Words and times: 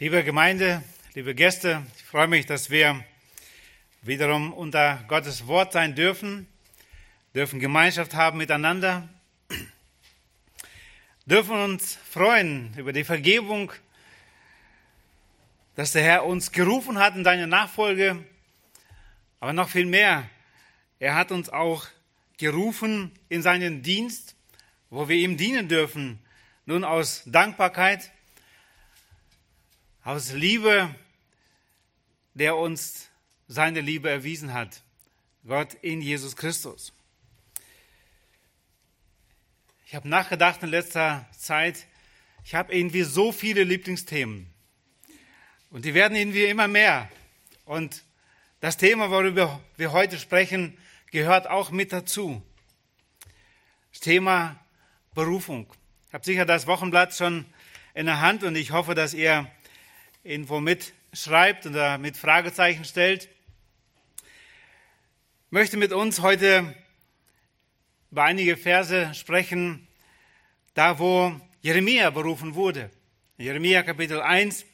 Liebe 0.00 0.24
Gemeinde, 0.24 0.82
liebe 1.14 1.36
Gäste, 1.36 1.86
ich 1.96 2.02
freue 2.02 2.26
mich, 2.26 2.46
dass 2.46 2.68
wir 2.68 3.04
wiederum 4.02 4.52
unter 4.52 5.04
Gottes 5.06 5.46
Wort 5.46 5.72
sein 5.72 5.94
dürfen, 5.94 6.48
dürfen 7.32 7.60
Gemeinschaft 7.60 8.12
haben 8.14 8.38
miteinander, 8.38 9.08
dürfen 11.26 11.54
uns 11.62 11.94
freuen 12.10 12.74
über 12.76 12.92
die 12.92 13.04
Vergebung, 13.04 13.70
dass 15.76 15.92
der 15.92 16.02
Herr 16.02 16.24
uns 16.24 16.50
gerufen 16.50 16.98
hat 16.98 17.14
in 17.14 17.22
seine 17.22 17.46
Nachfolge, 17.46 18.24
aber 19.38 19.52
noch 19.52 19.68
viel 19.68 19.86
mehr, 19.86 20.28
er 20.98 21.14
hat 21.14 21.30
uns 21.30 21.50
auch 21.50 21.86
gerufen 22.36 23.12
in 23.28 23.42
seinen 23.42 23.84
Dienst, 23.84 24.34
wo 24.90 25.08
wir 25.08 25.14
ihm 25.14 25.36
dienen 25.36 25.68
dürfen, 25.68 26.18
nun 26.66 26.82
aus 26.82 27.22
Dankbarkeit, 27.26 28.10
aus 30.04 30.32
Liebe, 30.32 30.94
der 32.34 32.56
uns 32.56 33.08
seine 33.48 33.80
Liebe 33.80 34.10
erwiesen 34.10 34.52
hat. 34.52 34.82
Gott 35.46 35.74
in 35.80 36.02
Jesus 36.02 36.36
Christus. 36.36 36.92
Ich 39.86 39.94
habe 39.94 40.08
nachgedacht 40.08 40.62
in 40.62 40.68
letzter 40.68 41.26
Zeit, 41.36 41.86
ich 42.44 42.54
habe 42.54 42.74
irgendwie 42.74 43.02
so 43.02 43.32
viele 43.32 43.64
Lieblingsthemen. 43.64 44.46
Und 45.70 45.86
die 45.86 45.94
werden 45.94 46.16
irgendwie 46.16 46.44
immer 46.44 46.68
mehr. 46.68 47.10
Und 47.64 48.04
das 48.60 48.76
Thema, 48.76 49.10
worüber 49.10 49.60
wir 49.76 49.92
heute 49.92 50.18
sprechen, 50.18 50.76
gehört 51.10 51.46
auch 51.46 51.70
mit 51.70 51.92
dazu. 51.92 52.42
Das 53.90 54.00
Thema 54.00 54.60
Berufung. 55.14 55.72
Ich 56.08 56.14
habe 56.14 56.24
sicher 56.24 56.44
das 56.44 56.66
Wochenblatt 56.66 57.14
schon 57.14 57.46
in 57.94 58.06
der 58.06 58.20
Hand 58.20 58.44
und 58.44 58.56
ich 58.56 58.72
hoffe, 58.72 58.94
dass 58.94 59.14
ihr 59.14 59.50
irgendwo 60.24 60.58
mitschreibt 60.58 61.66
oder 61.66 61.98
mit 61.98 62.16
Fragezeichen 62.16 62.86
stellt. 62.86 63.28
Ich 64.24 65.52
möchte 65.52 65.76
mit 65.76 65.92
uns 65.92 66.22
heute 66.22 66.74
über 68.10 68.24
einige 68.24 68.56
Verse 68.56 69.12
sprechen, 69.14 69.86
da 70.72 70.98
wo 70.98 71.38
Jeremia 71.60 72.08
berufen 72.08 72.54
wurde. 72.54 72.90
In 73.36 73.44
Jeremia 73.44 73.82
Kapitel 73.82 74.22
1 74.22 74.64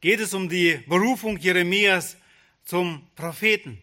geht 0.00 0.20
es 0.20 0.32
um 0.32 0.48
die 0.48 0.82
Berufung 0.86 1.36
Jeremias 1.36 2.16
zum 2.64 3.06
Propheten. 3.16 3.82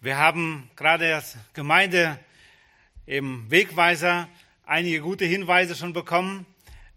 Wir 0.00 0.18
haben 0.18 0.70
gerade 0.76 1.16
als 1.16 1.36
Gemeinde 1.52 2.18
im 3.06 3.50
Wegweiser 3.50 4.28
einige 4.64 5.00
gute 5.00 5.24
Hinweise 5.24 5.74
schon 5.74 5.92
bekommen, 5.92 6.46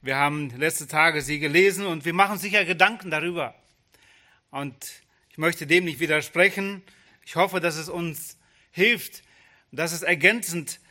wir 0.04 0.18
haben 0.18 0.50
letzte 0.58 0.86
Tage 0.86 1.22
sie 1.22 1.40
gelesen 1.40 1.86
und 1.86 2.04
wir 2.04 2.14
machen 2.14 2.38
sicher 2.38 2.66
Gedanken 2.66 3.10
darüber. 3.10 3.56
Und 4.52 4.76
ich 5.30 5.38
möchte 5.38 5.66
dem 5.66 5.86
nicht 5.86 6.02
widersprechen. 6.02 6.84
Ich 7.26 7.38
hoffe, 7.38 7.62
dass 7.62 7.78
es 7.78 7.88
uns 7.88 8.38
hilft, 8.72 9.24
dass 9.72 9.94
es 9.94 10.02
ergänzend 10.02 10.82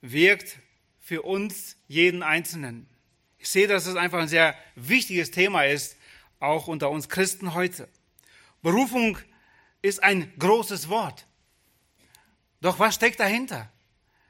wirkt 0.00 0.56
für 1.00 1.20
uns, 1.20 1.76
jeden 1.86 2.22
Einzelnen. 2.22 2.88
Ich 3.36 3.50
sehe, 3.50 3.68
dass 3.68 3.84
es 3.84 3.94
einfach 3.94 4.20
ein 4.20 4.28
sehr 4.28 4.56
wichtiges 4.74 5.30
Thema 5.30 5.64
ist, 5.64 5.98
auch 6.40 6.66
unter 6.66 6.88
uns 6.88 7.10
Christen 7.10 7.52
heute. 7.52 7.90
Berufung 8.62 9.18
ist 9.82 10.02
ein 10.02 10.32
großes 10.38 10.88
Wort. 10.88 11.26
Doch 12.62 12.78
was 12.78 12.94
steckt 12.94 13.20
dahinter? 13.20 13.70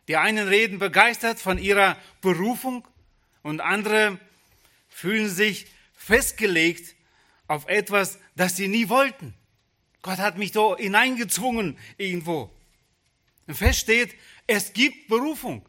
Die 0.08 0.16
einen 0.16 0.48
reden 0.48 0.80
begeistert 0.80 1.38
von 1.38 1.58
ihrer 1.58 1.96
Berufung 2.20 2.88
und 3.44 3.60
andere 3.60 4.18
fühlen 4.88 5.28
sich 5.28 5.66
festgelegt 5.92 6.96
auf 7.46 7.68
etwas, 7.68 8.18
das 8.34 8.56
sie 8.56 8.66
nie 8.66 8.88
wollten. 8.88 9.34
Gott 10.02 10.18
hat 10.18 10.38
mich 10.38 10.50
da 10.50 10.76
hineingezwungen 10.76 11.78
irgendwo. 11.96 12.50
Und 13.46 13.54
fest 13.54 13.80
steht, 13.80 14.16
es 14.46 14.72
gibt 14.72 15.08
Berufung. 15.08 15.64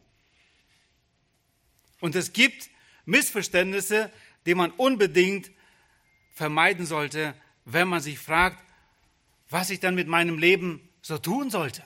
Und 1.99 2.15
es 2.15 2.33
gibt 2.33 2.69
Missverständnisse, 3.05 4.11
die 4.45 4.55
man 4.55 4.71
unbedingt 4.71 5.51
vermeiden 6.33 6.85
sollte, 6.85 7.35
wenn 7.65 7.87
man 7.87 8.01
sich 8.01 8.19
fragt, 8.19 8.63
was 9.49 9.69
ich 9.69 9.79
dann 9.79 9.95
mit 9.95 10.07
meinem 10.07 10.39
Leben 10.39 10.87
so 11.01 11.17
tun 11.17 11.49
sollte. 11.49 11.83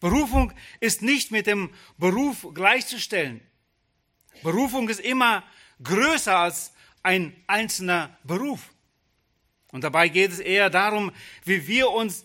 Berufung 0.00 0.52
ist 0.80 1.00
nicht 1.00 1.30
mit 1.30 1.46
dem 1.46 1.70
Beruf 1.96 2.46
gleichzustellen. 2.52 3.40
Berufung 4.42 4.88
ist 4.88 5.00
immer 5.00 5.44
größer 5.82 6.36
als 6.36 6.72
ein 7.02 7.34
einzelner 7.46 8.16
Beruf. 8.24 8.70
Und 9.72 9.84
dabei 9.84 10.08
geht 10.08 10.32
es 10.32 10.38
eher 10.38 10.70
darum, 10.70 11.12
wie 11.44 11.66
wir 11.66 11.90
uns 11.90 12.24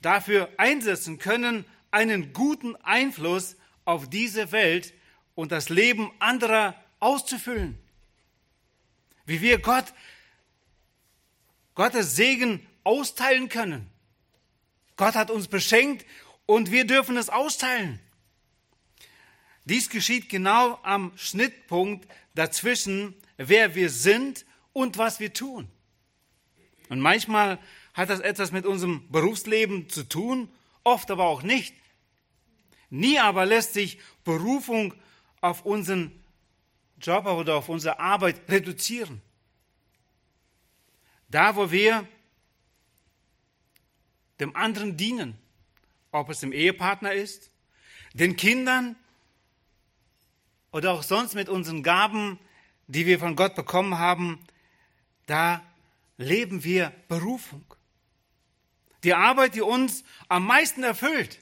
dafür 0.00 0.48
einsetzen 0.56 1.18
können, 1.18 1.64
einen 1.90 2.32
guten 2.32 2.76
Einfluss 2.76 3.56
auf 3.84 4.10
diese 4.10 4.52
Welt 4.52 4.92
und 5.34 5.52
das 5.52 5.68
Leben 5.68 6.10
anderer 6.18 6.74
auszufüllen. 7.00 7.78
Wie 9.24 9.40
wir 9.40 9.58
Gott, 9.60 9.86
Gottes 11.74 12.16
Segen 12.16 12.66
austeilen 12.84 13.48
können. 13.48 13.88
Gott 14.96 15.14
hat 15.14 15.30
uns 15.30 15.48
beschenkt 15.48 16.04
und 16.46 16.70
wir 16.70 16.86
dürfen 16.86 17.16
es 17.16 17.30
austeilen. 17.30 18.00
Dies 19.68 19.90
geschieht 19.90 20.30
genau 20.30 20.78
am 20.82 21.12
Schnittpunkt 21.18 22.08
dazwischen, 22.34 23.14
wer 23.36 23.74
wir 23.74 23.90
sind 23.90 24.46
und 24.72 24.96
was 24.96 25.20
wir 25.20 25.34
tun. 25.34 25.68
Und 26.88 27.00
manchmal 27.00 27.58
hat 27.92 28.08
das 28.08 28.20
etwas 28.20 28.50
mit 28.50 28.64
unserem 28.64 29.06
Berufsleben 29.10 29.90
zu 29.90 30.04
tun, 30.04 30.48
oft 30.84 31.10
aber 31.10 31.24
auch 31.24 31.42
nicht. 31.42 31.74
Nie 32.88 33.18
aber 33.18 33.44
lässt 33.44 33.74
sich 33.74 33.98
Berufung 34.24 34.94
auf 35.42 35.66
unseren 35.66 36.12
Job 36.98 37.26
oder 37.26 37.56
auf 37.56 37.68
unsere 37.68 38.00
Arbeit 38.00 38.48
reduzieren. 38.48 39.20
Da, 41.28 41.56
wo 41.56 41.70
wir 41.70 42.08
dem 44.40 44.56
anderen 44.56 44.96
dienen, 44.96 45.36
ob 46.10 46.30
es 46.30 46.40
dem 46.40 46.52
Ehepartner 46.52 47.12
ist, 47.12 47.50
den 48.14 48.34
Kindern, 48.36 48.96
oder 50.72 50.92
auch 50.92 51.02
sonst 51.02 51.34
mit 51.34 51.48
unseren 51.48 51.82
Gaben, 51.82 52.38
die 52.86 53.06
wir 53.06 53.18
von 53.18 53.36
Gott 53.36 53.54
bekommen 53.54 53.98
haben, 53.98 54.38
da 55.26 55.62
leben 56.16 56.64
wir 56.64 56.92
Berufung. 57.08 57.64
Die 59.04 59.14
Arbeit, 59.14 59.54
die 59.54 59.62
uns 59.62 60.04
am 60.28 60.46
meisten 60.46 60.82
erfüllt, 60.82 61.38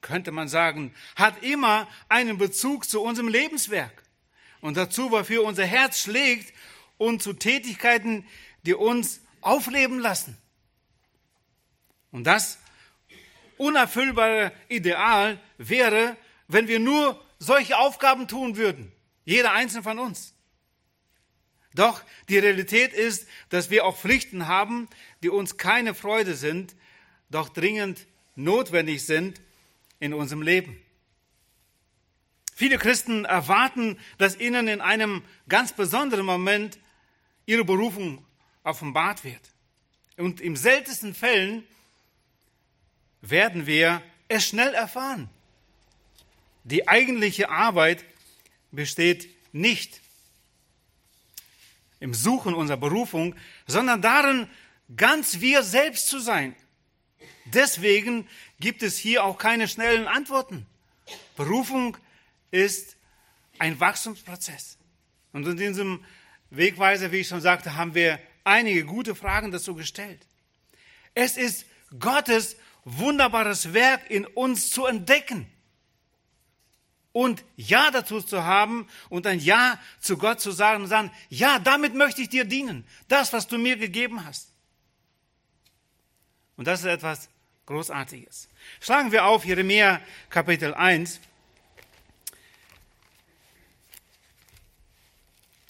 könnte 0.00 0.30
man 0.30 0.48
sagen, 0.48 0.94
hat 1.16 1.42
immer 1.42 1.88
einen 2.08 2.38
Bezug 2.38 2.88
zu 2.88 3.02
unserem 3.02 3.28
Lebenswerk 3.28 4.02
und 4.60 4.76
dazu, 4.76 5.10
wofür 5.10 5.44
unser 5.44 5.64
Herz 5.64 6.00
schlägt 6.00 6.54
und 6.98 7.22
zu 7.22 7.32
Tätigkeiten, 7.32 8.26
die 8.64 8.74
uns 8.74 9.20
aufleben 9.40 9.98
lassen. 9.98 10.36
Und 12.12 12.24
das 12.24 12.58
unerfüllbare 13.56 14.52
Ideal 14.68 15.40
wäre, 15.58 16.16
wenn 16.48 16.68
wir 16.68 16.78
nur 16.78 17.20
solche 17.44 17.78
Aufgaben 17.78 18.28
tun 18.28 18.56
würden. 18.56 18.92
Jeder 19.24 19.52
einzelne 19.52 19.82
von 19.82 19.98
uns. 19.98 20.34
Doch 21.74 22.02
die 22.28 22.38
Realität 22.38 22.92
ist, 22.92 23.26
dass 23.48 23.70
wir 23.70 23.84
auch 23.84 23.96
Pflichten 23.96 24.46
haben, 24.46 24.88
die 25.22 25.28
uns 25.28 25.56
keine 25.56 25.94
Freude 25.94 26.34
sind, 26.34 26.76
doch 27.30 27.48
dringend 27.48 28.06
notwendig 28.36 29.04
sind 29.04 29.40
in 29.98 30.14
unserem 30.14 30.42
Leben. 30.42 30.80
Viele 32.54 32.78
Christen 32.78 33.24
erwarten, 33.24 33.98
dass 34.18 34.38
ihnen 34.38 34.68
in 34.68 34.80
einem 34.80 35.24
ganz 35.48 35.72
besonderen 35.72 36.24
Moment 36.24 36.78
ihre 37.46 37.64
Berufung 37.64 38.24
offenbart 38.62 39.24
wird. 39.24 39.42
Und 40.16 40.40
im 40.40 40.54
seltensten 40.54 41.14
Fällen 41.14 41.66
werden 43.20 43.66
wir 43.66 44.00
es 44.28 44.46
schnell 44.46 44.72
erfahren. 44.74 45.28
Die 46.64 46.88
eigentliche 46.88 47.50
Arbeit 47.50 48.04
besteht 48.72 49.28
nicht 49.52 50.00
im 52.00 52.14
Suchen 52.14 52.54
unserer 52.54 52.78
Berufung, 52.78 53.34
sondern 53.66 54.02
darin, 54.02 54.48
ganz 54.96 55.40
wir 55.40 55.62
selbst 55.62 56.08
zu 56.08 56.18
sein. 56.18 56.56
Deswegen 57.44 58.26
gibt 58.60 58.82
es 58.82 58.96
hier 58.96 59.24
auch 59.24 59.38
keine 59.38 59.68
schnellen 59.68 60.06
Antworten. 60.06 60.66
Berufung 61.36 61.96
ist 62.50 62.96
ein 63.58 63.78
Wachstumsprozess. 63.78 64.78
Und 65.32 65.46
in 65.46 65.56
diesem 65.56 66.04
Wegweiser, 66.50 67.12
wie 67.12 67.18
ich 67.18 67.28
schon 67.28 67.40
sagte, 67.42 67.76
haben 67.76 67.94
wir 67.94 68.18
einige 68.42 68.84
gute 68.84 69.14
Fragen 69.14 69.50
dazu 69.50 69.74
gestellt. 69.74 70.26
Es 71.14 71.36
ist 71.36 71.66
Gottes 71.98 72.56
wunderbares 72.84 73.74
Werk 73.74 74.10
in 74.10 74.26
uns 74.26 74.70
zu 74.70 74.86
entdecken 74.86 75.50
und 77.14 77.44
Ja 77.56 77.92
dazu 77.92 78.20
zu 78.20 78.42
haben 78.42 78.88
und 79.08 79.24
ein 79.28 79.38
Ja 79.38 79.80
zu 80.00 80.18
Gott 80.18 80.40
zu 80.40 80.50
sagen 80.50 80.82
und 80.82 80.88
sagen, 80.88 81.12
ja, 81.30 81.60
damit 81.60 81.94
möchte 81.94 82.20
ich 82.20 82.28
dir 82.28 82.44
dienen. 82.44 82.84
Das, 83.06 83.32
was 83.32 83.46
du 83.46 83.56
mir 83.56 83.76
gegeben 83.76 84.26
hast. 84.26 84.50
Und 86.56 86.66
das 86.66 86.80
ist 86.80 86.86
etwas 86.86 87.28
Großartiges. 87.66 88.48
Schlagen 88.80 89.12
wir 89.12 89.26
auf 89.26 89.44
Jeremia 89.44 90.00
Kapitel 90.28 90.74
1. 90.74 91.20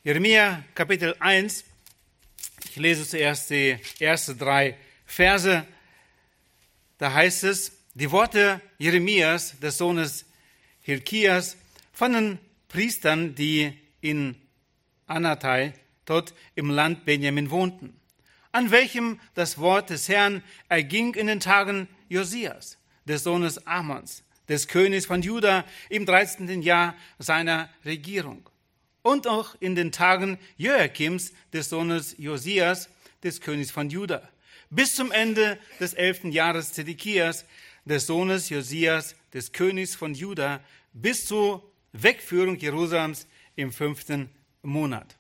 Jeremia 0.02 0.64
Kapitel 0.74 1.14
1. 1.20 1.64
Ich 2.64 2.76
lese 2.76 3.06
zuerst 3.06 3.50
die 3.50 3.78
ersten 4.00 4.38
drei 4.38 4.78
Verse. 5.04 5.66
Da 6.96 7.12
heißt 7.12 7.44
es, 7.44 7.72
die 7.92 8.10
Worte 8.10 8.62
Jeremias, 8.78 9.58
des 9.60 9.76
Sohnes 9.76 10.24
Hilkias, 10.86 11.56
von 11.94 12.12
den 12.12 12.38
Priestern, 12.68 13.34
die 13.34 13.72
in 14.02 14.36
Anatai, 15.06 15.72
dort 16.04 16.34
im 16.56 16.68
Land 16.68 17.06
Benjamin 17.06 17.50
wohnten, 17.50 17.98
an 18.52 18.70
welchem 18.70 19.18
das 19.32 19.56
Wort 19.56 19.88
des 19.88 20.10
Herrn 20.10 20.42
erging 20.68 21.14
in 21.14 21.26
den 21.26 21.40
Tagen 21.40 21.88
Josias, 22.10 22.76
des 23.06 23.24
Sohnes 23.24 23.66
Amons, 23.66 24.24
des 24.46 24.68
Königs 24.68 25.06
von 25.06 25.22
Juda 25.22 25.64
im 25.88 26.04
13. 26.04 26.60
Jahr 26.60 26.94
seiner 27.18 27.70
Regierung 27.86 28.46
und 29.00 29.26
auch 29.26 29.54
in 29.60 29.74
den 29.74 29.90
Tagen 29.90 30.38
Joachims, 30.58 31.32
des 31.54 31.70
Sohnes 31.70 32.14
Josias, 32.18 32.90
des 33.22 33.40
Königs 33.40 33.70
von 33.70 33.88
Juda, 33.88 34.28
bis 34.68 34.94
zum 34.94 35.12
Ende 35.12 35.58
des 35.80 35.94
elften 35.94 36.30
Jahres 36.30 36.74
Zedekias, 36.74 37.46
des 37.86 38.06
Sohnes 38.06 38.50
Josias, 38.50 39.16
des 39.34 39.52
Königs 39.52 39.94
von 39.94 40.14
Juda, 40.14 40.60
bis 40.92 41.26
zur 41.26 41.70
Wegführung 41.92 42.56
Jerusalems 42.56 43.26
im 43.56 43.72
fünften 43.72 44.30
Monat. 44.62 45.16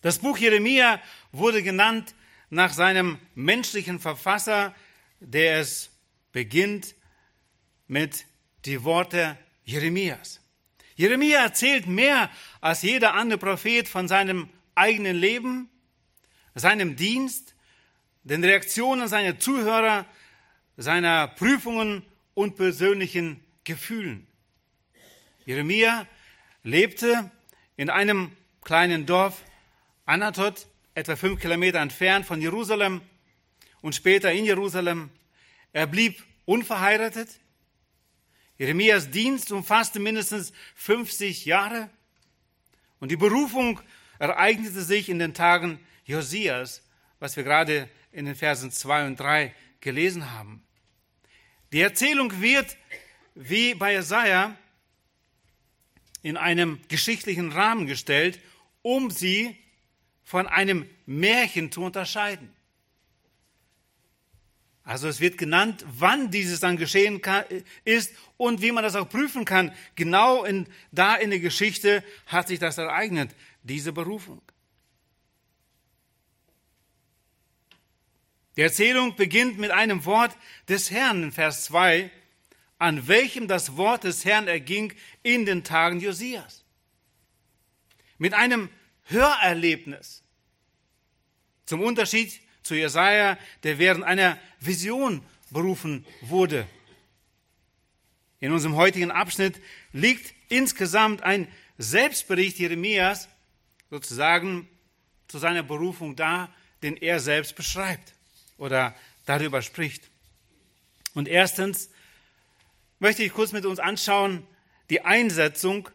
Das 0.00 0.20
Buch 0.20 0.38
Jeremia 0.38 1.02
wurde 1.32 1.62
genannt 1.62 2.14
nach 2.48 2.72
seinem 2.72 3.18
menschlichen 3.34 3.98
Verfasser, 3.98 4.74
der 5.20 5.58
es 5.58 5.90
beginnt 6.32 6.94
mit 7.88 8.24
die 8.64 8.84
Worte 8.84 9.36
Jeremias. 9.64 10.40
Jeremia 10.94 11.42
erzählt 11.42 11.86
mehr 11.86 12.30
als 12.60 12.82
jeder 12.82 13.14
andere 13.14 13.38
Prophet 13.38 13.88
von 13.88 14.08
seinem 14.08 14.48
eigenen 14.74 15.16
Leben, 15.16 15.68
seinem 16.54 16.96
Dienst, 16.96 17.54
den 18.22 18.42
Reaktionen 18.44 19.08
seiner 19.08 19.38
Zuhörer, 19.38 20.06
seiner 20.76 21.28
Prüfungen 21.28 22.02
und 22.36 22.54
persönlichen 22.54 23.42
Gefühlen. 23.64 24.26
Jeremia 25.46 26.06
lebte 26.62 27.30
in 27.76 27.88
einem 27.88 28.30
kleinen 28.62 29.06
Dorf, 29.06 29.42
Anatot, 30.04 30.66
etwa 30.94 31.16
fünf 31.16 31.40
Kilometer 31.40 31.80
entfernt 31.80 32.26
von 32.26 32.42
Jerusalem 32.42 33.00
und 33.80 33.94
später 33.94 34.32
in 34.32 34.44
Jerusalem. 34.44 35.08
Er 35.72 35.86
blieb 35.86 36.22
unverheiratet, 36.44 37.40
Jeremias 38.58 39.10
Dienst 39.10 39.50
umfasste 39.50 39.98
mindestens 39.98 40.52
50 40.74 41.46
Jahre 41.46 41.88
und 43.00 43.10
die 43.10 43.16
Berufung 43.16 43.80
ereignete 44.18 44.82
sich 44.82 45.08
in 45.08 45.18
den 45.18 45.32
Tagen 45.32 45.80
Josias, 46.04 46.82
was 47.18 47.36
wir 47.36 47.44
gerade 47.44 47.88
in 48.12 48.26
den 48.26 48.34
Versen 48.34 48.70
2 48.70 49.06
und 49.06 49.18
3 49.18 49.54
gelesen 49.80 50.32
haben. 50.32 50.65
Die 51.76 51.82
Erzählung 51.82 52.40
wird, 52.40 52.74
wie 53.34 53.74
bei 53.74 53.92
Jesaja, 53.92 54.56
in 56.22 56.38
einem 56.38 56.80
geschichtlichen 56.88 57.52
Rahmen 57.52 57.86
gestellt, 57.86 58.40
um 58.80 59.10
sie 59.10 59.54
von 60.24 60.46
einem 60.46 60.88
Märchen 61.04 61.70
zu 61.70 61.82
unterscheiden. 61.82 62.50
Also 64.84 65.06
es 65.06 65.20
wird 65.20 65.36
genannt, 65.36 65.84
wann 65.86 66.30
dieses 66.30 66.60
dann 66.60 66.78
geschehen 66.78 67.20
kann, 67.20 67.44
ist 67.84 68.14
und 68.38 68.62
wie 68.62 68.72
man 68.72 68.82
das 68.82 68.96
auch 68.96 69.10
prüfen 69.10 69.44
kann. 69.44 69.70
Genau 69.96 70.44
in, 70.44 70.66
da 70.92 71.16
in 71.16 71.28
der 71.28 71.40
Geschichte 71.40 72.02
hat 72.24 72.48
sich 72.48 72.58
das 72.58 72.78
ereignet, 72.78 73.32
diese 73.64 73.92
Berufung. 73.92 74.40
Die 78.56 78.62
Erzählung 78.62 79.16
beginnt 79.16 79.58
mit 79.58 79.70
einem 79.70 80.04
Wort 80.06 80.36
des 80.68 80.90
Herrn 80.90 81.24
in 81.24 81.32
Vers 81.32 81.64
2, 81.64 82.10
an 82.78 83.06
welchem 83.06 83.48
das 83.48 83.76
Wort 83.76 84.04
des 84.04 84.24
Herrn 84.24 84.48
erging 84.48 84.94
in 85.22 85.44
den 85.44 85.62
Tagen 85.62 86.00
Josias. 86.00 86.64
Mit 88.16 88.32
einem 88.32 88.70
Hörerlebnis. 89.04 90.22
Zum 91.66 91.82
Unterschied 91.82 92.40
zu 92.62 92.74
Jesaja, 92.74 93.38
der 93.62 93.78
während 93.78 94.04
einer 94.04 94.38
Vision 94.60 95.22
berufen 95.50 96.06
wurde. 96.22 96.66
In 98.40 98.52
unserem 98.52 98.76
heutigen 98.76 99.10
Abschnitt 99.10 99.60
liegt 99.92 100.34
insgesamt 100.48 101.22
ein 101.22 101.46
Selbstbericht 101.76 102.58
Jeremias 102.58 103.28
sozusagen 103.90 104.68
zu 105.28 105.38
seiner 105.38 105.62
Berufung 105.62 106.16
da, 106.16 106.52
den 106.82 106.96
er 106.96 107.20
selbst 107.20 107.54
beschreibt 107.54 108.15
oder 108.58 108.94
darüber 109.24 109.62
spricht. 109.62 110.08
Und 111.14 111.28
erstens 111.28 111.90
möchte 112.98 113.22
ich 113.22 113.32
kurz 113.32 113.52
mit 113.52 113.66
uns 113.66 113.78
anschauen 113.78 114.46
die 114.90 115.00
Einsetzung 115.00 115.88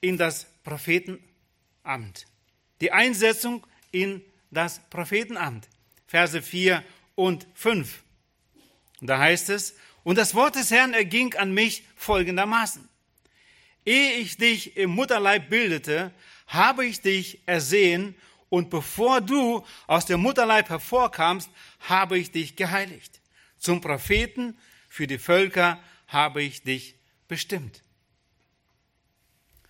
in 0.00 0.16
das 0.16 0.46
Prophetenamt. 0.64 2.26
Die 2.80 2.92
Einsetzung 2.92 3.66
in 3.90 4.22
das 4.50 4.80
Prophetenamt. 4.90 5.68
Verse 6.06 6.40
4 6.42 6.82
und 7.14 7.46
5. 7.54 8.02
Und 9.00 9.06
da 9.06 9.18
heißt 9.18 9.50
es, 9.50 9.74
und 10.04 10.18
das 10.18 10.34
Wort 10.34 10.56
des 10.56 10.70
Herrn 10.70 10.94
erging 10.94 11.34
an 11.34 11.52
mich 11.52 11.84
folgendermaßen. 11.96 12.88
Ehe 13.84 14.14
ich 14.14 14.36
dich 14.36 14.76
im 14.76 14.90
Mutterleib 14.90 15.48
bildete, 15.48 16.12
habe 16.46 16.86
ich 16.86 17.00
dich 17.00 17.40
ersehen, 17.46 18.14
und 18.52 18.68
bevor 18.68 19.22
du 19.22 19.64
aus 19.86 20.04
dem 20.04 20.20
Mutterleib 20.20 20.68
hervorkamst, 20.68 21.48
habe 21.88 22.18
ich 22.18 22.32
dich 22.32 22.54
geheiligt. 22.54 23.22
Zum 23.56 23.80
Propheten 23.80 24.58
für 24.90 25.06
die 25.06 25.16
Völker 25.16 25.82
habe 26.06 26.42
ich 26.42 26.62
dich 26.62 26.96
bestimmt. 27.28 27.80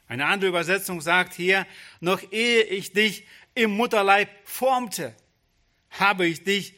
Eine 0.09 0.27
andere 0.27 0.49
Übersetzung 0.49 1.01
sagt 1.01 1.33
hier, 1.33 1.65
noch 2.01 2.33
ehe 2.33 2.65
ich 2.65 2.93
dich 2.93 3.25
im 3.55 3.71
Mutterleib 3.71 4.29
formte, 4.43 5.15
habe 5.91 6.27
ich 6.27 6.43
dich 6.43 6.77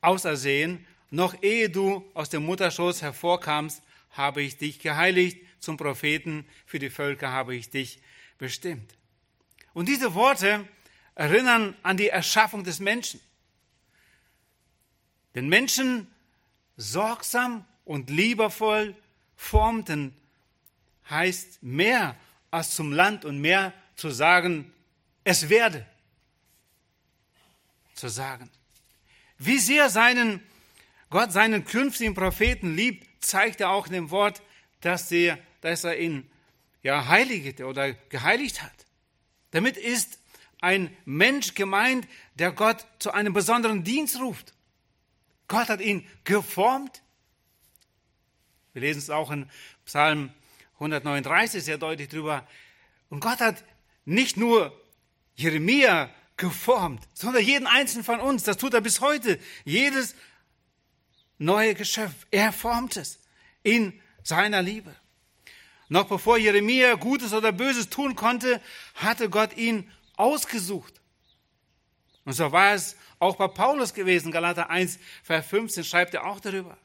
ausersehen, 0.00 0.84
noch 1.10 1.40
ehe 1.44 1.70
du 1.70 2.10
aus 2.12 2.28
dem 2.30 2.44
Mutterschoß 2.44 3.02
hervorkamst, 3.02 3.84
habe 4.10 4.42
ich 4.42 4.56
dich 4.56 4.80
geheiligt, 4.80 5.38
zum 5.60 5.76
Propheten 5.76 6.44
für 6.66 6.80
die 6.80 6.90
Völker 6.90 7.30
habe 7.30 7.54
ich 7.54 7.70
dich 7.70 8.00
bestimmt. 8.36 8.96
Und 9.74 9.88
diese 9.88 10.14
Worte 10.14 10.66
erinnern 11.20 11.76
an 11.82 11.98
die 11.98 12.08
Erschaffung 12.08 12.64
des 12.64 12.80
Menschen. 12.80 13.20
Den 15.34 15.50
Menschen 15.50 16.06
sorgsam 16.78 17.66
und 17.84 18.08
liebevoll 18.08 18.96
formten, 19.36 20.16
heißt 21.10 21.62
mehr 21.62 22.16
als 22.50 22.74
zum 22.74 22.90
Land 22.92 23.26
und 23.26 23.38
mehr 23.38 23.74
zu 23.96 24.08
sagen, 24.08 24.72
es 25.22 25.50
werde 25.50 25.84
zu 27.94 28.08
sagen. 28.08 28.48
Wie 29.36 29.58
sehr 29.58 29.90
seinen 29.90 30.40
Gott 31.10 31.32
seinen 31.32 31.66
künftigen 31.66 32.14
Propheten 32.14 32.74
liebt, 32.76 33.22
zeigt 33.22 33.60
er 33.60 33.70
auch 33.70 33.88
in 33.88 33.92
dem 33.92 34.10
Wort, 34.10 34.40
dass 34.80 35.12
er, 35.12 35.38
dass 35.60 35.84
er 35.84 35.98
ihn 35.98 36.30
ja, 36.82 37.08
heiligte 37.08 37.66
oder 37.66 37.92
geheiligt 37.92 38.62
hat. 38.62 38.86
Damit 39.50 39.76
ist 39.76 40.19
ein 40.60 40.94
Mensch 41.04 41.54
gemeint, 41.54 42.06
der 42.34 42.52
Gott 42.52 42.86
zu 42.98 43.12
einem 43.12 43.32
besonderen 43.32 43.84
Dienst 43.84 44.20
ruft. 44.20 44.52
Gott 45.48 45.68
hat 45.68 45.80
ihn 45.80 46.06
geformt. 46.24 47.02
Wir 48.72 48.82
lesen 48.82 48.98
es 48.98 49.10
auch 49.10 49.30
in 49.30 49.50
Psalm 49.84 50.32
139 50.74 51.64
sehr 51.64 51.78
deutlich 51.78 52.08
drüber. 52.08 52.46
Und 53.08 53.20
Gott 53.20 53.40
hat 53.40 53.64
nicht 54.04 54.36
nur 54.36 54.72
Jeremia 55.34 56.10
geformt, 56.36 57.06
sondern 57.12 57.44
jeden 57.44 57.66
einzelnen 57.66 58.04
von 58.04 58.20
uns. 58.20 58.44
Das 58.44 58.56
tut 58.56 58.74
er 58.74 58.80
bis 58.80 59.00
heute. 59.00 59.38
Jedes 59.64 60.14
neue 61.38 61.74
Geschöpf. 61.74 62.26
Er 62.30 62.52
formt 62.52 62.96
es 62.96 63.18
in 63.62 64.00
seiner 64.22 64.62
Liebe. 64.62 64.94
Noch 65.88 66.06
bevor 66.06 66.38
Jeremia 66.38 66.94
Gutes 66.94 67.32
oder 67.32 67.50
Böses 67.50 67.90
tun 67.90 68.14
konnte, 68.14 68.60
hatte 68.94 69.28
Gott 69.28 69.56
ihn 69.56 69.90
ausgesucht. 70.20 71.00
Und 72.24 72.34
so 72.34 72.52
war 72.52 72.74
es 72.74 72.96
auch 73.18 73.36
bei 73.36 73.48
Paulus 73.48 73.94
gewesen. 73.94 74.30
Galater 74.30 74.70
1, 74.70 74.98
Vers 75.22 75.46
15 75.46 75.84
schreibt 75.84 76.14
er 76.14 76.26
auch 76.26 76.38
darüber. 76.38 76.78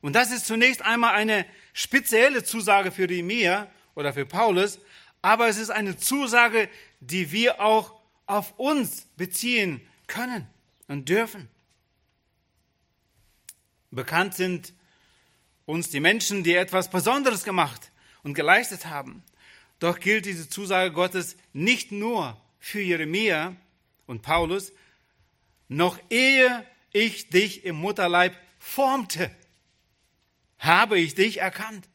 Und 0.00 0.14
das 0.14 0.30
ist 0.30 0.46
zunächst 0.46 0.82
einmal 0.82 1.14
eine 1.14 1.46
spezielle 1.72 2.42
Zusage 2.42 2.90
für 2.90 3.08
Jeremia 3.08 3.70
oder 3.94 4.12
für 4.12 4.26
Paulus, 4.26 4.78
aber 5.22 5.48
es 5.48 5.58
ist 5.58 5.70
eine 5.70 5.96
Zusage, 5.96 6.68
die 7.00 7.32
wir 7.32 7.60
auch 7.60 8.00
auf 8.26 8.58
uns 8.58 9.06
beziehen 9.16 9.80
können 10.06 10.46
und 10.88 11.08
dürfen. 11.08 11.48
Bekannt 13.90 14.34
sind 14.34 14.72
uns 15.64 15.90
die 15.90 16.00
Menschen, 16.00 16.44
die 16.44 16.54
etwas 16.54 16.90
Besonderes 16.90 17.44
gemacht 17.44 17.90
und 18.22 18.34
geleistet 18.34 18.86
haben. 18.86 19.22
Doch 19.78 19.98
gilt 19.98 20.26
diese 20.26 20.48
Zusage 20.48 20.92
Gottes 20.92 21.36
nicht 21.52 21.92
nur 21.92 22.40
für 22.66 22.80
Jeremia 22.80 23.54
und 24.06 24.22
Paulus, 24.22 24.72
noch 25.68 26.00
ehe 26.10 26.66
ich 26.90 27.30
dich 27.30 27.64
im 27.64 27.76
Mutterleib 27.76 28.36
formte, 28.58 29.30
habe 30.58 30.98
ich 30.98 31.14
dich 31.14 31.38
erkannt. 31.38 31.88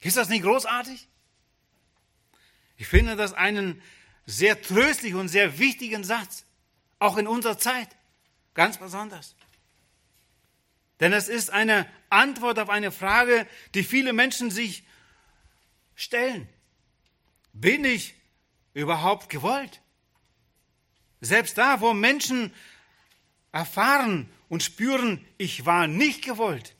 Ist 0.00 0.18
das 0.18 0.28
nicht 0.28 0.42
großartig? 0.42 1.08
Ich 2.76 2.86
finde 2.86 3.16
das 3.16 3.32
einen 3.32 3.80
sehr 4.26 4.60
tröstlichen 4.60 5.18
und 5.18 5.28
sehr 5.28 5.58
wichtigen 5.58 6.04
Satz, 6.04 6.44
auch 6.98 7.16
in 7.16 7.26
unserer 7.26 7.56
Zeit, 7.56 7.88
ganz 8.52 8.76
besonders. 8.76 9.34
Denn 11.00 11.14
es 11.14 11.28
ist 11.28 11.48
eine 11.48 11.88
Antwort 12.10 12.58
auf 12.58 12.68
eine 12.68 12.92
Frage, 12.92 13.46
die 13.72 13.82
viele 13.82 14.12
Menschen 14.12 14.50
sich 14.50 14.84
stellen. 15.94 16.46
Bin 17.54 17.86
ich 17.86 18.14
überhaupt 18.74 19.30
gewollt? 19.30 19.80
Selbst 21.24 21.56
da, 21.56 21.80
wo 21.80 21.94
Menschen 21.94 22.52
erfahren 23.50 24.28
und 24.48 24.62
spüren, 24.62 25.24
ich 25.38 25.64
war 25.64 25.86
nicht 25.86 26.22
gewollt. 26.22 26.74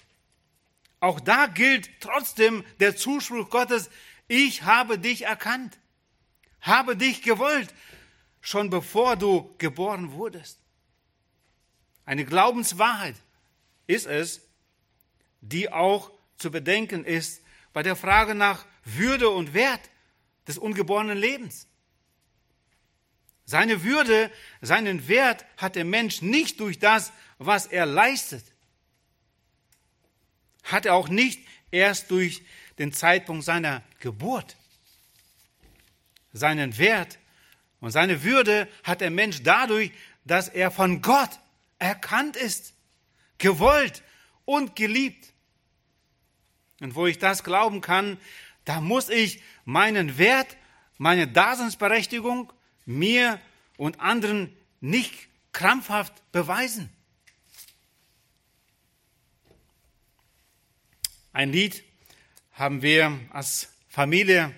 Auch 1.00 1.20
da 1.20 1.46
gilt 1.46 1.88
trotzdem 2.00 2.64
der 2.80 2.96
Zuspruch 2.96 3.48
Gottes, 3.50 3.90
ich 4.28 4.62
habe 4.62 4.98
dich 4.98 5.22
erkannt, 5.22 5.78
habe 6.60 6.96
dich 6.96 7.22
gewollt, 7.22 7.74
schon 8.40 8.70
bevor 8.70 9.16
du 9.16 9.54
geboren 9.58 10.12
wurdest. 10.12 10.58
Eine 12.04 12.24
Glaubenswahrheit 12.24 13.16
ist 13.86 14.06
es, 14.06 14.42
die 15.40 15.72
auch 15.72 16.10
zu 16.36 16.50
bedenken 16.50 17.04
ist 17.04 17.42
bei 17.72 17.82
der 17.82 17.96
Frage 17.96 18.34
nach 18.34 18.66
Würde 18.84 19.30
und 19.30 19.54
Wert 19.54 19.90
des 20.46 20.58
ungeborenen 20.58 21.16
Lebens. 21.16 21.66
Seine 23.46 23.82
Würde, 23.84 24.30
seinen 24.62 25.06
Wert 25.06 25.44
hat 25.56 25.76
der 25.76 25.84
Mensch 25.84 26.22
nicht 26.22 26.60
durch 26.60 26.78
das, 26.78 27.12
was 27.38 27.66
er 27.66 27.84
leistet. 27.86 28.44
Hat 30.62 30.86
er 30.86 30.94
auch 30.94 31.08
nicht 31.08 31.46
erst 31.70 32.10
durch 32.10 32.42
den 32.78 32.92
Zeitpunkt 32.92 33.44
seiner 33.44 33.82
Geburt. 34.00 34.56
Seinen 36.32 36.78
Wert 36.78 37.18
und 37.80 37.90
seine 37.90 38.22
Würde 38.22 38.66
hat 38.82 39.02
der 39.02 39.10
Mensch 39.10 39.42
dadurch, 39.42 39.92
dass 40.24 40.48
er 40.48 40.70
von 40.70 41.02
Gott 41.02 41.30
erkannt 41.78 42.36
ist, 42.36 42.72
gewollt 43.36 44.02
und 44.46 44.74
geliebt. 44.74 45.32
Und 46.80 46.94
wo 46.94 47.06
ich 47.06 47.18
das 47.18 47.44
glauben 47.44 47.82
kann, 47.82 48.18
da 48.64 48.80
muss 48.80 49.10
ich 49.10 49.42
meinen 49.64 50.16
Wert, 50.18 50.56
meine 50.96 51.28
Daseinsberechtigung 51.28 52.52
mir 52.86 53.40
und 53.76 54.00
anderen 54.00 54.54
nicht 54.80 55.28
krampfhaft 55.52 56.12
beweisen. 56.32 56.90
Ein 61.32 61.50
Lied 61.50 61.82
haben 62.52 62.82
wir 62.82 63.18
als 63.30 63.68
Familie 63.88 64.54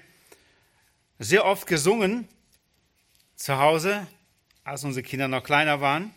sehr 1.19 1.45
oft 1.45 1.67
gesungen 1.67 2.29
zu 3.37 3.59
Hause, 3.59 4.07
als 4.65 4.85
unsere 4.85 5.03
Kinder 5.03 5.29
noch 5.29 5.43
kleiner 5.43 5.81
waren. 5.81 6.15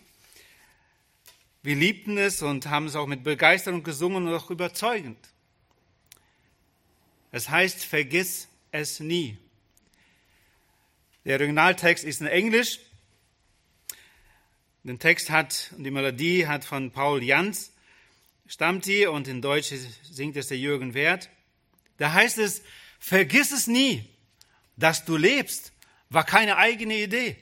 Wir 1.61 1.75
liebten 1.75 2.17
es 2.17 2.41
und 2.41 2.67
haben 2.67 2.87
es 2.87 2.95
auch 2.95 3.07
mit 3.07 3.23
Begeisterung 3.23 3.83
gesungen 3.83 4.27
und 4.27 4.33
auch 4.33 4.49
überzeugend. 4.49 5.17
Es 7.31 7.49
heißt, 7.49 7.85
vergiss 7.85 8.47
es 8.71 8.99
nie. 8.99 9.37
Der 11.25 11.37
Originaltext 11.37 12.03
ist 12.03 12.21
in 12.21 12.27
Englisch. 12.27 12.79
Den 14.83 14.99
Text 14.99 15.29
hat 15.29 15.73
und 15.77 15.83
die 15.83 15.91
Melodie 15.91 16.47
hat 16.47 16.63
von 16.63 16.91
Paul 16.91 17.23
Jans 17.23 17.71
stammt 18.49 18.87
die 18.87 19.05
und 19.05 19.27
in 19.27 19.41
Deutsch 19.41 19.71
singt 20.03 20.35
es 20.35 20.47
der 20.47 20.57
Jürgen 20.57 20.93
Wert. 20.93 21.29
Da 21.97 22.13
heißt 22.13 22.39
es, 22.39 22.63
vergiss 22.99 23.51
es 23.51 23.67
nie, 23.67 24.03
dass 24.75 25.05
du 25.05 25.15
lebst, 25.17 25.71
war 26.09 26.25
keine 26.25 26.57
eigene 26.57 26.95
Idee. 26.95 27.37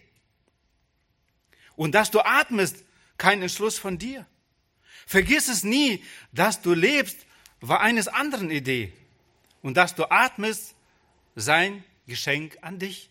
Und 1.76 1.94
dass 1.96 2.12
du 2.12 2.20
atmest, 2.20 2.84
kein 3.18 3.42
Entschluss 3.42 3.78
von 3.78 3.98
dir. 3.98 4.26
Vergiss 5.06 5.48
es 5.48 5.64
nie, 5.64 6.04
dass 6.34 6.62
du 6.62 6.74
lebst, 6.74 7.26
war 7.62 7.80
eines 7.80 8.08
anderen 8.08 8.52
Idee. 8.52 8.92
Und 9.62 9.78
dass 9.78 9.96
du 9.96 10.12
atmest, 10.12 10.76
sein 11.36 11.84
Geschenk 12.08 12.58
an 12.62 12.80
dich. 12.80 13.10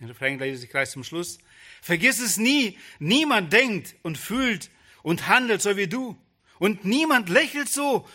Den 0.00 0.08
Refrain 0.08 0.38
lese 0.38 0.64
ich 0.64 0.70
gleich 0.70 0.90
zum 0.90 1.04
Schluss. 1.04 1.38
Vergiss 1.82 2.20
es 2.20 2.38
nie, 2.38 2.78
niemand 2.98 3.52
denkt 3.52 3.94
und 4.02 4.16
fühlt 4.16 4.70
und 5.02 5.28
handelt 5.28 5.60
so 5.60 5.76
wie 5.76 5.86
du. 5.86 6.16
Und 6.58 6.84
niemand 6.84 7.28
lächelt 7.28 7.68
so, 7.68 8.08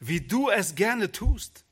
wie 0.00 0.20
du 0.20 0.50
es 0.50 0.74
gerne 0.74 1.12
tust. 1.12 1.64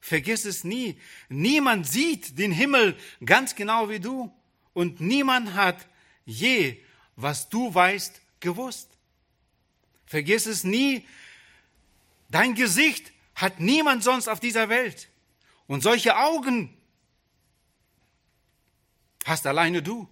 Vergiss 0.00 0.44
es 0.44 0.64
nie. 0.64 0.98
Niemand 1.30 1.86
sieht 1.86 2.38
den 2.38 2.52
Himmel 2.52 2.96
ganz 3.24 3.54
genau 3.54 3.88
wie 3.88 4.00
du. 4.00 4.30
Und 4.74 5.00
niemand 5.00 5.54
hat 5.54 5.86
je, 6.26 6.76
was 7.16 7.48
du 7.48 7.74
weißt, 7.74 8.20
gewusst. 8.40 8.90
Vergiss 10.04 10.44
es 10.44 10.64
nie. 10.64 11.06
Dein 12.28 12.54
Gesicht 12.54 13.12
hat 13.34 13.60
niemand 13.60 14.04
sonst 14.04 14.28
auf 14.28 14.40
dieser 14.40 14.68
Welt. 14.68 15.08
Und 15.66 15.82
solche 15.82 16.18
Augen 16.18 16.76
hast 19.24 19.46
alleine 19.46 19.82
du. 19.82 20.08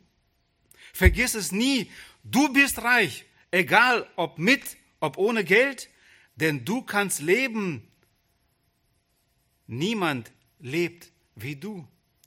Vergiss 0.93 1.35
es 1.35 1.53
nie, 1.53 1.91
du 2.25 2.53
bist 2.53 2.83
reich, 2.83 3.25
egal 3.51 4.09
ob 4.17 4.39
mit, 4.39 4.77
ob 5.01 5.17
ohne 5.17 5.45
Geld, 5.45 5.89
denn 6.37 6.65
du 6.65 6.83
kannst 6.83 7.21
leben. 7.21 7.87
Niemand 9.67 10.33
lebt 10.59 11.11
wie 11.35 11.57
du. 11.57 11.87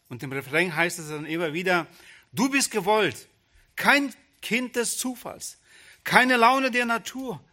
Und 0.10 0.24
im 0.24 0.32
Refrain 0.32 0.76
heißt 0.76 1.00
es 1.00 1.10
dann 1.10 1.26
immer 1.26 1.54
wieder, 1.54 1.88
du 2.32 2.50
bist 2.50 2.72
gewollt, 2.72 3.28
kein 3.76 4.14
Kind 4.42 4.76
des 4.76 4.98
Zufalls, 4.98 5.60
keine 6.04 6.38
Laune 6.38 6.72
der 6.72 6.86
Natur. 6.86 7.44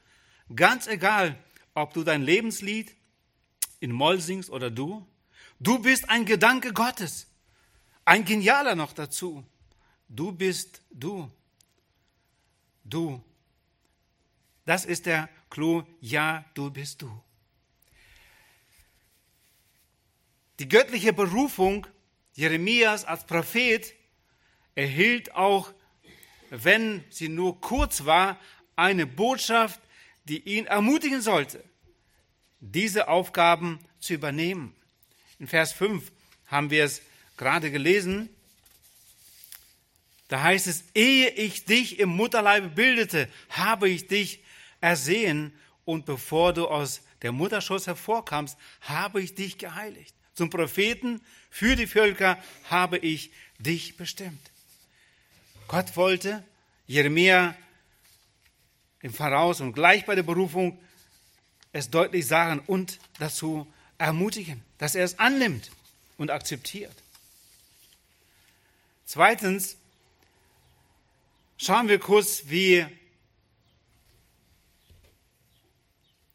Ganz 0.54 0.86
egal, 0.86 1.38
ob 1.74 1.94
du 1.94 2.04
dein 2.04 2.22
Lebenslied 2.22 2.94
in 3.80 3.92
Moll 3.92 4.20
singst 4.20 4.50
oder 4.50 4.70
du, 4.70 5.06
du 5.60 5.78
bist 5.78 6.10
ein 6.10 6.26
Gedanke 6.26 6.72
Gottes. 6.72 7.26
Ein 8.04 8.24
genialer 8.24 8.74
noch 8.74 8.92
dazu. 8.92 9.44
Du 10.08 10.32
bist 10.32 10.82
du. 10.90 11.30
Du. 12.84 13.22
Das 14.64 14.84
ist 14.84 15.06
der 15.06 15.28
Clou. 15.50 15.84
Ja, 16.00 16.44
du 16.54 16.70
bist 16.70 17.02
du. 17.02 17.22
Die 20.58 20.68
göttliche 20.68 21.12
Berufung 21.12 21.86
Jeremias 22.34 23.04
als 23.04 23.26
Prophet 23.26 23.94
erhielt 24.74 25.34
auch, 25.34 25.72
wenn 26.50 27.04
sie 27.10 27.28
nur 27.28 27.60
kurz 27.60 28.04
war, 28.04 28.38
eine 28.76 29.06
Botschaft, 29.06 29.80
die 30.24 30.40
ihn 30.40 30.66
ermutigen 30.66 31.20
sollte, 31.20 31.64
diese 32.60 33.08
Aufgaben 33.08 33.80
zu 33.98 34.14
übernehmen. 34.14 34.74
In 35.38 35.46
Vers 35.46 35.72
5 35.72 36.12
haben 36.46 36.70
wir 36.70 36.84
es 36.84 37.02
gerade 37.36 37.70
gelesen. 37.70 38.28
Da 40.28 40.42
heißt 40.42 40.66
es, 40.66 40.84
ehe 40.94 41.28
ich 41.28 41.64
dich 41.64 41.98
im 41.98 42.08
Mutterleibe 42.08 42.68
bildete, 42.68 43.28
habe 43.50 43.88
ich 43.88 44.06
dich 44.06 44.42
ersehen 44.80 45.52
und 45.84 46.06
bevor 46.06 46.52
du 46.52 46.68
aus 46.68 47.02
der 47.22 47.32
Mutterschoß 47.32 47.86
hervorkamst, 47.86 48.56
habe 48.80 49.20
ich 49.20 49.34
dich 49.34 49.58
geheiligt. 49.58 50.14
Zum 50.34 50.50
Propheten 50.50 51.20
für 51.50 51.76
die 51.76 51.86
Völker 51.86 52.42
habe 52.70 52.98
ich 52.98 53.30
dich 53.58 53.96
bestimmt. 53.96 54.50
Gott 55.68 55.96
wollte 55.96 56.42
Jeremia 56.86 57.54
im 59.00 59.12
Voraus 59.12 59.60
und 59.60 59.72
gleich 59.72 60.06
bei 60.06 60.14
der 60.14 60.22
Berufung 60.22 60.78
es 61.72 61.90
deutlich 61.90 62.26
sagen 62.26 62.62
und 62.66 62.98
dazu 63.18 63.66
ermutigen, 63.98 64.62
dass 64.78 64.94
er 64.94 65.04
es 65.04 65.18
annimmt 65.18 65.70
und 66.16 66.30
akzeptiert. 66.30 66.94
Zweitens 69.12 69.76
schauen 71.58 71.86
wir 71.86 71.98
kurz, 71.98 72.44
wie 72.46 72.86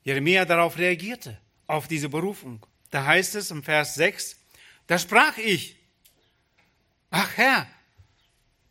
Jeremia 0.04 0.46
darauf 0.46 0.78
reagierte, 0.78 1.42
auf 1.66 1.88
diese 1.88 2.08
Berufung. 2.08 2.64
Da 2.92 3.04
heißt 3.04 3.34
es 3.34 3.50
im 3.50 3.64
Vers 3.64 3.96
6, 3.96 4.36
da 4.86 5.00
sprach 5.00 5.40
ich, 5.40 5.76
ach 7.10 7.36
Herr, 7.36 7.68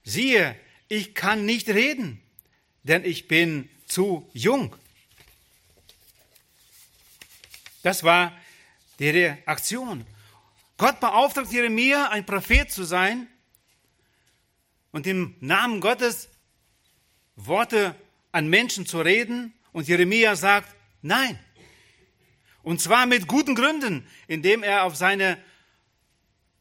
siehe, 0.04 0.54
ich 0.86 1.16
kann 1.16 1.44
nicht 1.44 1.68
reden, 1.68 2.22
denn 2.84 3.04
ich 3.04 3.26
bin 3.26 3.68
zu 3.86 4.30
jung. 4.32 4.76
Das 7.82 8.04
war 8.04 8.32
die 9.00 9.10
Reaktion. 9.10 10.06
Gott 10.76 11.00
beauftragt 11.00 11.50
Jeremia, 11.50 12.08
ein 12.10 12.25
Prophet 12.25 12.70
zu 12.70 12.84
sein 12.84 13.26
und 14.96 15.06
im 15.06 15.36
Namen 15.40 15.82
Gottes 15.82 16.30
Worte 17.34 17.94
an 18.32 18.48
Menschen 18.48 18.86
zu 18.86 18.98
reden. 19.02 19.52
Und 19.72 19.88
Jeremia 19.88 20.36
sagt, 20.36 20.74
nein. 21.02 21.38
Und 22.62 22.80
zwar 22.80 23.04
mit 23.04 23.28
guten 23.28 23.54
Gründen, 23.54 24.08
indem 24.26 24.62
er 24.62 24.84
auf 24.84 24.96
seine 24.96 25.36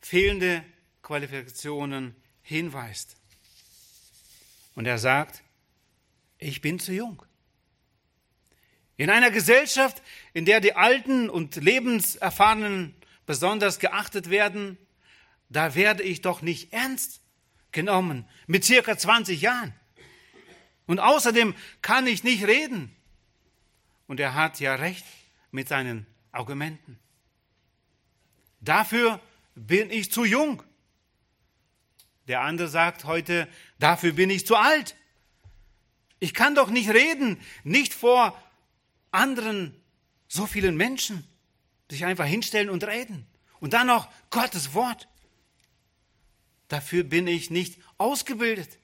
fehlende 0.02 0.66
Qualifikationen 1.02 2.14
hinweist. 2.42 3.16
Und 4.76 4.86
er 4.86 4.98
sagt, 4.98 5.42
ich 6.38 6.60
bin 6.60 6.78
zu 6.78 6.92
jung. 6.92 7.24
In 8.98 9.10
einer 9.10 9.32
Gesellschaft, 9.32 10.02
in 10.34 10.44
der 10.44 10.60
die 10.60 10.74
Alten 10.74 11.30
und 11.30 11.56
Lebenserfahrenen 11.56 12.96
besonders 13.26 13.80
geachtet 13.80 14.30
werden, 14.30 14.78
da 15.48 15.74
werde 15.74 16.04
ich 16.04 16.20
doch 16.20 16.42
nicht 16.42 16.74
ernst 16.74 17.22
genommen 17.76 18.28
mit 18.48 18.66
circa 18.66 18.98
20 18.98 19.40
Jahren. 19.40 19.74
Und 20.88 21.00
außerdem 21.00 21.54
kann 21.84 22.08
ich 22.08 22.24
nicht 22.24 22.48
reden. 22.48 22.96
Und 24.08 24.20
er 24.20 24.34
hat 24.34 24.60
ja 24.60 24.76
recht 24.76 25.06
mit 25.52 25.68
seinen 25.68 26.08
Argumenten. 26.32 26.98
Dafür 28.62 29.20
bin 29.54 29.92
ich 29.92 30.12
zu 30.12 30.26
jung. 30.26 30.64
Der 32.28 32.42
andere 32.42 32.68
sagt 32.68 33.06
heute, 33.06 33.48
dafür 33.78 34.14
bin 34.14 34.32
ich 34.32 34.48
zu 34.48 34.56
alt. 34.56 34.96
Ich 36.20 36.34
kann 36.34 36.56
doch 36.56 36.70
nicht 36.70 36.90
reden, 36.90 37.40
nicht 37.64 37.94
vor 37.94 38.42
anderen 39.12 39.80
so 40.28 40.48
vielen 40.48 40.76
Menschen 40.76 41.28
sich 41.90 42.06
einfach 42.06 42.26
hinstellen 42.26 42.70
und 42.70 42.84
reden. 42.84 43.28
Und 43.60 43.74
dann 43.74 43.88
noch 43.88 44.10
Gottes 44.30 44.74
Wort. 44.74 45.08
Dafür 46.68 47.04
bin 47.04 47.28
ich 47.28 47.50
nicht 47.50 47.80
ausgebildet. 47.98 48.78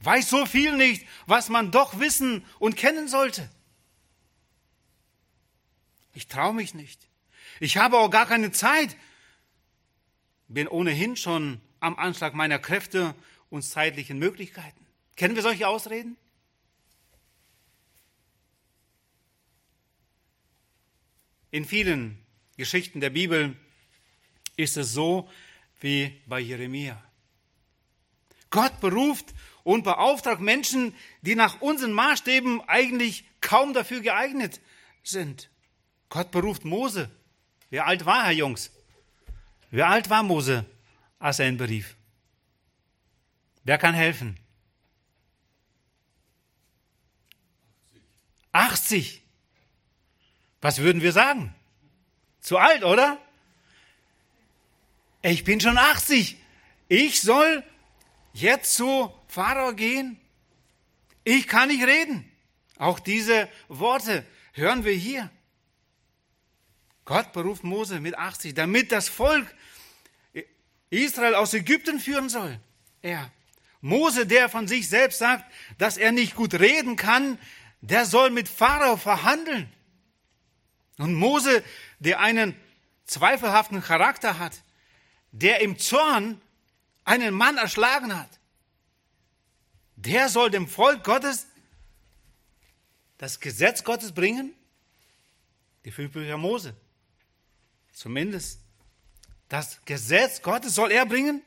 Weiß 0.00 0.28
so 0.30 0.46
viel 0.46 0.76
nicht, 0.76 1.06
was 1.26 1.48
man 1.48 1.70
doch 1.70 1.98
wissen 1.98 2.44
und 2.58 2.76
kennen 2.76 3.08
sollte. 3.08 3.48
Ich 6.14 6.26
traue 6.26 6.54
mich 6.54 6.74
nicht. 6.74 7.08
Ich 7.60 7.76
habe 7.76 7.98
auch 7.98 8.10
gar 8.10 8.26
keine 8.26 8.50
Zeit. 8.52 8.96
Bin 10.48 10.68
ohnehin 10.68 11.16
schon 11.16 11.60
am 11.80 11.96
Anschlag 11.96 12.34
meiner 12.34 12.58
Kräfte 12.58 13.14
und 13.50 13.62
zeitlichen 13.62 14.18
Möglichkeiten. 14.18 14.86
Kennen 15.16 15.34
wir 15.34 15.42
solche 15.42 15.68
Ausreden? 15.68 16.16
In 21.50 21.64
vielen 21.64 22.18
Geschichten 22.56 23.00
der 23.00 23.10
Bibel 23.10 23.54
ist 24.56 24.76
es 24.76 24.92
so 24.92 25.30
wie 25.82 26.20
bei 26.26 26.40
Jeremia. 26.40 27.02
Gott 28.50 28.80
beruft 28.80 29.34
und 29.64 29.82
beauftragt 29.82 30.40
Menschen, 30.40 30.94
die 31.22 31.34
nach 31.34 31.60
unseren 31.60 31.92
Maßstäben 31.92 32.60
eigentlich 32.68 33.24
kaum 33.40 33.72
dafür 33.72 34.00
geeignet 34.00 34.60
sind. 35.02 35.50
Gott 36.08 36.30
beruft 36.30 36.64
Mose. 36.64 37.10
Wie 37.70 37.80
alt 37.80 38.04
war 38.04 38.26
er, 38.26 38.32
Jungs? 38.32 38.70
Wie 39.70 39.82
alt 39.82 40.10
war 40.10 40.22
Mose, 40.22 40.66
als 41.18 41.38
er 41.38 41.48
ihn 41.48 41.56
berief? 41.56 41.96
Wer 43.64 43.78
kann 43.78 43.94
helfen? 43.94 44.38
80. 48.52 49.22
Was 50.60 50.78
würden 50.78 51.00
wir 51.00 51.12
sagen? 51.12 51.54
Zu 52.40 52.58
alt, 52.58 52.84
oder? 52.84 53.18
Ich 55.22 55.44
bin 55.44 55.60
schon 55.60 55.78
80. 55.78 56.36
Ich 56.88 57.22
soll 57.22 57.62
jetzt 58.32 58.74
zu 58.74 59.12
Pharao 59.28 59.72
gehen? 59.74 60.20
Ich 61.24 61.46
kann 61.46 61.68
nicht 61.68 61.84
reden. 61.84 62.30
Auch 62.76 62.98
diese 62.98 63.48
Worte 63.68 64.26
hören 64.52 64.84
wir 64.84 64.92
hier. 64.92 65.30
Gott 67.04 67.32
beruft 67.32 67.62
Mose 67.62 68.00
mit 68.00 68.18
80, 68.18 68.54
damit 68.54 68.90
das 68.90 69.08
Volk 69.08 69.46
Israel 70.90 71.34
aus 71.36 71.54
Ägypten 71.54 72.00
führen 72.00 72.28
soll. 72.28 72.58
Er. 73.00 73.30
Mose, 73.80 74.26
der 74.26 74.48
von 74.48 74.68
sich 74.68 74.88
selbst 74.88 75.18
sagt, 75.18 75.44
dass 75.78 75.96
er 75.96 76.12
nicht 76.12 76.34
gut 76.34 76.54
reden 76.54 76.96
kann, 76.96 77.38
der 77.80 78.04
soll 78.04 78.30
mit 78.30 78.48
Pharao 78.48 78.96
verhandeln. 78.96 79.72
Und 80.98 81.14
Mose, 81.14 81.64
der 81.98 82.20
einen 82.20 82.54
zweifelhaften 83.06 83.82
Charakter 83.82 84.38
hat, 84.38 84.62
der 85.32 85.60
im 85.60 85.78
Zorn 85.78 86.40
einen 87.04 87.34
Mann 87.34 87.56
erschlagen 87.56 88.16
hat, 88.16 88.38
der 89.96 90.28
soll 90.28 90.50
dem 90.50 90.68
Volk 90.68 91.04
Gottes 91.04 91.46
das 93.18 93.40
Gesetz 93.40 93.84
Gottes 93.84 94.12
bringen? 94.12 94.52
Die 95.84 95.90
fünf 95.92 96.12
Bücher 96.12 96.36
Mose. 96.36 96.74
Zumindest. 97.92 98.60
Das 99.48 99.84
Gesetz 99.84 100.42
Gottes 100.42 100.74
soll 100.74 100.90
er 100.90 101.06
bringen? 101.06 101.42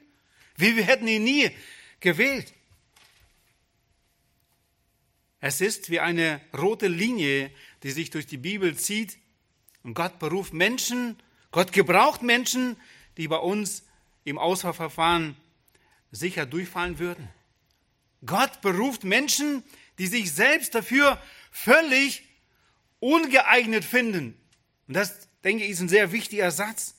Wie 0.58 0.76
wir 0.76 0.84
hätten 0.84 1.08
ihn 1.08 1.24
nie 1.24 1.52
gewählt. 2.00 2.54
Es 5.42 5.60
ist 5.62 5.90
wie 5.90 6.00
eine 6.00 6.42
rote 6.58 6.88
Linie, 6.88 7.52
die 7.84 7.92
sich 7.92 8.10
durch 8.10 8.26
die 8.26 8.38
Bibel 8.38 8.78
zieht, 8.78 9.18
und 9.84 9.94
Gott 9.94 10.18
beruft 10.18 10.54
Menschen, 10.54 11.22
Gott 11.52 11.72
gebraucht 11.72 12.24
Menschen, 12.24 12.78
die 13.18 13.28
bei 13.28 13.38
uns 13.38 13.84
im 14.24 14.38
Auswahlverfahren 14.38 15.36
sicher 16.12 16.46
durchfallen 16.46 17.00
würden. 17.00 17.28
Gott 18.26 18.62
beruft 18.62 19.04
Menschen, 19.04 19.64
die 19.98 20.08
sich 20.08 20.34
selbst 20.34 20.76
dafür 20.76 21.22
völlig 21.52 22.24
ungeeignet 23.00 23.86
finden. 23.86 24.36
Und 24.88 24.96
das, 24.96 25.28
denke 25.44 25.64
ich, 25.64 25.72
ist 25.72 25.82
ein 25.82 25.90
sehr 25.90 26.12
wichtiger 26.12 26.52
Satz. 26.52 26.96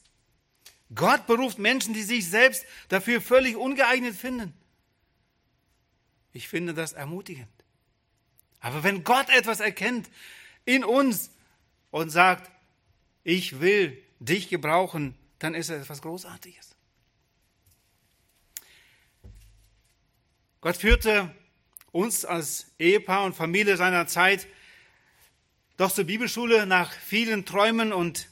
Gott 0.95 1.27
beruft 1.27 1.59
Menschen, 1.59 1.95
die 1.95 2.03
sich 2.03 2.29
selbst 2.29 2.65
dafür 2.89 3.21
völlig 3.21 3.57
ungeeignet 3.57 4.15
finden. 4.15 4.53
Ich 6.33 6.49
finde 6.49 6.75
das 6.75 6.93
ermutigend. 6.93 7.49
Aber 8.61 8.85
wenn 8.85 9.05
Gott 9.05 9.29
etwas 9.31 9.61
erkennt 9.61 10.09
in 10.65 10.85
uns 10.85 11.31
und 11.91 12.11
sagt, 12.11 12.51
ich 13.25 13.61
will 13.61 14.01
dich 14.21 14.49
gebrauchen, 14.49 15.15
dann 15.47 15.55
ist 15.55 15.71
es 15.71 15.83
etwas 15.83 16.03
Großartiges. 16.03 16.75
Gott 20.61 20.77
führte 20.77 21.33
uns 21.93 22.25
als 22.25 22.73
Ehepaar 22.81 23.23
und 23.23 23.37
Familie 23.37 23.77
seiner 23.77 24.09
Zeit 24.09 24.49
doch 25.77 25.93
zur 25.93 26.03
Bibelschule 26.03 26.67
nach 26.67 26.91
vielen 26.91 27.45
Träumen 27.45 27.93
und 27.93 28.29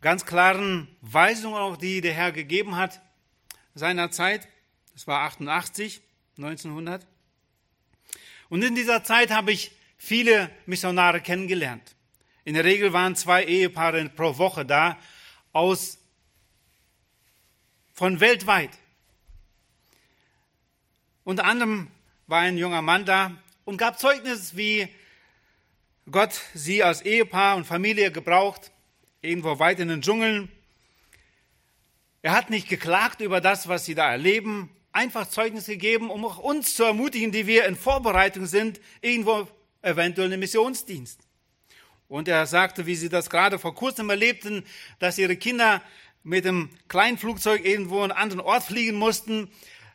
ganz 0.00 0.24
klaren 0.24 0.86
Weisungen, 1.00 1.56
auch 1.56 1.76
die 1.76 2.00
der 2.00 2.12
Herr 2.12 2.30
gegeben 2.30 2.76
hat 2.76 3.00
seiner 3.74 4.12
Zeit. 4.12 4.46
Das 4.92 5.08
war 5.08 5.22
88, 5.22 6.00
1900. 6.36 7.04
Und 8.48 8.62
in 8.62 8.76
dieser 8.76 9.02
Zeit 9.02 9.32
habe 9.32 9.50
ich 9.50 9.72
viele 9.98 10.48
Missionare 10.66 11.20
kennengelernt. 11.20 11.96
In 12.44 12.54
der 12.54 12.62
Regel 12.62 12.92
waren 12.92 13.16
zwei 13.16 13.44
Ehepaare 13.44 14.08
pro 14.10 14.38
Woche 14.38 14.64
da, 14.64 14.96
aus, 15.52 15.98
von 17.96 18.20
weltweit. 18.20 18.70
Unter 21.24 21.46
anderem 21.46 21.88
war 22.26 22.40
ein 22.40 22.58
junger 22.58 22.82
Mann 22.82 23.06
da 23.06 23.32
und 23.64 23.78
gab 23.78 23.98
Zeugnis, 23.98 24.54
wie 24.54 24.88
Gott 26.10 26.40
sie 26.54 26.84
als 26.84 27.00
Ehepaar 27.00 27.56
und 27.56 27.64
Familie 27.64 28.12
gebraucht, 28.12 28.70
irgendwo 29.22 29.58
weit 29.58 29.80
in 29.80 29.88
den 29.88 30.02
Dschungeln. 30.02 30.52
Er 32.20 32.32
hat 32.32 32.50
nicht 32.50 32.68
geklagt 32.68 33.22
über 33.22 33.40
das, 33.40 33.66
was 33.66 33.86
sie 33.86 33.94
da 33.94 34.10
erleben, 34.10 34.70
einfach 34.92 35.28
Zeugnis 35.28 35.64
gegeben, 35.66 36.10
um 36.10 36.24
auch 36.26 36.38
uns 36.38 36.74
zu 36.76 36.84
ermutigen, 36.84 37.32
die 37.32 37.46
wir 37.46 37.64
in 37.64 37.76
Vorbereitung 37.76 38.44
sind, 38.44 38.78
irgendwo 39.00 39.48
eventuell 39.80 40.26
einen 40.26 40.40
Missionsdienst. 40.40 41.20
Und 42.08 42.28
er 42.28 42.46
sagte, 42.46 42.86
wie 42.86 42.94
sie 42.94 43.08
das 43.08 43.30
gerade 43.30 43.58
vor 43.58 43.74
kurzem 43.74 44.10
erlebten, 44.10 44.64
dass 44.98 45.18
ihre 45.18 45.36
Kinder 45.36 45.82
mit 46.26 46.44
dem 46.44 46.70
kleinen 46.88 47.18
Flugzeug 47.18 47.64
irgendwo 47.64 48.02
an 48.02 48.10
einen 48.10 48.20
anderen 48.20 48.40
Ort 48.40 48.64
fliegen 48.64 48.96
mussten, 48.98 49.48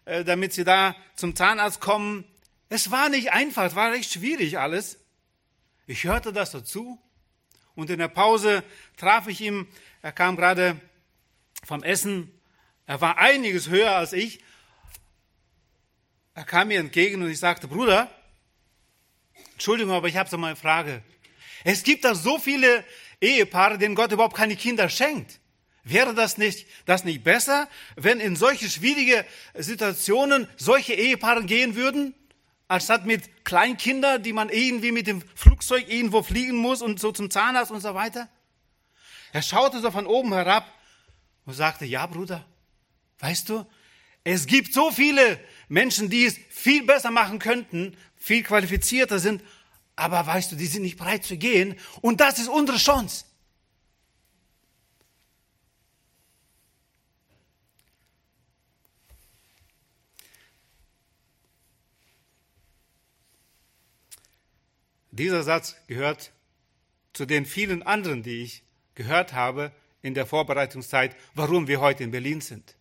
äh, 0.06 0.24
damit 0.24 0.54
sie 0.54 0.64
da 0.64 0.96
zum 1.18 1.36
Zahnarzt 1.36 1.82
kommen. 1.82 2.24
Es 2.70 2.90
war 2.90 3.10
nicht 3.10 3.34
einfach, 3.34 3.66
es 3.66 3.76
war 3.76 3.92
recht 3.92 4.14
schwierig 4.14 4.58
alles. 4.58 4.98
Ich 5.88 6.06
hörte 6.06 6.32
das 6.32 6.52
dazu 6.52 6.98
und 7.76 7.90
in 7.90 8.00
der 8.00 8.08
Pause 8.08 8.64
traf 8.96 9.28
ich 9.28 9.42
ihn. 9.42 9.68
Er 10.02 10.14
kam 10.14 10.38
gerade 10.38 10.80
vom 11.66 11.84
Essen. 11.84 12.32
Er 12.86 13.02
war 13.02 13.18
einiges 13.18 13.68
höher 13.68 13.92
als 13.92 14.14
ich. 14.14 14.42
Er 16.34 16.46
kam 16.46 16.70
mir 16.70 16.80
entgegen 16.80 17.22
und 17.22 17.30
ich 17.30 17.40
sagte, 17.40 17.68
Bruder, 17.68 18.10
Entschuldigung, 19.52 19.94
aber 19.94 20.08
ich 20.08 20.16
habe 20.16 20.30
so 20.30 20.38
mal 20.38 20.48
eine 20.48 20.56
Frage. 20.56 21.04
Es 21.66 21.84
gibt 21.84 22.06
da 22.06 22.16
so 22.16 22.40
viele 22.40 22.86
Ehepaare, 23.20 23.78
denen 23.78 23.96
Gott 23.96 24.14
überhaupt 24.14 24.38
keine 24.38 24.56
Kinder 24.56 24.88
schenkt. 24.88 25.41
Wäre 25.84 26.14
das 26.14 26.38
nicht, 26.38 26.68
das 26.86 27.04
nicht 27.04 27.24
besser, 27.24 27.68
wenn 27.96 28.20
in 28.20 28.36
solche 28.36 28.70
schwierige 28.70 29.26
Situationen 29.56 30.48
solche 30.56 30.94
Ehepaare 30.94 31.44
gehen 31.44 31.76
würden, 31.76 32.14
anstatt 32.68 33.06
mit 33.06 33.44
Kleinkindern, 33.44 34.22
die 34.22 34.34
man 34.34 34.50
irgendwie 34.50 34.92
mit 34.92 35.08
dem 35.08 35.24
Flugzeug 35.36 35.90
irgendwo 35.90 36.22
fliegen 36.22 36.58
muss 36.58 36.82
und 36.82 37.00
so 37.00 37.12
zum 37.12 37.32
Zahnarzt 37.32 37.72
und 37.72 37.82
so 37.82 37.96
weiter? 37.96 38.30
Er 39.34 39.42
schaute 39.42 39.80
so 39.80 39.90
von 39.92 40.06
oben 40.06 40.34
herab 40.34 40.72
und 41.46 41.54
sagte, 41.54 41.86
ja, 41.86 42.06
Bruder, 42.06 42.46
weißt 43.20 43.50
du, 43.50 43.66
es 44.24 44.46
gibt 44.46 44.74
so 44.74 44.92
viele 44.92 45.40
Menschen, 45.68 46.10
die 46.10 46.26
es 46.26 46.38
viel 46.50 46.86
besser 46.86 47.10
machen 47.10 47.40
könnten, 47.40 47.98
viel 48.16 48.44
qualifizierter 48.44 49.18
sind, 49.18 49.42
aber 49.96 50.26
weißt 50.26 50.52
du, 50.52 50.56
die 50.56 50.68
sind 50.68 50.84
nicht 50.84 50.98
bereit 50.98 51.24
zu 51.24 51.38
gehen 51.38 51.76
und 52.02 52.22
das 52.22 52.38
ist 52.38 52.50
unsere 52.50 52.78
Chance. 52.78 53.26
Dieser 65.22 65.44
Satz 65.44 65.76
gehört 65.86 66.32
zu 67.14 67.28
den 67.28 67.46
vielen 67.46 67.84
anderen, 67.84 68.24
die 68.24 68.42
ich 68.42 68.64
gehört 68.96 69.34
habe 69.34 69.72
in 70.02 70.16
der 70.16 70.26
Vorbereitungszeit, 70.26 71.16
warum 71.36 71.68
wir 71.68 71.80
heute 71.80 72.04
in 72.04 72.10
Berlin 72.10 72.42
sind. 72.42 72.76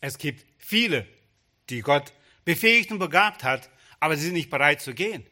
Es 0.00 0.16
gibt 0.16 0.46
viele, 0.58 1.08
die 1.70 1.80
Gott 1.80 2.12
befähigt 2.44 2.92
und 2.92 3.00
begabt 3.00 3.42
hat, 3.42 3.68
aber 3.98 4.16
sie 4.16 4.26
sind 4.26 4.34
nicht 4.34 4.48
bereit 4.48 4.80
zu 4.80 4.94
gehen. 4.94 5.26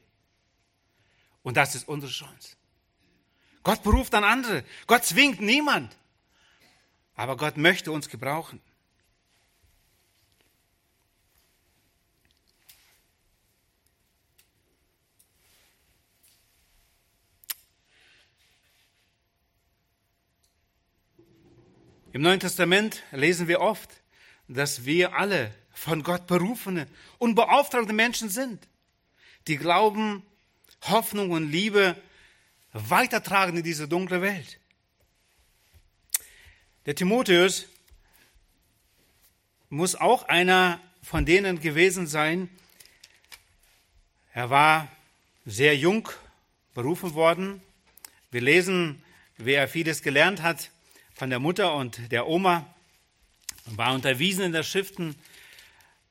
Und 1.45 1.57
das 1.57 1.77
ist 1.77 1.87
unsere 1.87 2.11
Chance. 2.11 2.57
Gott 3.63 3.85
beruft 3.85 4.13
dann 4.13 4.25
andere. 4.25 4.65
Gott 4.89 5.05
zwingt 5.05 5.41
niemand. 5.41 5.97
Aber 7.15 7.37
Gott 7.37 7.59
möchte 7.59 7.93
uns 7.93 8.09
gebrauchen. 8.09 8.61
Im 22.15 22.23
Neuen 22.23 22.39
Testament 22.39 23.03
lesen 23.11 23.49
wir 23.49 23.61
oft, 23.61 23.91
dass 24.47 24.85
wir 24.85 25.17
alle 25.17 25.53
von 25.73 26.05
Gott 26.05 26.29
berufene 26.29 26.87
und 27.19 27.35
beauftragte 27.35 27.93
Menschen 27.93 28.29
sind, 28.29 28.69
die 29.49 29.57
Glauben, 29.57 30.23
Hoffnung 30.83 31.33
und 31.33 31.51
Liebe 31.51 32.01
weitertragen 32.73 33.57
in 33.57 33.65
diese 33.65 33.89
dunkle 33.89 34.23
Welt. 34.23 34.61
Der 36.87 36.95
Timotheus 36.95 37.67
muss 39.69 39.97
auch 39.97 40.23
einer 40.29 40.81
von 41.03 41.27
denen 41.27 41.61
gewesen 41.61 42.07
sein. 42.07 42.49
Er 44.33 44.51
war 44.51 44.87
sehr 45.47 45.77
jung 45.77 46.09
berufen 46.75 47.15
worden. 47.15 47.61
Wir 48.31 48.41
lesen, 48.41 49.03
wie 49.37 49.55
er 49.55 49.67
vieles 49.67 50.01
gelernt 50.01 50.43
hat 50.43 50.71
von 51.15 51.31
der 51.31 51.39
Mutter 51.39 51.75
und 51.75 52.11
der 52.13 52.27
Oma, 52.27 52.67
war 53.67 53.95
unterwiesen 53.95 54.45
in 54.45 54.53
der 54.53 54.63
Schriften 54.63 55.15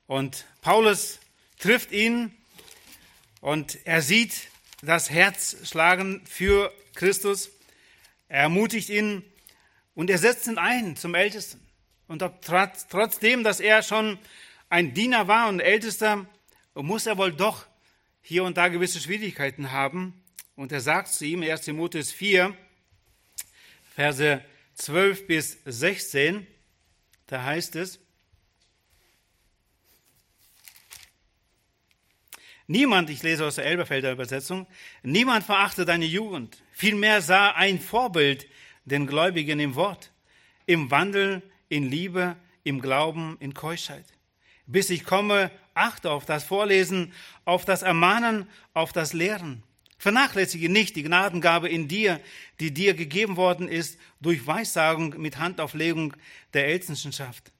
und 0.07 0.45
Paulus 0.61 1.19
trifft 1.59 1.91
ihn 1.91 2.33
und 3.41 3.77
er 3.85 4.01
sieht 4.01 4.49
das 4.81 5.09
Herz 5.09 5.57
schlagen 5.63 6.21
für 6.25 6.73
Christus. 6.95 7.49
Er 8.27 8.41
ermutigt 8.41 8.89
ihn 8.89 9.23
und 9.95 10.09
er 10.09 10.17
setzt 10.17 10.47
ihn 10.47 10.57
ein 10.57 10.95
zum 10.95 11.15
Ältesten. 11.15 11.59
Und 12.07 12.23
trotzdem, 12.41 13.43
dass 13.43 13.59
er 13.59 13.83
schon 13.83 14.17
ein 14.69 14.93
Diener 14.93 15.27
war 15.27 15.49
und 15.49 15.59
Ältester, 15.59 16.25
muss 16.73 17.05
er 17.05 17.17
wohl 17.17 17.31
doch 17.31 17.65
hier 18.21 18.43
und 18.43 18.57
da 18.57 18.67
gewisse 18.69 18.99
Schwierigkeiten 18.99 19.71
haben. 19.71 20.21
Und 20.55 20.71
er 20.71 20.81
sagt 20.81 21.09
zu 21.09 21.25
ihm, 21.25 21.43
1 21.43 21.61
Timotheus 21.61 22.11
4, 22.11 22.55
Verse 23.95 24.43
12 24.75 25.27
bis 25.27 25.59
16, 25.65 26.47
da 27.27 27.43
heißt 27.43 27.75
es, 27.75 27.99
Niemand, 32.67 33.09
ich 33.09 33.21
lese 33.23 33.45
aus 33.45 33.55
der 33.55 33.65
Elberfelder 33.65 34.11
Übersetzung, 34.11 34.67
niemand 35.03 35.43
verachte 35.43 35.83
deine 35.83 36.05
Jugend. 36.05 36.63
Vielmehr 36.71 37.21
sah 37.21 37.51
ein 37.51 37.79
Vorbild 37.79 38.47
den 38.85 39.05
Gläubigen 39.05 39.59
im 39.59 39.75
Wort, 39.75 40.11
im 40.65 40.89
Wandel, 40.89 41.41
in 41.67 41.89
Liebe, 41.89 42.37
im 42.63 42.81
Glauben, 42.81 43.37
in 43.41 43.53
Keuschheit. 43.53 44.05
Bis 44.65 44.89
ich 44.89 45.03
komme, 45.03 45.51
achte 45.73 46.09
auf 46.09 46.25
das 46.25 46.45
Vorlesen, 46.45 47.11
auf 47.43 47.65
das 47.65 47.81
Ermahnen, 47.81 48.47
auf 48.73 48.93
das 48.93 49.11
Lehren. 49.11 49.63
Vernachlässige 50.03 50.67
nicht 50.67 50.97
die 50.97 51.03
Gnadengabe 51.03 51.69
in 51.69 51.87
dir, 51.87 52.19
die 52.59 52.73
dir 52.73 52.93
gegeben 52.93 53.37
worden 53.37 53.69
ist 53.69 53.97
durch 54.19 54.45
Weissagung 54.45 55.15
mit 55.17 55.37
Handauflegung 55.37 56.13
der 56.53 56.67
Ältestenschaft. 56.67 57.53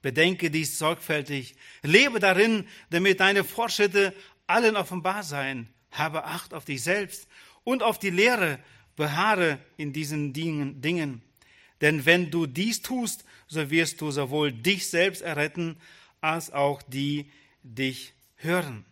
Bedenke 0.00 0.50
dies 0.50 0.78
sorgfältig, 0.78 1.56
lebe 1.82 2.18
darin, 2.18 2.66
damit 2.88 3.20
deine 3.20 3.44
Fortschritte 3.44 4.14
allen 4.46 4.76
offenbar 4.76 5.22
seien. 5.24 5.68
Habe 5.90 6.24
Acht 6.24 6.54
auf 6.54 6.64
dich 6.64 6.82
selbst 6.82 7.28
und 7.64 7.82
auf 7.82 7.98
die 7.98 8.08
Lehre, 8.08 8.60
beharre 8.96 9.58
in 9.76 9.92
diesen 9.92 10.32
Dingen. 10.32 11.20
Denn 11.82 12.06
wenn 12.06 12.30
du 12.30 12.46
dies 12.46 12.80
tust, 12.80 13.26
so 13.46 13.70
wirst 13.70 14.00
du 14.00 14.10
sowohl 14.10 14.52
dich 14.52 14.88
selbst 14.88 15.20
erretten, 15.20 15.76
als 16.22 16.50
auch 16.50 16.80
die 16.80 17.30
dich 17.62 18.14
hören. 18.36 18.86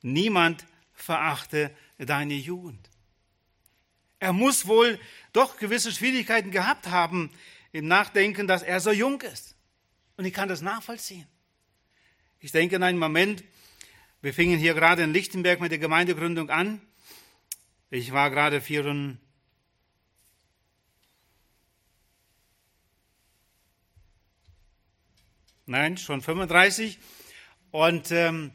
Niemand 0.00 0.64
verachte 0.94 1.70
deine 1.98 2.34
Jugend. 2.34 2.90
Er 4.18 4.32
muss 4.32 4.66
wohl 4.66 4.98
doch 5.32 5.56
gewisse 5.58 5.92
Schwierigkeiten 5.92 6.50
gehabt 6.50 6.88
haben 6.88 7.30
im 7.72 7.86
Nachdenken, 7.86 8.46
dass 8.46 8.62
er 8.62 8.80
so 8.80 8.90
jung 8.90 9.20
ist. 9.22 9.56
Und 10.16 10.24
ich 10.24 10.32
kann 10.32 10.48
das 10.48 10.62
nachvollziehen. 10.62 11.26
Ich 12.40 12.52
denke 12.52 12.76
in 12.76 12.82
einem 12.82 12.98
Moment, 12.98 13.44
wir 14.22 14.32
fingen 14.32 14.58
hier 14.58 14.74
gerade 14.74 15.02
in 15.02 15.12
Lichtenberg 15.12 15.60
mit 15.60 15.70
der 15.70 15.78
Gemeindegründung 15.78 16.50
an. 16.50 16.80
Ich 17.90 18.12
war 18.12 18.30
gerade 18.30 18.60
34, 18.60 19.18
nein, 25.66 25.96
schon 25.98 26.22
35. 26.22 26.98
Und 27.70 28.10
ähm, 28.10 28.52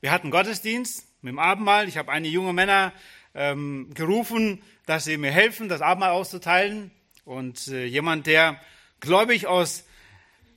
wir 0.00 0.10
hatten 0.10 0.30
Gottesdienst 0.30 1.06
mit 1.22 1.30
dem 1.30 1.38
Abendmahl. 1.38 1.88
Ich 1.88 1.96
habe 1.96 2.10
einige 2.10 2.34
junge 2.34 2.52
Männer 2.52 2.92
ähm, 3.34 3.90
gerufen, 3.94 4.62
dass 4.86 5.04
sie 5.04 5.16
mir 5.16 5.30
helfen, 5.30 5.68
das 5.68 5.80
Abendmahl 5.80 6.10
auszuteilen. 6.10 6.90
Und 7.24 7.68
äh, 7.68 7.84
jemand, 7.86 8.26
der 8.26 8.60
gläubig 9.00 9.46
aus 9.46 9.84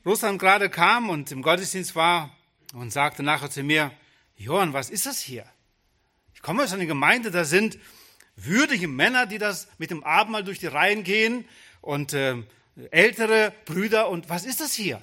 Russland 0.06 0.39
gerade 0.39 0.69
kam 0.69 1.10
und 1.10 1.32
im 1.32 1.43
Gottesdienst 1.43 1.95
war 1.95 2.36
und 2.73 2.91
sagte 2.91 3.23
nachher 3.23 3.49
zu 3.49 3.63
mir, 3.63 3.91
Johann, 4.38 4.73
was 4.73 4.89
ist 4.89 5.06
das 5.06 5.19
hier? 5.19 5.45
Ich 6.34 6.41
komme 6.41 6.63
aus 6.63 6.73
einer 6.73 6.86
Gemeinde, 6.86 7.32
da 7.32 7.45
sind 7.45 7.78
würdige 8.36 8.88
Männer, 8.88 9.28
die 9.28 9.38
das 9.38 9.67
mit 9.78 9.91
dem 9.91 10.04
Abendmahl 10.04 10.43
durch 10.43 10.60
die 10.60 10.67
Reihen 10.67 11.04
gehen 11.04 11.45
und 11.82 12.13
äh, 12.13 12.43
ältere 12.91 13.54
Brüder 13.65 14.10
und 14.10 14.30
was 14.30 14.45
ist 14.45 14.62
das 14.62 14.73
hier? 14.73 15.01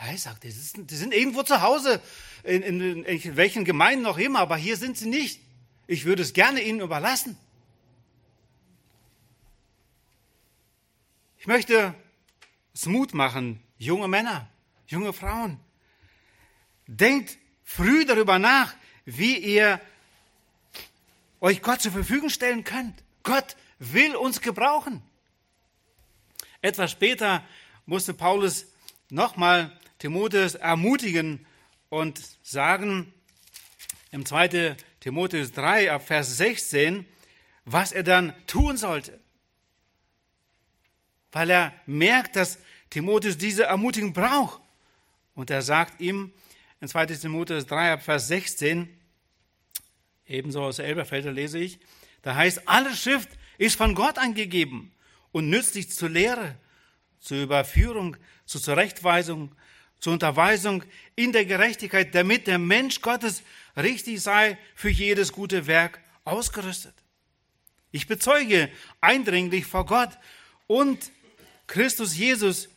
Ja, 0.00 0.12
ich 0.12 0.22
sagte, 0.22 0.48
die 0.48 0.96
sind 0.96 1.14
irgendwo 1.14 1.42
zu 1.42 1.62
Hause 1.62 2.02
in, 2.46 2.62
in, 2.62 3.04
in 3.04 3.36
welchen 3.36 3.64
Gemeinden 3.64 4.02
noch 4.02 4.18
immer, 4.18 4.40
aber 4.40 4.56
hier 4.56 4.76
sind 4.76 4.96
sie 4.96 5.08
nicht. 5.08 5.40
Ich 5.86 6.04
würde 6.04 6.22
es 6.22 6.32
gerne 6.32 6.62
ihnen 6.62 6.80
überlassen. 6.80 7.36
Ich 11.38 11.46
möchte 11.46 11.94
es 12.74 12.86
Mut 12.86 13.14
machen, 13.14 13.62
junge 13.78 14.08
Männer, 14.08 14.48
junge 14.86 15.12
Frauen. 15.12 15.60
Denkt 16.86 17.38
früh 17.64 18.04
darüber 18.04 18.38
nach, 18.38 18.74
wie 19.04 19.38
ihr 19.38 19.80
euch 21.40 21.62
Gott 21.62 21.80
zur 21.80 21.92
Verfügung 21.92 22.30
stellen 22.30 22.64
könnt. 22.64 22.94
Gott 23.22 23.56
will 23.78 24.16
uns 24.16 24.40
gebrauchen. 24.40 25.02
Etwas 26.62 26.90
später 26.90 27.44
musste 27.86 28.14
Paulus 28.14 28.66
nochmal 29.08 29.78
Timotheus 29.98 30.56
ermutigen 30.56 31.45
und 31.88 32.20
sagen 32.42 33.12
im 34.10 34.24
2. 34.24 34.76
Timotheus 35.00 35.52
3 35.52 35.92
ab 35.92 36.06
Vers 36.06 36.36
16, 36.36 37.06
was 37.64 37.92
er 37.92 38.02
dann 38.02 38.32
tun 38.46 38.76
sollte. 38.76 39.18
Weil 41.32 41.50
er 41.50 41.72
merkt, 41.86 42.36
dass 42.36 42.58
Timotheus 42.90 43.36
diese 43.36 43.64
Ermutigung 43.64 44.12
braucht. 44.12 44.60
Und 45.34 45.50
er 45.50 45.62
sagt 45.62 46.00
ihm 46.00 46.32
in 46.80 46.88
2. 46.88 47.06
Timotheus 47.06 47.66
3 47.66 47.92
ab 47.92 48.02
Vers 48.02 48.28
16, 48.28 48.88
ebenso 50.26 50.62
aus 50.62 50.78
Elberfelder 50.78 51.32
lese 51.32 51.58
ich, 51.58 51.78
da 52.22 52.34
heißt, 52.34 52.66
alle 52.66 52.94
Schrift 52.94 53.28
ist 53.58 53.76
von 53.76 53.94
Gott 53.94 54.18
angegeben 54.18 54.92
und 55.32 55.48
nützlich 55.50 55.90
zur 55.90 56.08
Lehre, 56.08 56.56
zur 57.20 57.42
Überführung, 57.42 58.16
zur 58.44 58.60
Zurechtweisung, 58.60 59.52
zur 60.00 60.12
Unterweisung 60.12 60.84
in 61.14 61.32
der 61.32 61.44
Gerechtigkeit, 61.44 62.14
damit 62.14 62.46
der 62.46 62.58
Mensch 62.58 63.00
Gottes 63.00 63.42
richtig 63.76 64.20
sei, 64.22 64.58
für 64.74 64.90
jedes 64.90 65.32
gute 65.32 65.66
Werk 65.66 66.00
ausgerüstet. 66.24 66.94
Ich 67.92 68.06
bezeuge 68.06 68.68
eindringlich 69.00 69.64
vor 69.66 69.86
Gott 69.86 70.10
und 70.66 71.10
Christus 71.66 72.16
Jesus, 72.16 72.68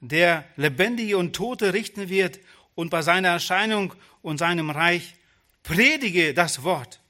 der 0.00 0.44
Lebendige 0.56 1.16
und 1.16 1.34
Tote 1.34 1.72
richten 1.72 2.08
wird 2.08 2.38
und 2.74 2.90
bei 2.90 3.02
seiner 3.02 3.28
Erscheinung 3.28 3.94
und 4.22 4.38
seinem 4.38 4.70
Reich 4.70 5.14
predige 5.62 6.34
das 6.34 6.62
Wort. 6.62 7.00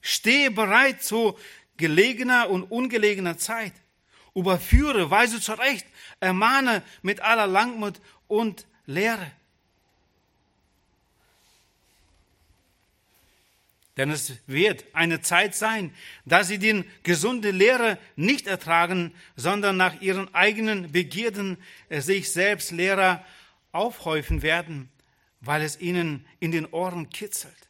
Stehe 0.00 0.50
bereit 0.50 1.02
zu 1.02 1.36
gelegener 1.76 2.50
und 2.50 2.64
ungelegener 2.64 3.38
Zeit. 3.38 3.72
Überführe, 4.34 5.10
weise 5.10 5.40
zurecht, 5.40 5.86
ermahne 6.20 6.82
mit 7.02 7.20
aller 7.20 7.46
Langmut 7.46 8.00
und 8.28 8.66
Lehre. 8.88 9.30
Denn 13.98 14.10
es 14.10 14.32
wird 14.46 14.84
eine 14.94 15.20
Zeit 15.20 15.54
sein, 15.54 15.92
da 16.24 16.42
sie 16.42 16.58
den 16.58 16.84
gesunde 17.02 17.50
Lehre 17.50 17.98
nicht 18.16 18.46
ertragen, 18.46 19.12
sondern 19.36 19.76
nach 19.76 20.00
ihren 20.00 20.32
eigenen 20.34 20.90
Begierden 20.92 21.58
sich 21.90 22.30
selbst 22.30 22.70
Lehrer 22.70 23.24
aufhäufen 23.72 24.40
werden, 24.40 24.88
weil 25.40 25.62
es 25.62 25.78
ihnen 25.80 26.24
in 26.40 26.50
den 26.50 26.66
Ohren 26.66 27.10
kitzelt. 27.10 27.68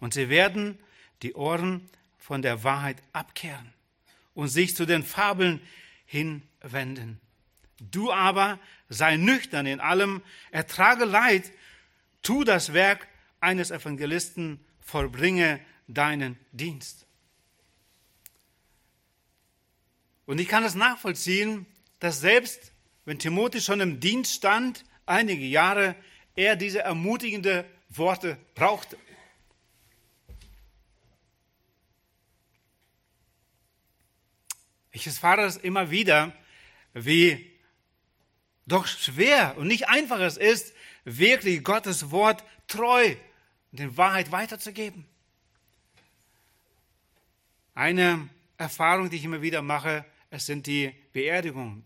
Und 0.00 0.14
sie 0.14 0.28
werden 0.30 0.78
die 1.22 1.34
Ohren 1.34 1.90
von 2.18 2.40
der 2.40 2.64
Wahrheit 2.64 3.02
abkehren 3.12 3.74
und 4.32 4.48
sich 4.48 4.74
zu 4.74 4.86
den 4.86 5.02
Fabeln 5.02 5.60
hinwenden. 6.06 7.20
Du 7.90 8.12
aber 8.12 8.58
sei 8.88 9.16
nüchtern 9.16 9.66
in 9.66 9.80
allem, 9.80 10.22
ertrage 10.50 11.04
Leid, 11.04 11.52
tu 12.22 12.44
das 12.44 12.72
Werk 12.72 13.08
eines 13.40 13.70
Evangelisten, 13.70 14.64
vollbringe 14.80 15.60
deinen 15.86 16.38
Dienst. 16.52 17.06
Und 20.26 20.40
ich 20.40 20.48
kann 20.48 20.64
es 20.64 20.74
nachvollziehen, 20.74 21.66
dass 21.98 22.20
selbst 22.20 22.72
wenn 23.04 23.18
Timotheus 23.18 23.64
schon 23.64 23.80
im 23.80 24.00
Dienst 24.00 24.32
stand, 24.32 24.84
einige 25.04 25.44
Jahre, 25.44 25.94
er 26.34 26.56
diese 26.56 26.80
ermutigende 26.80 27.64
Worte 27.90 28.38
brauchte. 28.54 28.96
Ich 34.90 35.06
erfahre 35.06 35.42
es 35.44 35.56
immer 35.56 35.90
wieder, 35.90 36.32
wie 36.94 37.53
doch 38.66 38.86
schwer 38.86 39.56
und 39.58 39.66
nicht 39.66 39.88
einfach 39.88 40.20
es 40.20 40.36
ist, 40.36 40.74
wirklich 41.04 41.62
Gottes 41.62 42.10
Wort 42.10 42.44
treu 42.66 43.14
und 43.72 43.80
in 43.80 43.96
Wahrheit 43.96 44.32
weiterzugeben. 44.32 45.06
Eine 47.74 48.28
Erfahrung, 48.56 49.10
die 49.10 49.16
ich 49.16 49.24
immer 49.24 49.42
wieder 49.42 49.62
mache, 49.62 50.04
es 50.30 50.46
sind 50.46 50.66
die 50.66 50.94
Beerdigungen. 51.12 51.84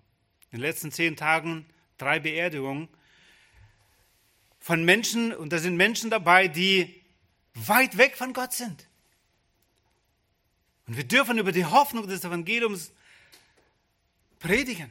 In 0.51 0.59
den 0.59 0.61
letzten 0.61 0.93
zehn 0.93 1.17
Tagen 1.17 1.67
drei 1.99 2.21
Beerdigungen 2.21 2.89
von 4.61 4.85
Menschen, 4.85 5.35
und 5.35 5.53
da 5.53 5.59
sind 5.59 5.77
Menschen 5.77 6.11
dabei, 6.11 6.49
die 6.49 7.03
weit 7.55 7.97
weg 7.97 8.17
von 8.17 8.33
Gott 8.33 8.53
sind. 8.53 8.87
Und 10.87 10.97
wir 10.97 11.05
dürfen 11.05 11.39
über 11.39 11.53
die 11.53 11.65
Hoffnung 11.65 12.07
des 12.07 12.25
Evangeliums 12.25 12.93
predigen. 14.39 14.91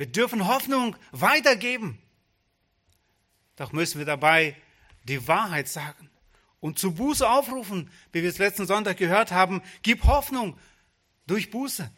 Wir 0.00 0.06
dürfen 0.06 0.46
Hoffnung 0.46 0.96
weitergeben. 1.12 1.98
Doch 3.56 3.72
müssen 3.72 3.98
wir 3.98 4.06
dabei 4.06 4.56
die 5.04 5.28
Wahrheit 5.28 5.68
sagen 5.68 6.08
und 6.58 6.78
zu 6.78 6.94
Buße 6.94 7.28
aufrufen, 7.28 7.90
wie 8.10 8.22
wir 8.22 8.30
es 8.30 8.38
letzten 8.38 8.66
Sonntag 8.66 8.96
gehört 8.96 9.30
haben. 9.30 9.60
Gib 9.82 10.04
Hoffnung 10.04 10.58
durch 11.26 11.50
Buße. 11.50 11.90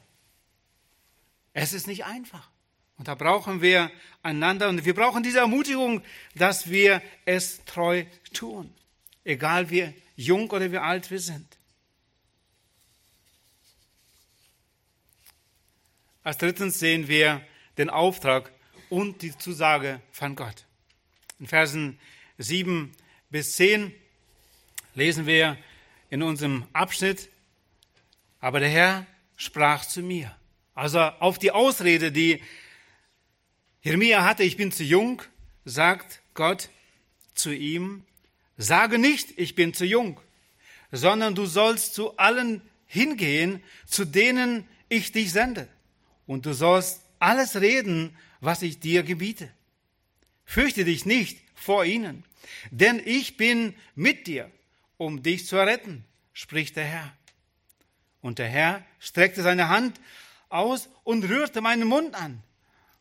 Es 1.52 1.72
ist 1.72 1.86
nicht 1.86 2.04
einfach. 2.04 2.50
Und 2.96 3.06
da 3.06 3.14
brauchen 3.14 3.62
wir 3.62 3.88
einander 4.24 4.68
und 4.68 4.84
wir 4.84 4.94
brauchen 4.96 5.22
diese 5.22 5.38
Ermutigung, 5.38 6.02
dass 6.34 6.68
wir 6.68 7.00
es 7.24 7.64
treu 7.66 8.04
tun. 8.34 8.74
Egal 9.22 9.70
wie 9.70 9.94
jung 10.16 10.50
oder 10.50 10.72
wie 10.72 10.78
alt 10.78 11.08
wir 11.12 11.20
sind. 11.20 11.56
Als 16.24 16.38
drittens 16.38 16.80
sehen 16.80 17.06
wir 17.06 17.46
den 17.78 17.90
Auftrag 17.90 18.52
und 18.90 19.22
die 19.22 19.36
Zusage 19.36 20.00
von 20.10 20.36
Gott. 20.36 20.66
In 21.38 21.46
Versen 21.46 21.98
7 22.38 22.92
bis 23.30 23.54
10 23.56 23.92
lesen 24.94 25.26
wir 25.26 25.56
in 26.10 26.22
unserem 26.22 26.66
Abschnitt, 26.72 27.30
aber 28.40 28.60
der 28.60 28.68
Herr 28.68 29.06
sprach 29.36 29.84
zu 29.84 30.02
mir. 30.02 30.36
Also 30.74 31.00
auf 31.00 31.38
die 31.38 31.50
Ausrede, 31.50 32.12
die 32.12 32.42
Jeremia 33.82 34.24
hatte, 34.24 34.42
ich 34.42 34.56
bin 34.56 34.72
zu 34.72 34.84
jung, 34.84 35.22
sagt 35.64 36.20
Gott 36.34 36.68
zu 37.34 37.52
ihm, 37.52 38.04
sage 38.56 38.98
nicht, 38.98 39.38
ich 39.38 39.54
bin 39.54 39.74
zu 39.74 39.84
jung, 39.84 40.20
sondern 40.90 41.34
du 41.34 41.46
sollst 41.46 41.94
zu 41.94 42.16
allen 42.16 42.62
hingehen, 42.86 43.62
zu 43.86 44.04
denen 44.04 44.68
ich 44.88 45.12
dich 45.12 45.32
sende 45.32 45.68
und 46.26 46.46
du 46.46 46.52
sollst 46.52 47.01
alles 47.22 47.60
reden, 47.60 48.16
was 48.40 48.62
ich 48.62 48.80
dir 48.80 49.02
gebiete. 49.02 49.48
Fürchte 50.44 50.84
dich 50.84 51.06
nicht 51.06 51.38
vor 51.54 51.84
ihnen, 51.84 52.24
denn 52.70 53.00
ich 53.04 53.36
bin 53.36 53.74
mit 53.94 54.26
dir, 54.26 54.50
um 54.96 55.22
dich 55.22 55.46
zu 55.46 55.56
retten, 55.56 56.04
spricht 56.32 56.76
der 56.76 56.84
Herr. 56.84 57.16
Und 58.20 58.38
der 58.38 58.48
Herr 58.48 58.84
streckte 58.98 59.42
seine 59.42 59.68
Hand 59.68 60.00
aus 60.48 60.88
und 61.04 61.24
rührte 61.24 61.60
meinen 61.60 61.86
Mund 61.86 62.14
an. 62.14 62.42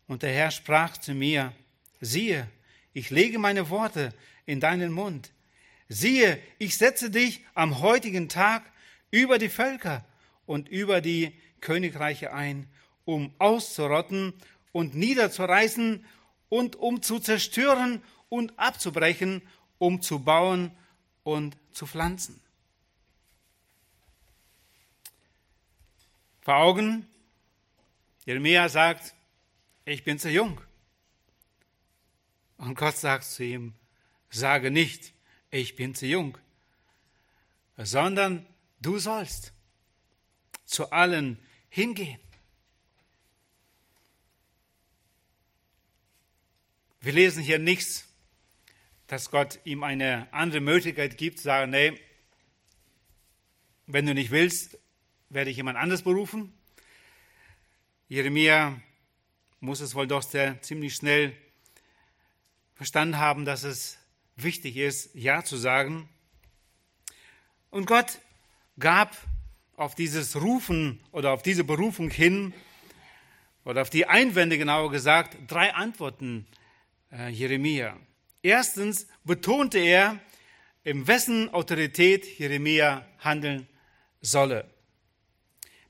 Und 0.08 0.24
der 0.24 0.34
Herr 0.34 0.52
sprach 0.52 0.98
zu 0.98 1.14
mir, 1.14 1.54
siehe, 2.00 2.48
ich 2.94 3.10
lege 3.10 3.40
meine 3.40 3.70
Worte 3.70 4.14
in 4.46 4.60
deinen 4.60 4.92
Mund. 4.92 5.32
Siehe, 5.90 6.40
ich 6.60 6.78
setze 6.78 7.10
dich 7.10 7.44
am 7.54 7.82
heutigen 7.82 8.30
Tag 8.30 8.64
über 9.10 9.38
die 9.40 9.50
Völker 9.50 10.06
und 10.46 10.70
über 10.70 11.02
die 11.02 11.34
Königreiche 11.60 12.34
ein 12.34 12.68
um 13.06 13.34
auszurotten 13.40 14.34
und 14.72 14.96
niederzureißen 14.96 16.06
und 16.50 16.76
um 16.76 17.02
zu 17.02 17.20
zerstören 17.20 18.02
und 18.30 18.58
abzubrechen, 18.58 19.42
um 19.78 20.02
zu 20.02 20.20
bauen 20.20 20.72
und 21.24 21.58
zu 21.72 21.88
pflanzen. 21.88 22.40
Vor 26.42 26.56
Augen, 26.56 27.08
Jeremia 28.26 28.68
sagt, 28.70 29.14
ich 29.86 30.04
bin 30.04 30.18
zu 30.20 30.30
jung. 30.30 30.60
Und 32.58 32.76
Gott 32.76 32.98
sagt 32.98 33.26
zu 33.26 33.44
ihm, 33.44 33.74
sage 34.30 34.72
nicht, 34.72 35.14
ich 35.50 35.76
bin 35.76 35.94
zu 35.94 36.06
jung, 36.06 36.38
sondern 37.78 38.46
du 38.80 39.00
sollst 39.00 39.54
zu 40.66 40.92
allen 40.92 41.38
hingehen. 41.70 42.20
Wir 47.04 47.14
lesen 47.14 47.42
hier 47.42 47.58
nichts, 47.58 48.08
dass 49.08 49.32
Gott 49.32 49.60
ihm 49.64 49.84
eine 49.84 50.32
andere 50.32 50.62
Möglichkeit 50.62 51.18
gibt, 51.18 51.40
zu 51.40 51.46
sagen, 51.46 51.72
nee, 51.72 52.00
wenn 53.88 54.06
du 54.06 54.14
nicht 54.14 54.30
willst, 54.30 54.78
werde 55.30 55.50
ich 55.50 55.58
jemand 55.58 55.80
anderes 55.80 56.04
berufen. 56.04 56.54
Jeremia 58.08 58.80
muss 59.62 59.82
es 59.82 59.96
wohl 59.96 60.06
doch 60.06 60.22
sehr 60.22 60.62
ziemlich 60.62 60.94
schnell 60.94 61.36
verstanden 62.76 63.18
haben, 63.18 63.46
dass 63.46 63.64
es 63.64 63.98
wichtig 64.36 64.78
ist, 64.78 65.16
Ja 65.16 65.44
zu 65.44 65.58
sagen. 65.58 66.08
Und 67.72 67.88
Gott 67.88 68.20
gab 68.78 69.18
auf 69.76 69.96
dieses 69.96 70.36
Rufen 70.36 71.04
oder 71.12 71.32
auf 71.32 71.42
diese 71.42 71.64
Berufung 71.64 72.12
hin, 72.12 72.54
oder 73.64 73.82
auf 73.82 73.90
die 73.90 74.06
Einwände 74.06 74.60
genauer 74.60 74.92
gesagt, 74.92 75.38
drei 75.48 75.74
Antworten 75.74 76.46
äh, 77.12 77.30
Jeremia. 77.30 77.98
Erstens 78.42 79.08
betonte 79.24 79.80
er, 79.80 80.20
in 80.84 81.06
wessen 81.08 81.50
Autorität 81.50 82.40
Jeremia 82.40 83.06
handeln 83.20 83.68
solle. 84.22 84.70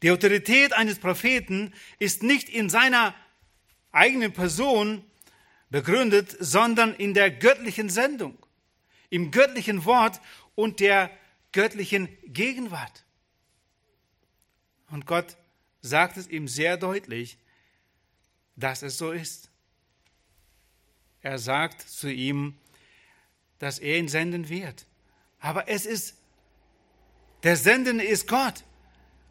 Die 0.01 0.11
Autorität 0.11 0.73
eines 0.73 0.99
Propheten 0.99 1.73
ist 1.99 2.23
nicht 2.23 2.49
in 2.49 2.69
seiner 2.69 3.13
eigenen 3.91 4.33
Person 4.33 5.03
begründet, 5.69 6.35
sondern 6.39 6.93
in 6.95 7.13
der 7.13 7.29
göttlichen 7.29 7.89
Sendung, 7.89 8.37
im 9.09 9.31
göttlichen 9.31 9.85
Wort 9.85 10.19
und 10.55 10.79
der 10.79 11.11
göttlichen 11.51 12.09
Gegenwart. 12.25 13.05
Und 14.89 15.05
Gott 15.05 15.37
sagt 15.81 16.17
es 16.17 16.27
ihm 16.27 16.47
sehr 16.47 16.77
deutlich, 16.77 17.37
dass 18.55 18.81
es 18.81 18.97
so 18.97 19.11
ist. 19.11 19.50
Er 21.21 21.37
sagt 21.37 21.81
zu 21.81 22.11
ihm, 22.11 22.55
dass 23.59 23.79
er 23.79 23.97
ihn 23.97 24.07
senden 24.07 24.49
wird. 24.49 24.85
Aber 25.39 25.67
es 25.67 25.85
ist, 25.85 26.15
der 27.43 27.55
Sendende 27.55 28.03
ist 28.03 28.27
Gott. 28.27 28.63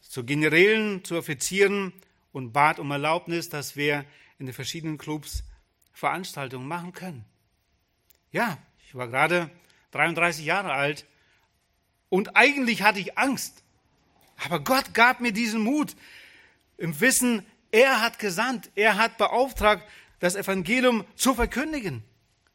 zu 0.00 0.24
Generälen, 0.24 1.04
zu 1.04 1.16
Offizieren 1.16 1.92
und 2.32 2.52
bat 2.52 2.78
um 2.78 2.90
Erlaubnis, 2.90 3.48
dass 3.48 3.76
wir 3.76 4.04
in 4.38 4.46
den 4.46 4.54
verschiedenen 4.54 4.98
Clubs 4.98 5.44
Veranstaltungen 5.92 6.66
machen 6.66 6.92
können. 6.92 7.24
Ja, 8.32 8.58
ich 8.86 8.94
war 8.94 9.08
gerade 9.08 9.50
33 9.92 10.44
Jahre 10.44 10.72
alt 10.72 11.06
und 12.08 12.36
eigentlich 12.36 12.82
hatte 12.82 13.00
ich 13.00 13.18
Angst. 13.18 13.62
Aber 14.44 14.60
Gott 14.60 14.94
gab 14.94 15.20
mir 15.20 15.32
diesen 15.32 15.60
Mut 15.60 15.94
im 16.76 16.98
Wissen, 17.00 17.44
er 17.72 18.00
hat 18.00 18.18
gesandt, 18.18 18.70
er 18.74 18.96
hat 18.96 19.18
beauftragt, 19.18 19.86
das 20.18 20.34
Evangelium 20.34 21.04
zu 21.14 21.34
verkündigen. 21.34 22.02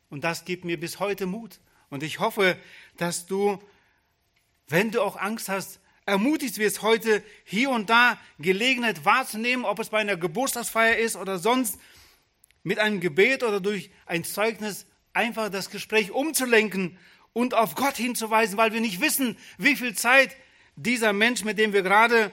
Und 0.09 0.23
das 0.23 0.45
gibt 0.45 0.65
mir 0.65 0.79
bis 0.79 0.99
heute 0.99 1.25
Mut. 1.25 1.59
Und 1.89 2.03
ich 2.03 2.19
hoffe, 2.19 2.57
dass 2.97 3.25
du, 3.25 3.61
wenn 4.67 4.91
du 4.91 5.01
auch 5.01 5.15
Angst 5.15 5.49
hast, 5.49 5.79
ermutigt 6.05 6.57
wirst, 6.57 6.81
heute 6.81 7.23
hier 7.43 7.69
und 7.69 7.89
da 7.89 8.19
Gelegenheit 8.39 9.05
wahrzunehmen, 9.05 9.65
ob 9.65 9.79
es 9.79 9.89
bei 9.89 9.99
einer 9.99 10.17
Geburtstagsfeier 10.17 10.97
ist 10.97 11.15
oder 11.15 11.39
sonst, 11.39 11.79
mit 12.65 12.79
einem 12.79 12.99
Gebet 12.99 13.43
oder 13.43 13.61
durch 13.61 13.91
ein 14.07 14.23
Zeugnis 14.23 14.87
einfach 15.13 15.49
das 15.49 15.69
Gespräch 15.69 16.11
umzulenken 16.11 16.97
und 17.31 17.53
auf 17.53 17.75
Gott 17.75 17.95
hinzuweisen, 17.95 18.57
weil 18.57 18.73
wir 18.73 18.81
nicht 18.81 18.99
wissen, 19.01 19.37
wie 19.59 19.75
viel 19.75 19.95
Zeit 19.95 20.35
dieser 20.75 21.13
Mensch, 21.13 21.43
mit 21.43 21.59
dem 21.59 21.73
wir 21.73 21.83
gerade 21.83 22.31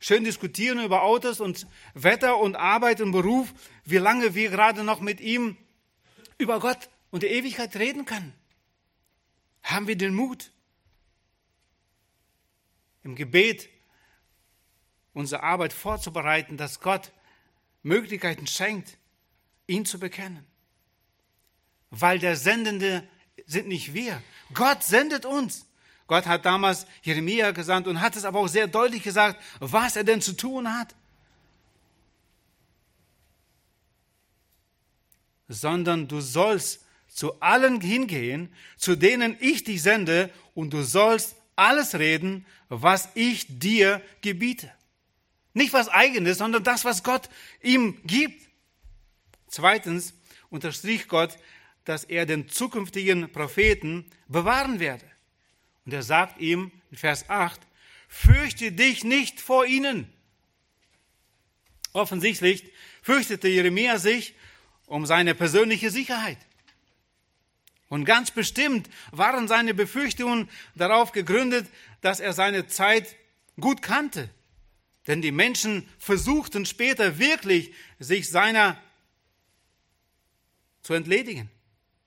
schön 0.00 0.24
diskutieren 0.24 0.82
über 0.82 1.02
Autos 1.02 1.38
und 1.38 1.66
Wetter 1.92 2.38
und 2.38 2.56
Arbeit 2.56 3.02
und 3.02 3.12
Beruf, 3.12 3.52
wie 3.84 3.98
lange 3.98 4.34
wir 4.34 4.48
gerade 4.48 4.84
noch 4.84 5.00
mit 5.00 5.20
ihm 5.20 5.58
über 6.38 6.60
Gott 6.60 6.88
und 7.10 7.22
die 7.22 7.28
Ewigkeit 7.28 7.76
reden 7.76 8.06
können. 8.06 8.32
Haben 9.62 9.86
wir 9.86 9.96
den 9.96 10.14
Mut, 10.14 10.50
im 13.02 13.16
Gebet 13.16 13.68
unsere 15.12 15.42
Arbeit 15.42 15.74
vorzubereiten, 15.74 16.56
dass 16.56 16.80
Gott 16.80 17.12
Möglichkeiten 17.82 18.46
schenkt, 18.46 18.96
ihn 19.66 19.84
zu 19.84 19.98
bekennen. 19.98 20.44
Weil 21.90 22.18
der 22.18 22.36
Sendende 22.36 23.06
sind 23.46 23.68
nicht 23.68 23.94
wir. 23.94 24.22
Gott 24.52 24.82
sendet 24.82 25.24
uns. 25.24 25.66
Gott 26.06 26.26
hat 26.26 26.44
damals 26.44 26.86
Jeremia 27.02 27.52
gesandt 27.52 27.86
und 27.86 28.00
hat 28.00 28.16
es 28.16 28.24
aber 28.24 28.40
auch 28.40 28.48
sehr 28.48 28.66
deutlich 28.66 29.02
gesagt, 29.02 29.42
was 29.60 29.96
er 29.96 30.04
denn 30.04 30.20
zu 30.20 30.34
tun 30.34 30.72
hat. 30.72 30.94
Sondern 35.48 36.08
du 36.08 36.20
sollst 36.20 36.84
zu 37.08 37.40
allen 37.40 37.80
hingehen, 37.80 38.52
zu 38.76 38.96
denen 38.96 39.36
ich 39.40 39.64
dich 39.64 39.82
sende, 39.82 40.30
und 40.54 40.70
du 40.72 40.82
sollst 40.82 41.36
alles 41.56 41.94
reden, 41.94 42.44
was 42.68 43.08
ich 43.14 43.46
dir 43.48 44.02
gebiete. 44.20 44.70
Nicht 45.52 45.72
was 45.72 45.88
eigenes, 45.88 46.38
sondern 46.38 46.64
das, 46.64 46.84
was 46.84 47.02
Gott 47.02 47.28
ihm 47.62 48.00
gibt. 48.04 48.42
Zweitens 49.54 50.14
unterstrich 50.50 51.06
Gott, 51.06 51.38
dass 51.84 52.02
er 52.02 52.26
den 52.26 52.48
zukünftigen 52.48 53.30
Propheten 53.30 54.04
bewahren 54.26 54.80
werde. 54.80 55.04
Und 55.86 55.92
er 55.92 56.02
sagt 56.02 56.40
ihm 56.40 56.72
in 56.90 56.96
Vers 56.96 57.30
8, 57.30 57.60
fürchte 58.08 58.72
dich 58.72 59.04
nicht 59.04 59.40
vor 59.40 59.64
ihnen. 59.64 60.12
Offensichtlich 61.92 62.64
fürchtete 63.00 63.46
Jeremia 63.46 63.98
sich 63.98 64.34
um 64.86 65.06
seine 65.06 65.36
persönliche 65.36 65.90
Sicherheit. 65.90 66.38
Und 67.88 68.06
ganz 68.06 68.32
bestimmt 68.32 68.90
waren 69.12 69.46
seine 69.46 69.72
Befürchtungen 69.72 70.50
darauf 70.74 71.12
gegründet, 71.12 71.68
dass 72.00 72.18
er 72.18 72.32
seine 72.32 72.66
Zeit 72.66 73.14
gut 73.60 73.82
kannte. 73.82 74.30
Denn 75.06 75.22
die 75.22 75.30
Menschen 75.30 75.88
versuchten 76.00 76.66
später 76.66 77.20
wirklich, 77.20 77.72
sich 78.00 78.28
seiner 78.28 78.82
zu 80.84 80.94
entledigen. 80.94 81.50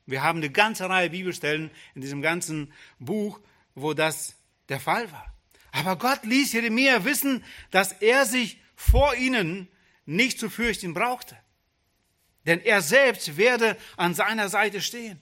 Wir 0.05 0.23
haben 0.23 0.38
eine 0.38 0.49
ganze 0.49 0.89
Reihe 0.89 1.09
Bibelstellen 1.09 1.69
in 1.95 2.01
diesem 2.01 2.21
ganzen 2.21 2.71
Buch, 2.99 3.41
wo 3.75 3.93
das 3.93 4.36
der 4.69 4.80
Fall 4.80 5.11
war. 5.11 5.34
Aber 5.73 5.97
Gott 5.97 6.23
ließ 6.23 6.53
Jeremia 6.53 7.03
wissen, 7.03 7.43
dass 7.71 7.91
er 7.91 8.25
sich 8.25 8.61
vor 8.75 9.15
ihnen 9.15 9.67
nicht 10.05 10.39
zu 10.39 10.49
fürchten 10.49 10.93
brauchte. 10.93 11.38
Denn 12.45 12.61
er 12.61 12.82
selbst 12.82 13.36
werde 13.36 13.75
an 13.97 14.13
seiner 14.13 14.47
Seite 14.47 14.82
stehen. 14.82 15.19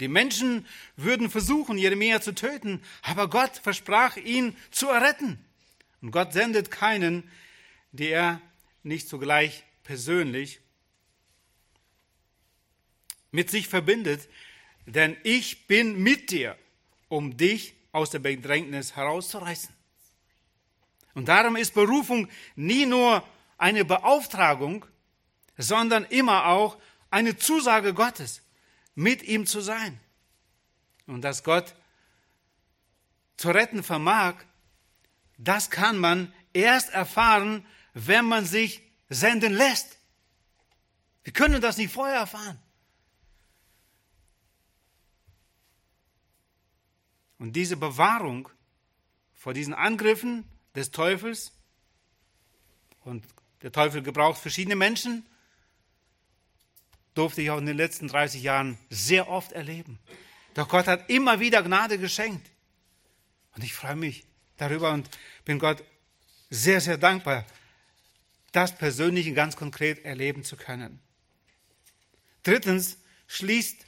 Die 0.00 0.08
Menschen 0.08 0.66
würden 0.96 1.30
versuchen, 1.30 1.78
Jeremia 1.78 2.20
zu 2.20 2.34
töten, 2.34 2.82
aber 3.00 3.30
Gott 3.30 3.56
versprach, 3.56 4.18
ihn 4.18 4.54
zu 4.70 4.88
erretten. 4.88 5.42
Und 6.02 6.10
Gott 6.10 6.34
sendet 6.34 6.70
keinen, 6.70 7.30
der 7.92 8.42
nicht 8.82 9.08
sogleich 9.08 9.64
persönlich 9.84 10.60
mit 13.36 13.50
sich 13.50 13.68
verbindet, 13.68 14.28
denn 14.86 15.14
ich 15.22 15.66
bin 15.66 16.02
mit 16.02 16.30
dir, 16.30 16.56
um 17.08 17.36
dich 17.36 17.74
aus 17.92 18.08
der 18.08 18.18
Bedrängnis 18.18 18.96
herauszureißen. 18.96 19.74
Und 21.12 21.28
darum 21.28 21.54
ist 21.56 21.74
Berufung 21.74 22.28
nie 22.54 22.86
nur 22.86 23.22
eine 23.58 23.84
Beauftragung, 23.84 24.86
sondern 25.58 26.04
immer 26.06 26.46
auch 26.46 26.78
eine 27.10 27.36
Zusage 27.36 27.92
Gottes, 27.92 28.40
mit 28.94 29.22
ihm 29.22 29.44
zu 29.44 29.60
sein. 29.60 30.00
Und 31.06 31.20
dass 31.20 31.44
Gott 31.44 31.74
zu 33.36 33.50
retten 33.50 33.82
vermag, 33.82 34.36
das 35.36 35.68
kann 35.68 35.98
man 35.98 36.32
erst 36.54 36.88
erfahren, 36.88 37.66
wenn 37.92 38.24
man 38.24 38.46
sich 38.46 38.80
senden 39.10 39.52
lässt. 39.52 39.98
Wir 41.24 41.34
können 41.34 41.60
das 41.60 41.76
nicht 41.76 41.92
vorher 41.92 42.20
erfahren. 42.20 42.58
Und 47.38 47.54
diese 47.54 47.76
Bewahrung 47.76 48.48
vor 49.34 49.54
diesen 49.54 49.74
Angriffen 49.74 50.44
des 50.74 50.90
Teufels, 50.90 51.52
und 53.04 53.24
der 53.62 53.72
Teufel 53.72 54.02
gebraucht 54.02 54.40
verschiedene 54.40 54.76
Menschen, 54.76 55.24
durfte 57.14 57.40
ich 57.42 57.50
auch 57.50 57.58
in 57.58 57.66
den 57.66 57.76
letzten 57.76 58.08
30 58.08 58.42
Jahren 58.42 58.78
sehr 58.90 59.28
oft 59.28 59.52
erleben. 59.52 59.98
Doch 60.54 60.68
Gott 60.68 60.86
hat 60.86 61.08
immer 61.08 61.40
wieder 61.40 61.62
Gnade 61.62 61.98
geschenkt. 61.98 62.50
Und 63.54 63.62
ich 63.64 63.74
freue 63.74 63.96
mich 63.96 64.26
darüber 64.56 64.92
und 64.92 65.08
bin 65.44 65.58
Gott 65.58 65.82
sehr, 66.50 66.80
sehr 66.80 66.98
dankbar, 66.98 67.44
das 68.52 68.76
persönlich 68.76 69.28
und 69.28 69.34
ganz 69.34 69.56
konkret 69.56 70.04
erleben 70.04 70.44
zu 70.44 70.56
können. 70.56 71.00
Drittens 72.42 72.98
schließt, 73.26 73.84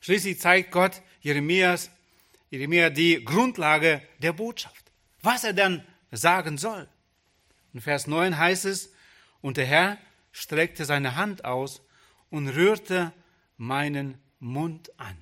schließlich 0.00 0.40
zeigt 0.40 0.70
Gott 0.70 1.02
Jeremias, 1.26 1.90
Jeremia 2.50 2.88
die 2.88 3.24
Grundlage 3.24 4.00
der 4.18 4.32
Botschaft, 4.32 4.92
was 5.22 5.42
er 5.42 5.54
dann 5.54 5.84
sagen 6.12 6.56
soll. 6.56 6.88
In 7.74 7.80
Vers 7.80 8.06
9 8.06 8.38
heißt 8.38 8.64
es, 8.66 8.92
und 9.40 9.56
der 9.56 9.66
Herr 9.66 9.98
streckte 10.30 10.84
seine 10.84 11.16
Hand 11.16 11.44
aus 11.44 11.82
und 12.30 12.46
rührte 12.46 13.12
meinen 13.56 14.18
Mund 14.38 14.92
an. 15.00 15.16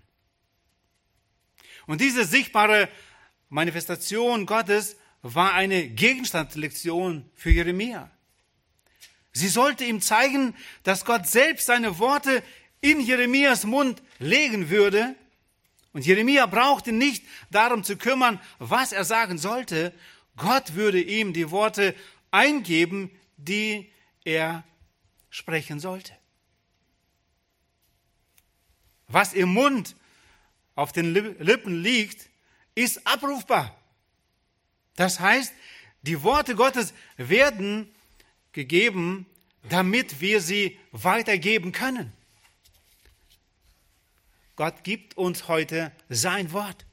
Und 1.86 2.02
diese 2.02 2.26
sichtbare 2.26 2.90
Manifestation 3.48 4.44
Gottes 4.44 4.96
war 5.22 5.55
eine 5.55 5.88
Gegenstandslektion 5.88 7.30
für 7.34 7.50
Jeremia. 7.50 8.11
Sie 9.32 9.48
sollte 9.48 9.86
ihm 9.86 10.02
zeigen, 10.02 10.55
dass 10.82 11.07
Gott 11.07 11.26
selbst 11.26 11.64
seine 11.64 11.98
Worte 11.98 12.42
in 12.82 13.00
Jeremias 13.00 13.64
Mund 13.64 14.02
legen 14.18 14.68
würde. 14.68 15.16
Und 15.95 16.05
Jeremia 16.05 16.45
brauchte 16.47 16.92
nicht 16.92 17.24
darum 17.51 17.84
zu 17.84 17.97
kümmern, 17.97 18.40
was 18.59 18.92
er 18.92 19.05
sagen 19.05 19.38
sollte. 19.38 19.95
Gott 20.36 20.74
würde 20.74 21.01
ihm 21.01 21.32
die 21.32 21.51
Worte 21.51 21.95
eingeben, 22.32 23.11
die 23.36 23.90
er 24.24 24.64
sprechen 25.30 25.78
sollte. 25.78 26.12
Was 29.07 29.32
im 29.32 29.53
Mund 29.53 29.95
auf 30.74 30.92
den 30.92 31.14
Lippen 31.14 31.80
liegt, 31.80 32.28
ist 32.74 33.07
abrufbar. 33.07 33.78
Das 34.97 35.20
heißt, 35.20 35.53
die 36.03 36.24
Worte 36.24 36.57
Gottes 36.57 36.92
werden 37.16 37.88
gegeben, 38.51 39.26
damit 39.68 40.20
wir 40.20 40.40
sie 40.40 40.76
weitergeben 40.90 41.70
können. 41.70 42.12
Gott 44.57 44.84
gibt 44.84 45.16
uns 45.16 45.48
heute 45.48 45.92
sein 46.09 46.52
Wort. 46.52 46.86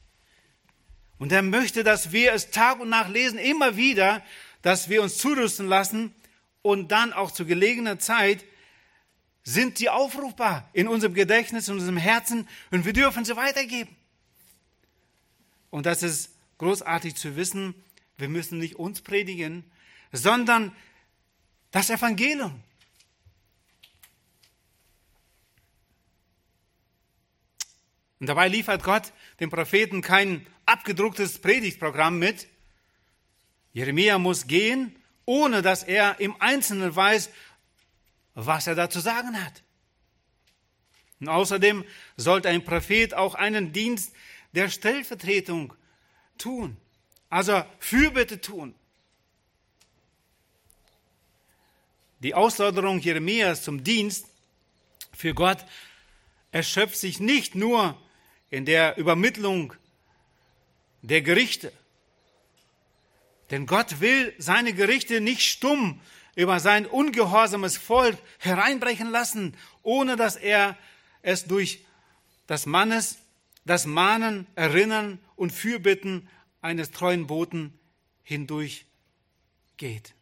Und 1.20 1.32
er 1.32 1.44
möchte, 1.44 1.84
dass 1.84 2.12
wir 2.12 2.34
es 2.34 2.50
Tag 2.50 2.80
und 2.80 2.90
Nacht 2.90 3.12
lesen, 3.12 3.38
immer 3.38 3.78
wieder, 3.78 4.24
dass 4.62 4.90
wir 4.90 5.04
uns 5.04 5.18
zurüsten 5.18 5.68
lassen 5.68 6.14
und 6.62 6.92
dann 6.92 7.14
auch 7.14 7.32
zu 7.32 7.46
gelegener 7.46 8.00
Zeit 8.00 8.44
sind 9.44 9.78
sie 9.78 9.90
aufrufbar 9.90 10.70
in 10.74 10.88
unserem 10.88 11.14
Gedächtnis, 11.14 11.68
in 11.68 11.76
unserem 11.76 11.98
Herzen 11.98 12.48
und 12.70 12.86
wir 12.86 12.94
dürfen 12.94 13.26
sie 13.26 13.36
weitergeben. 13.36 13.96
Und 15.70 15.86
das 15.86 16.04
ist 16.04 16.32
großartig 16.58 17.16
zu 17.16 17.36
wissen, 17.36 17.74
wir 18.18 18.30
müssen 18.30 18.60
nicht 18.60 18.76
uns 18.76 19.02
predigen, 19.02 19.64
sondern 20.12 20.76
das 21.72 21.90
Evangelium. 21.90 22.62
Und 28.22 28.28
dabei 28.28 28.50
liefert 28.50 28.84
Gott 28.84 29.14
dem 29.40 29.50
Propheten 29.50 30.04
kein 30.04 30.46
abgedrucktes 30.68 31.40
Predigtprogramm 31.40 32.20
mit. 32.20 32.48
Jeremia 33.74 34.20
muss 34.20 34.46
gehen, 34.46 34.96
ohne 35.26 35.64
dass 35.64 35.82
er 35.82 36.20
im 36.20 36.40
Einzelnen 36.40 36.96
weiß, 36.96 37.32
was 38.36 38.68
er 38.68 38.76
da 38.76 38.92
zu 38.92 39.00
sagen 39.00 39.44
hat. 39.44 39.64
Und 41.20 41.30
außerdem 41.30 41.84
sollte 42.16 42.50
ein 42.50 42.64
Prophet 42.64 43.16
auch 43.16 43.34
einen 43.34 43.74
Dienst 43.74 44.14
der 44.52 44.70
Stellvertretung 44.70 45.74
tun, 46.38 46.78
also 47.32 47.64
Fürbitte 47.80 48.40
tun. 48.40 48.76
Die 52.20 52.36
Ausforderung 52.36 53.00
Jeremias 53.00 53.64
zum 53.64 53.84
Dienst 53.84 54.28
für 55.12 55.34
Gott 55.34 55.66
erschöpft 56.52 56.98
sich 56.98 57.20
nicht 57.20 57.56
nur 57.56 58.00
in 58.52 58.66
der 58.66 58.98
Übermittlung 58.98 59.74
der 61.02 61.22
Gerichte. 61.22 61.74
Denn 63.50 63.66
Gott 63.66 64.00
will 64.00 64.34
seine 64.38 64.74
Gerichte 64.74 65.20
nicht 65.20 65.42
stumm 65.42 66.00
über 66.36 66.60
sein 66.60 66.86
ungehorsames 66.86 67.78
Volk 67.78 68.18
hereinbrechen 68.40 69.10
lassen, 69.10 69.58
ohne 69.84 70.16
dass 70.16 70.36
er 70.36 70.78
es 71.22 71.46
durch 71.46 71.84
das 72.48 72.66
Mannes, 72.66 73.18
das 73.66 73.86
Mahnen, 73.86 74.48
Erinnern 74.56 75.20
und 75.36 75.52
Fürbitten 75.52 76.28
eines 76.62 76.92
treuen 76.92 77.28
Boten 77.28 77.78
hindurch 78.24 78.86
geht. 79.78 80.14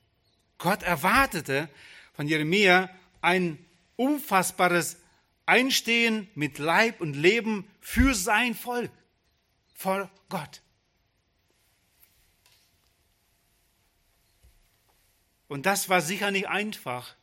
Gott 0.57 0.83
erwartete 0.83 1.69
von 2.13 2.27
Jeremia 2.27 2.89
ein 3.21 3.63
umfassbares 3.95 4.97
Einstehen 5.45 6.29
mit 6.35 6.57
Leib 6.57 7.01
und 7.01 7.15
Leben 7.15 7.68
für 7.91 8.13
sein 8.13 8.53
Volk 8.53 8.91
vor 9.73 10.11
Gott. 10.29 10.61
Und 15.47 15.65
das 15.65 15.89
war 15.89 15.99
sicher 15.99 16.29
nicht 16.29 16.47
einfach 16.47 17.15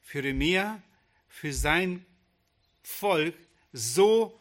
für 0.00 0.22
Jeremia, 0.22 0.82
für 1.28 1.52
sein 1.52 2.06
Volk, 2.82 3.36
so 3.74 4.40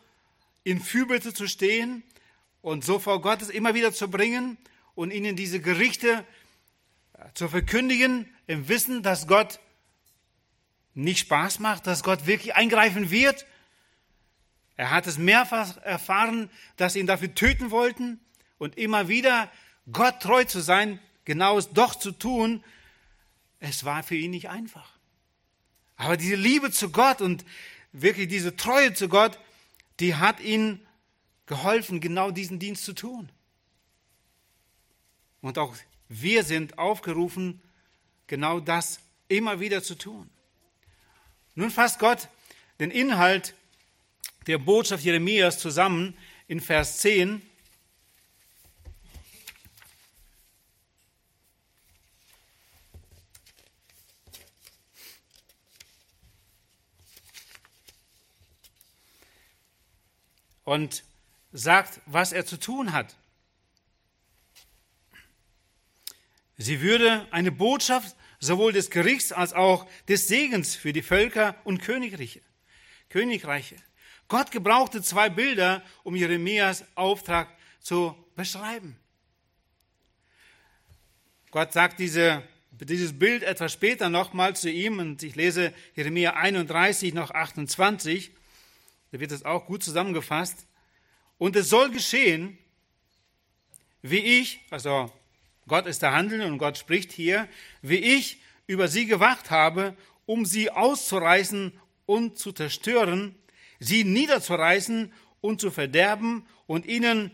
in 0.64 0.80
Fürbitte 0.80 1.34
zu 1.34 1.50
stehen 1.50 2.02
und 2.62 2.86
so 2.86 2.98
vor 2.98 3.22
Gottes 3.22 3.50
immer 3.50 3.74
wieder 3.74 3.92
zu 3.92 4.10
bringen 4.10 4.58
und 4.96 5.12
ihnen 5.12 5.36
diese 5.36 5.60
Gerichte 5.60 6.26
zu 7.34 7.50
verkündigen, 7.50 8.34
im 8.48 8.70
Wissen, 8.70 9.04
dass 9.04 9.28
Gott 9.28 9.60
nicht 10.94 11.20
Spaß 11.20 11.60
macht, 11.60 11.88
dass 11.88 12.04
Gott 12.04 12.26
wirklich 12.26 12.56
eingreifen 12.56 13.12
wird. 13.12 13.46
Er 14.76 14.90
hat 14.90 15.08
es 15.08 15.18
mehrfach 15.18 15.78
erfahren, 15.78 16.50
dass 16.78 16.94
sie 16.94 17.00
ihn 17.00 17.08
dafür 17.08 17.34
töten 17.36 17.72
wollten 17.72 18.20
und 18.58 18.78
immer 18.78 19.08
wieder 19.08 19.52
Gott 19.92 20.22
treu 20.22 20.44
zu 20.46 20.62
sein, 20.62 21.00
genaues 21.26 21.72
doch 21.72 21.96
zu 21.96 22.12
tun, 22.12 22.64
es 23.60 23.86
war 23.86 24.04
für 24.04 24.16
ihn 24.16 24.32
nicht 24.32 24.50
einfach. 24.50 24.90
Aber 25.96 26.18
diese 26.18 26.36
Liebe 26.36 26.72
zu 26.72 26.92
Gott 26.92 27.22
und 27.22 27.46
wirklich 27.92 28.28
diese 28.28 28.56
Treue 28.56 28.94
zu 28.94 29.08
Gott, 29.08 29.40
die 30.00 30.16
hat 30.16 30.40
ihn 30.40 30.86
geholfen, 31.46 32.02
genau 32.02 32.32
diesen 32.32 32.60
Dienst 32.60 32.84
zu 32.84 32.94
tun. 32.94 33.30
Und 35.42 35.58
auch 35.58 35.76
wir 36.10 36.44
sind 36.44 36.80
aufgerufen, 36.80 37.62
genau 38.28 38.60
das 38.60 39.00
immer 39.28 39.60
wieder 39.60 39.84
zu 39.84 39.96
tun. 39.96 40.30
Nun 41.56 41.70
fasst 41.70 42.00
Gott 42.00 42.30
den 42.80 42.92
Inhalt 42.92 43.54
der 44.48 44.58
Botschaft 44.58 45.04
Jeremias 45.04 45.60
zusammen 45.60 46.18
in 46.48 46.60
Vers 46.60 46.98
10. 47.00 47.42
Und 60.66 61.04
sagt, 61.52 62.02
was 62.06 62.32
er 62.32 62.46
zu 62.46 62.58
tun 62.58 62.94
hat. 62.94 63.16
Sie 66.58 66.82
würde 66.82 67.28
eine 67.32 67.52
Botschaft 67.52 68.16
sowohl 68.40 68.74
des 68.74 68.90
Gerichts 68.90 69.32
als 69.32 69.54
auch 69.54 69.88
des 70.08 70.28
Segens 70.28 70.76
für 70.76 70.94
die 70.94 71.02
Völker 71.02 71.56
und 71.64 71.82
Königreiche. 71.82 72.42
Königreiche. 73.10 73.76
Gott 74.34 74.50
gebrauchte 74.50 75.04
zwei 75.04 75.30
Bilder, 75.30 75.84
um 76.02 76.16
Jeremias 76.16 76.84
Auftrag 76.96 77.50
zu 77.80 78.16
beschreiben. 78.36 78.98
Gott 81.52 81.72
sagt 81.72 82.00
diese, 82.00 82.42
dieses 82.72 83.20
Bild 83.20 83.44
etwas 83.44 83.74
später 83.74 84.10
nochmal 84.10 84.56
zu 84.56 84.72
ihm 84.72 84.98
und 84.98 85.22
ich 85.22 85.36
lese 85.36 85.72
Jeremia 85.96 86.34
31 86.34 87.14
noch 87.14 87.30
28. 87.30 88.32
Da 89.12 89.20
wird 89.20 89.32
es 89.32 89.46
auch 89.46 89.68
gut 89.68 89.84
zusammengefasst. 89.84 90.66
Und 91.38 91.56
es 91.56 91.70
soll 91.70 91.92
geschehen, 91.92 92.58
wie 94.02 94.40
ich, 94.40 94.62
also 94.72 95.14
Gott 95.68 95.86
ist 95.86 96.02
der 96.02 96.14
Handelnde 96.14 96.48
und 96.48 96.58
Gott 96.58 96.80
spricht 96.80 97.12
hier, 97.12 97.48
wie 97.84 97.98
ich 97.98 98.40
über 98.66 98.88
sie 98.88 99.06
gewacht 99.06 99.52
habe, 99.52 99.96
um 100.26 100.44
sie 100.44 100.72
auszureißen 100.72 101.72
und 102.08 102.40
zu 102.40 102.52
zerstören, 102.52 103.36
sie 103.84 104.04
niederzureißen 104.04 105.12
und 105.42 105.60
zu 105.60 105.72
verderben 105.72 106.48
und 106.68 106.86
ihnen 106.86 107.32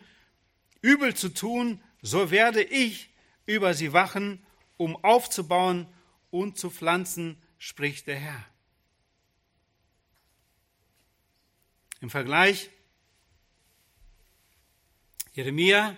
übel 0.82 1.16
zu 1.16 1.30
tun, 1.30 1.82
so 2.02 2.32
werde 2.32 2.64
ich 2.64 3.10
über 3.46 3.74
sie 3.74 3.94
wachen, 3.94 4.44
um 4.78 4.96
aufzubauen 5.04 5.88
und 6.32 6.58
zu 6.58 6.70
pflanzen, 6.70 7.38
spricht 7.58 8.08
der 8.08 8.16
Herr. 8.16 8.46
Im 12.02 12.10
Vergleich, 12.10 12.70
Jeremia, 15.34 15.98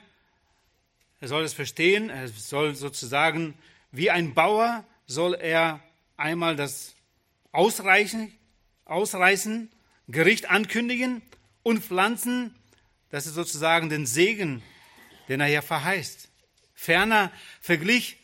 er 1.19 1.27
soll 1.27 1.43
es 1.43 1.53
verstehen, 1.53 2.09
er 2.09 2.27
soll 2.27 2.75
sozusagen 2.75 3.53
wie 3.91 4.09
ein 4.09 4.33
Bauer, 4.33 4.83
soll 5.05 5.35
er 5.35 5.79
einmal 6.17 6.55
das 6.55 6.95
Ausreichen, 7.51 8.33
Ausreißen, 8.85 9.71
Gericht 10.11 10.49
ankündigen 10.49 11.21
und 11.63 11.83
pflanzen, 11.83 12.55
das 13.09 13.25
ist 13.25 13.35
sozusagen 13.35 13.89
den 13.89 14.05
Segen, 14.05 14.61
den 15.29 15.39
er 15.39 15.47
hier 15.47 15.61
verheißt. 15.61 16.29
Ferner 16.73 17.31
verglich 17.59 18.17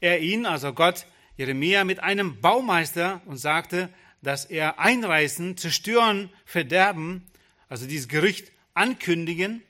er 0.00 0.20
ihn, 0.20 0.46
also 0.46 0.72
Gott, 0.72 1.06
Jeremia, 1.36 1.84
mit 1.84 2.00
einem 2.00 2.40
Baumeister 2.40 3.20
und 3.26 3.36
sagte, 3.36 3.92
dass 4.22 4.44
er 4.44 4.78
einreißen, 4.78 5.56
zerstören, 5.56 6.30
verderben, 6.44 7.26
also 7.68 7.86
dieses 7.86 8.08
Gericht 8.08 8.52
ankündigen, 8.74 9.62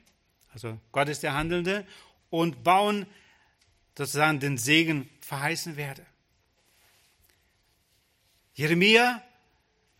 also 0.52 0.78
Gott 0.92 1.08
ist 1.08 1.22
der 1.22 1.34
Handelnde, 1.34 1.86
und 2.30 2.64
bauen, 2.64 3.06
sozusagen 3.96 4.40
den 4.40 4.56
Segen 4.56 5.08
verheißen 5.20 5.76
werde. 5.76 6.06
Jeremia 8.54 9.22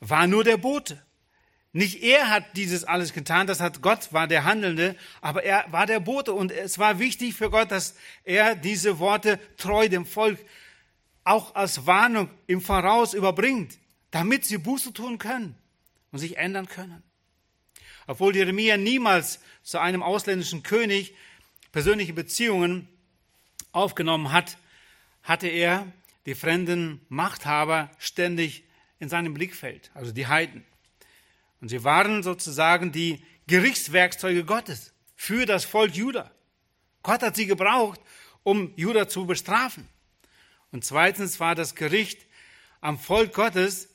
war 0.00 0.26
nur 0.26 0.44
der 0.44 0.56
Bote. 0.56 1.02
Nicht 1.73 2.03
er 2.03 2.31
hat 2.31 2.57
dieses 2.57 2.83
alles 2.83 3.12
getan, 3.12 3.47
das 3.47 3.61
hat 3.61 3.81
Gott, 3.81 4.12
war 4.12 4.27
der 4.27 4.45
Handelnde, 4.45 4.97
aber 5.21 5.45
er 5.45 5.64
war 5.71 5.87
der 5.87 6.01
Bote 6.01 6.33
und 6.33 6.51
es 6.51 6.79
war 6.81 6.99
wichtig 6.99 7.35
für 7.35 7.49
Gott, 7.49 7.71
dass 7.71 7.95
er 8.25 8.57
diese 8.57 8.99
Worte 8.99 9.39
treu 9.57 9.89
dem 9.89 10.05
Volk 10.05 10.39
auch 11.23 11.55
als 11.55 11.87
Warnung 11.87 12.29
im 12.49 12.61
Voraus 12.61 13.14
überbringt, 13.14 13.79
damit 14.11 14.45
sie 14.45 14.59
Buße 14.59 14.93
tun 14.93 15.18
können 15.18 15.55
und 16.11 16.18
sich 16.18 16.39
ändern 16.39 16.66
können. 16.66 17.05
Obwohl 18.09 18.35
Jeremia 18.35 18.77
niemals 18.77 19.39
zu 19.62 19.79
einem 19.79 20.03
ausländischen 20.03 20.64
König 20.64 21.14
persönliche 21.71 22.12
Beziehungen 22.12 22.89
aufgenommen 23.71 24.33
hat, 24.33 24.59
hatte 25.23 25.47
er 25.47 25.87
die 26.27 26.35
fremden 26.35 27.01
Machthaber 27.09 27.91
ständig 27.99 28.64
in 28.99 29.09
seinem 29.09 29.35
Blickfeld, 29.35 29.93
also 29.95 30.11
die 30.11 30.27
Heiden. 30.27 30.64
Und 31.61 31.68
sie 31.68 31.84
waren 31.84 32.22
sozusagen 32.22 32.92
die 32.92 33.24
Gerichtswerkzeuge 33.46 34.44
Gottes 34.44 34.92
für 35.16 35.44
das 35.46 35.64
Volk 35.64 35.94
Juda. 35.94 36.30
Gott 37.02 37.22
hat 37.22 37.36
sie 37.36 37.46
gebraucht, 37.46 38.00
um 38.42 38.72
Juda 38.76 39.08
zu 39.08 39.26
bestrafen. 39.26 39.88
Und 40.70 40.84
zweitens 40.84 41.40
war 41.40 41.54
das 41.54 41.74
Gericht 41.74 42.26
am 42.80 42.98
Volk 42.98 43.34
Gottes, 43.34 43.88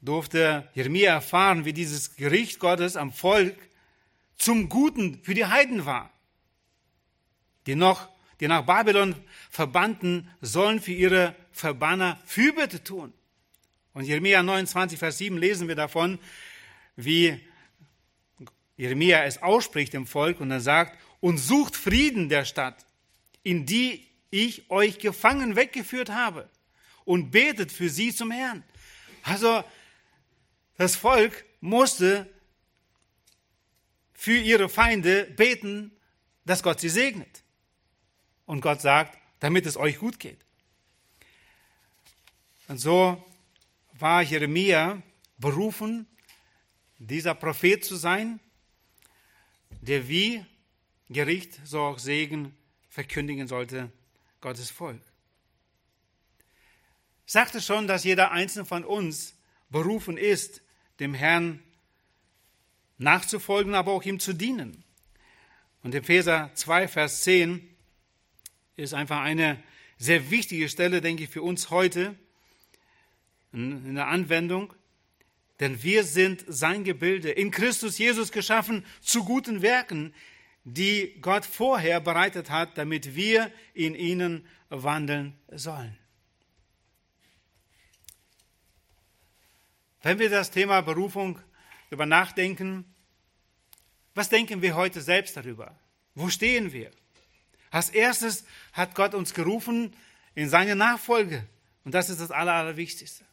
durfte 0.00 0.68
Jeremia 0.74 1.12
erfahren, 1.12 1.64
wie 1.64 1.72
dieses 1.72 2.16
Gericht 2.16 2.58
Gottes 2.58 2.96
am 2.96 3.12
Volk 3.12 3.56
zum 4.36 4.68
Guten 4.68 5.22
für 5.22 5.34
die 5.34 5.46
Heiden 5.46 5.86
war. 5.86 6.10
Die 7.66 7.76
noch, 7.76 8.08
die 8.40 8.48
nach 8.48 8.62
Babylon 8.62 9.14
verbannten, 9.50 10.28
sollen 10.40 10.80
für 10.80 10.92
ihre 10.92 11.36
Verbanner 11.52 12.20
Fürbitte 12.24 12.82
tun. 12.82 13.12
Und 13.94 14.04
Jeremia 14.04 14.42
29, 14.42 14.98
Vers 14.98 15.18
7 15.18 15.36
lesen 15.36 15.68
wir 15.68 15.74
davon, 15.74 16.18
wie 16.96 17.40
Jeremia 18.76 19.24
es 19.24 19.42
ausspricht 19.42 19.92
dem 19.92 20.06
Volk 20.06 20.40
und 20.40 20.50
er 20.50 20.60
sagt, 20.60 20.98
und 21.20 21.38
sucht 21.38 21.76
Frieden 21.76 22.28
der 22.28 22.44
Stadt, 22.44 22.84
in 23.42 23.66
die 23.66 24.06
ich 24.30 24.70
euch 24.70 24.98
gefangen 24.98 25.56
weggeführt 25.56 26.10
habe 26.10 26.48
und 27.04 27.30
betet 27.30 27.70
für 27.70 27.88
sie 27.88 28.14
zum 28.14 28.30
Herrn. 28.30 28.64
Also 29.22 29.62
das 30.78 30.96
Volk 30.96 31.44
musste 31.60 32.28
für 34.14 34.38
ihre 34.38 34.68
Feinde 34.68 35.24
beten, 35.24 35.92
dass 36.44 36.62
Gott 36.62 36.80
sie 36.80 36.88
segnet. 36.88 37.42
Und 38.46 38.60
Gott 38.60 38.80
sagt, 38.80 39.18
damit 39.40 39.66
es 39.66 39.76
euch 39.76 39.98
gut 39.98 40.18
geht. 40.18 40.38
Und 42.68 42.78
so 42.78 43.22
war 44.02 44.20
Jeremia 44.22 45.00
berufen, 45.38 46.08
dieser 46.98 47.36
Prophet 47.36 47.84
zu 47.84 47.94
sein, 47.94 48.40
der 49.80 50.08
wie 50.08 50.44
Gericht, 51.08 51.60
so 51.64 51.80
auch 51.80 52.00
Segen 52.00 52.52
verkündigen 52.88 53.46
sollte, 53.46 53.92
Gottes 54.40 54.70
Volk. 54.70 55.00
Ich 57.26 57.32
sagte 57.32 57.60
schon, 57.60 57.86
dass 57.86 58.02
jeder 58.02 58.32
einzelne 58.32 58.64
von 58.64 58.84
uns 58.84 59.36
berufen 59.70 60.16
ist, 60.16 60.62
dem 60.98 61.14
Herrn 61.14 61.62
nachzufolgen, 62.98 63.74
aber 63.74 63.92
auch 63.92 64.02
ihm 64.02 64.18
zu 64.18 64.32
dienen. 64.32 64.82
Und 65.84 65.94
Epheser 65.94 66.50
2, 66.54 66.88
Vers 66.88 67.22
10 67.22 67.68
ist 68.74 68.94
einfach 68.94 69.20
eine 69.20 69.62
sehr 69.96 70.32
wichtige 70.32 70.68
Stelle, 70.68 71.00
denke 71.00 71.22
ich, 71.22 71.30
für 71.30 71.42
uns 71.42 71.70
heute 71.70 72.16
in 73.52 73.94
der 73.94 74.08
Anwendung. 74.08 74.72
Denn 75.60 75.82
wir 75.82 76.04
sind 76.04 76.44
sein 76.48 76.84
Gebilde, 76.84 77.30
in 77.30 77.50
Christus 77.50 77.98
Jesus 77.98 78.32
geschaffen 78.32 78.84
zu 79.00 79.24
guten 79.24 79.62
Werken, 79.62 80.12
die 80.64 81.16
Gott 81.20 81.44
vorher 81.44 82.00
bereitet 82.00 82.50
hat, 82.50 82.78
damit 82.78 83.14
wir 83.14 83.50
in 83.74 83.94
ihnen 83.94 84.46
wandeln 84.70 85.34
sollen. 85.50 85.96
Wenn 90.02 90.18
wir 90.18 90.30
das 90.30 90.50
Thema 90.50 90.80
Berufung 90.80 91.38
über 91.90 92.06
nachdenken, 92.06 92.84
was 94.14 94.28
denken 94.28 94.62
wir 94.62 94.74
heute 94.74 95.00
selbst 95.00 95.36
darüber? 95.36 95.76
Wo 96.14 96.28
stehen 96.28 96.72
wir? 96.72 96.90
Als 97.70 97.88
erstes 97.88 98.44
hat 98.72 98.94
Gott 98.94 99.14
uns 99.14 99.32
gerufen 99.32 99.94
in 100.34 100.48
seine 100.48 100.76
Nachfolge. 100.76 101.46
Und 101.84 101.94
das 101.94 102.10
ist 102.10 102.20
das 102.20 102.30
Allerwichtigste. 102.30 103.24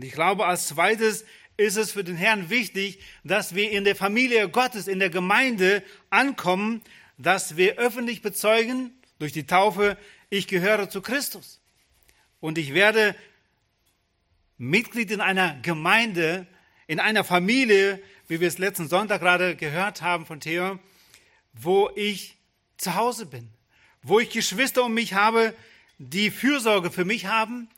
Und 0.00 0.06
ich 0.06 0.12
glaube, 0.12 0.46
als 0.46 0.68
zweites 0.68 1.26
ist 1.58 1.76
es 1.76 1.92
für 1.92 2.02
den 2.02 2.16
Herrn 2.16 2.48
wichtig, 2.48 3.00
dass 3.22 3.54
wir 3.54 3.70
in 3.70 3.84
der 3.84 3.94
Familie 3.94 4.48
Gottes, 4.48 4.88
in 4.88 4.98
der 4.98 5.10
Gemeinde 5.10 5.82
ankommen, 6.08 6.80
dass 7.18 7.58
wir 7.58 7.76
öffentlich 7.76 8.22
bezeugen 8.22 8.94
durch 9.18 9.32
die 9.32 9.44
Taufe, 9.44 9.98
ich 10.30 10.48
gehöre 10.48 10.88
zu 10.88 11.02
Christus. 11.02 11.60
Und 12.40 12.56
ich 12.56 12.72
werde 12.72 13.14
Mitglied 14.56 15.10
in 15.10 15.20
einer 15.20 15.60
Gemeinde, 15.60 16.46
in 16.86 16.98
einer 16.98 17.22
Familie, 17.22 18.02
wie 18.26 18.40
wir 18.40 18.48
es 18.48 18.56
letzten 18.56 18.88
Sonntag 18.88 19.20
gerade 19.20 19.54
gehört 19.54 20.00
haben 20.00 20.24
von 20.24 20.40
Theo, 20.40 20.78
wo 21.52 21.90
ich 21.94 22.38
zu 22.78 22.94
Hause 22.94 23.26
bin, 23.26 23.50
wo 24.02 24.18
ich 24.18 24.30
Geschwister 24.30 24.82
um 24.82 24.94
mich 24.94 25.12
habe, 25.12 25.52
die 25.98 26.30
Fürsorge 26.30 26.90
für 26.90 27.04
mich 27.04 27.26
haben, 27.26 27.68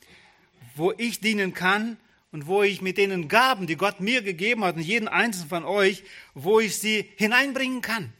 wo 0.76 0.92
ich 0.92 1.18
dienen 1.18 1.52
kann 1.52 1.96
und 2.32 2.46
wo 2.46 2.62
ich 2.62 2.80
mit 2.80 2.98
denen 2.98 3.28
Gaben, 3.28 3.66
die 3.66 3.76
Gott 3.76 4.00
mir 4.00 4.22
gegeben 4.22 4.64
hat 4.64 4.76
und 4.76 4.82
jeden 4.82 5.06
einzelnen 5.06 5.48
von 5.48 5.64
euch, 5.64 6.02
wo 6.34 6.58
ich 6.60 6.78
sie 6.78 7.08
hineinbringen 7.16 7.82
kann. 7.82 8.12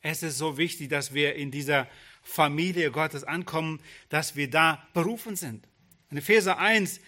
Es 0.00 0.22
ist 0.22 0.38
so 0.38 0.56
wichtig, 0.56 0.88
dass 0.88 1.14
wir 1.14 1.36
in 1.36 1.50
dieser 1.50 1.86
Familie 2.22 2.90
Gottes 2.90 3.24
ankommen, 3.24 3.80
dass 4.08 4.34
wir 4.34 4.50
da 4.50 4.84
berufen 4.94 5.36
sind. 5.36 5.64
In 6.10 6.16
Epheser 6.16 6.58
1, 6.58 7.00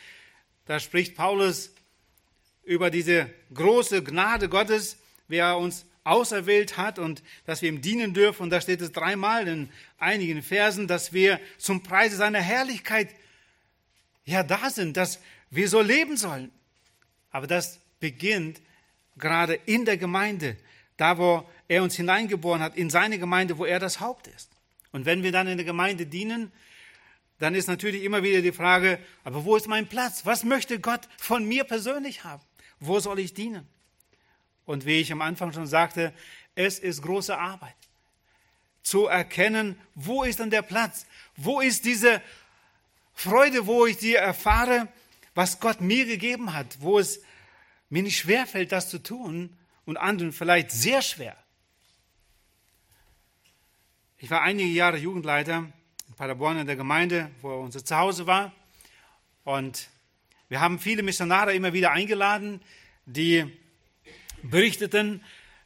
da 0.67 0.79
spricht 0.79 1.17
Paulus 1.17 1.73
über 2.63 2.91
diese 2.91 3.31
große 3.53 4.05
Gnade 4.05 4.49
Gottes, 4.49 4.97
wer 5.29 5.47
er 5.47 5.59
uns 5.59 5.87
auserwählt 6.05 6.77
hat 6.77 6.99
und 6.99 7.23
dass 7.47 7.63
wir 7.63 7.71
ihm 7.71 7.81
dienen 7.81 8.15
dürfen. 8.15 8.45
Und 8.45 8.51
da 8.51 8.61
steht 8.61 8.81
es 8.81 8.93
dreimal 8.93 9.49
in 9.49 9.71
einigen 9.99 10.43
Versen, 10.43 10.87
dass 10.87 11.13
wir 11.13 11.41
zum 11.59 11.83
Preise 11.83 12.17
seiner 12.17 12.41
Herrlichkeit 12.41 13.09
ja 14.25 14.43
da 14.43 14.71
sind, 14.71 14.97
dass 14.97 15.21
wir 15.51 15.69
so 15.69 15.81
leben 15.81 16.17
sollen. 16.17 16.51
Aber 17.31 17.47
das 17.47 17.81
beginnt 18.01 18.61
gerade 19.17 19.55
in 19.67 19.85
der 19.85 19.97
Gemeinde, 19.97 20.57
da 20.97 21.19
wo 21.19 21.49
er 21.69 21.83
uns 21.83 21.97
hineingeboren 21.97 22.61
hat, 22.61 22.77
in 22.77 22.91
seine 22.91 23.19
Gemeinde, 23.19 23.59
wo 23.59 23.65
er 23.65 23.81
das 23.81 24.01
Haupt 24.01 24.27
ist. 24.29 24.51
Und 24.93 25.07
wenn 25.07 25.23
wir 25.23 25.33
dann 25.33 25.49
in 25.49 25.57
der 25.57 25.65
Gemeinde 25.65 26.07
dienen, 26.07 26.53
dann 27.39 27.55
ist 27.55 27.67
natürlich 27.67 28.05
immer 28.05 28.23
wieder 28.23 28.43
die 28.43 28.53
Frage, 28.53 28.99
aber 29.25 29.45
wo 29.45 29.57
ist 29.57 29.67
mein 29.67 29.89
Platz? 29.89 30.25
Was 30.25 30.45
möchte 30.45 30.79
Gott 30.79 31.09
von 31.19 31.45
mir 31.45 31.65
persönlich 31.65 32.25
haben? 32.25 32.43
Wo 32.79 33.01
soll 33.01 33.19
ich 33.19 33.35
dienen? 33.35 33.67
Und 34.67 34.87
wie 34.87 35.01
ich 35.01 35.13
am 35.13 35.23
Anfang 35.23 35.53
schon 35.53 35.67
sagte, 35.67 36.13
es 36.55 36.79
ist 36.79 37.03
große 37.03 37.37
Arbeit 37.37 37.75
zu 38.83 39.07
erkennen, 39.07 39.79
wo 39.95 40.25
ist 40.25 40.41
dann 40.41 40.51
der 40.51 40.63
Platz? 40.63 41.07
Wo 41.37 41.61
ist 41.61 41.85
diese 41.85 42.21
Freude, 43.15 43.67
wo 43.67 43.87
ich 43.87 43.97
die 43.97 44.15
erfahre, 44.15 44.89
was 45.35 45.59
Gott 45.59 45.81
mir 45.81 46.05
gegeben 46.05 46.53
hat, 46.53 46.81
wo 46.81 46.99
es 46.99 47.21
mir 47.89 48.03
nicht 48.03 48.19
schwerfällt, 48.19 48.73
das 48.73 48.91
zu 48.91 49.03
tun 49.03 49.57
und 49.85 49.97
anderen 49.97 50.33
vielleicht 50.33 50.71
sehr 50.71 51.03
schwer. 51.03 51.37
Ich 54.19 54.31
war 54.31 54.43
einige 54.43 54.69
Jahre 54.69 54.97
Jugendleiter 54.97 55.67
in 56.09 56.15
Paderborn 56.17 56.59
in 56.59 56.67
der 56.67 56.77
Gemeinde, 56.77 57.31
wo 57.41 57.55
unser 57.55 57.85
Zuhause 57.85 58.27
war. 58.27 58.53
Und 59.45 59.89
wir 60.49 60.61
haben 60.61 60.79
viele 60.79 61.03
Missionare 61.03 61.55
immer 61.55 61.73
wieder 61.73 61.93
eingeladen, 61.93 62.61
die 63.07 63.51
berichteten, 64.51 65.23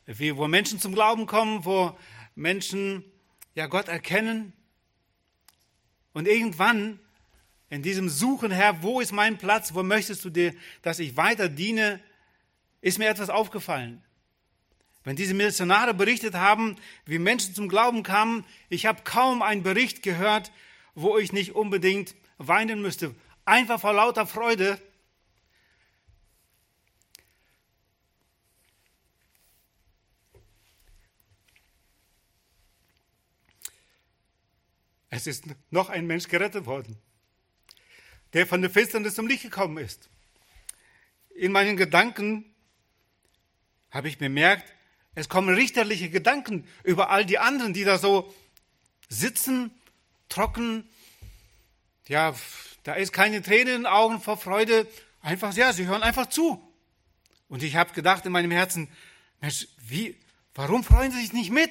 wie, 0.06 0.36
wo 0.36 0.48
Menschen 0.48 0.80
zum 0.80 0.94
Glauben 0.94 1.26
kommen, 1.26 1.64
wo 1.64 1.96
Menschen 2.34 3.04
ja 3.54 3.66
Gott 3.66 3.88
erkennen. 3.88 4.52
Und 6.12 6.26
irgendwann 6.26 6.98
in 7.70 7.82
diesem 7.82 8.08
Suchen, 8.08 8.50
Herr, 8.50 8.82
wo 8.82 9.00
ist 9.00 9.12
mein 9.12 9.36
Platz? 9.36 9.74
Wo 9.74 9.82
möchtest 9.82 10.24
du 10.24 10.30
dir, 10.30 10.54
dass 10.82 10.98
ich 10.98 11.16
weiter 11.16 11.48
diene? 11.48 12.00
Ist 12.80 12.98
mir 12.98 13.08
etwas 13.08 13.28
aufgefallen. 13.28 14.02
Wenn 15.04 15.16
diese 15.16 15.34
Missionare 15.34 15.94
berichtet 15.94 16.34
haben, 16.34 16.76
wie 17.04 17.18
Menschen 17.18 17.54
zum 17.54 17.68
Glauben 17.68 18.02
kamen, 18.02 18.44
ich 18.68 18.86
habe 18.86 19.02
kaum 19.04 19.42
einen 19.42 19.62
Bericht 19.62 20.02
gehört, 20.02 20.52
wo 20.94 21.18
ich 21.18 21.32
nicht 21.32 21.54
unbedingt 21.54 22.14
weinen 22.38 22.80
müsste. 22.80 23.14
Einfach 23.44 23.80
vor 23.80 23.92
lauter 23.92 24.26
Freude. 24.26 24.80
Es 35.18 35.26
ist 35.26 35.44
noch 35.70 35.88
ein 35.88 36.06
Mensch 36.06 36.28
gerettet 36.28 36.66
worden 36.66 36.96
der 38.32 38.46
von 38.46 38.60
der 38.60 38.70
Finsternis 38.70 39.14
zum 39.14 39.26
Licht 39.26 39.42
gekommen 39.42 39.78
ist. 39.78 40.08
In 41.34 41.52
meinen 41.52 41.76
Gedanken 41.76 42.44
habe 43.90 44.08
ich 44.08 44.18
bemerkt, 44.18 44.72
es 45.14 45.28
kommen 45.28 45.54
richterliche 45.54 46.10
Gedanken 46.10 46.66
über 46.84 47.10
all 47.10 47.24
die 47.24 47.38
anderen, 47.38 47.72
die 47.72 47.84
da 47.84 47.98
so 47.98 48.32
sitzen, 49.08 49.70
trocken. 50.28 50.88
Ja, 52.06 52.34
da 52.82 52.94
ist 52.94 53.12
keine 53.12 53.42
Tränen 53.42 53.68
in 53.68 53.82
den 53.82 53.86
Augen 53.86 54.20
vor 54.20 54.36
Freude. 54.36 54.86
Einfach, 55.20 55.54
ja, 55.54 55.72
sie 55.72 55.86
hören 55.86 56.02
einfach 56.02 56.26
zu. 56.26 56.62
Und 57.48 57.62
ich 57.62 57.76
habe 57.76 57.94
gedacht 57.94 58.26
in 58.26 58.32
meinem 58.32 58.50
Herzen, 58.50 58.88
Mensch, 59.40 59.68
wie, 59.78 60.20
warum 60.54 60.84
freuen 60.84 61.10
sie 61.10 61.20
sich 61.20 61.32
nicht 61.32 61.50
mit? 61.50 61.70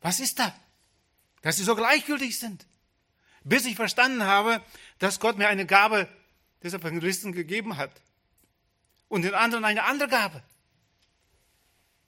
Was 0.00 0.20
ist 0.20 0.38
da? 0.38 0.54
Dass 1.42 1.56
sie 1.56 1.64
so 1.64 1.74
gleichgültig 1.74 2.38
sind. 2.38 2.66
Bis 3.44 3.66
ich 3.66 3.76
verstanden 3.76 4.24
habe, 4.24 4.62
dass 4.98 5.20
Gott 5.20 5.36
mir 5.36 5.48
eine 5.48 5.66
Gabe 5.66 6.08
des 6.62 6.74
Evangelisten 6.74 7.32
gegeben 7.32 7.76
hat 7.76 7.90
und 9.08 9.22
den 9.22 9.34
anderen 9.34 9.64
eine 9.64 9.84
andere 9.84 10.08
Gabe. 10.08 10.42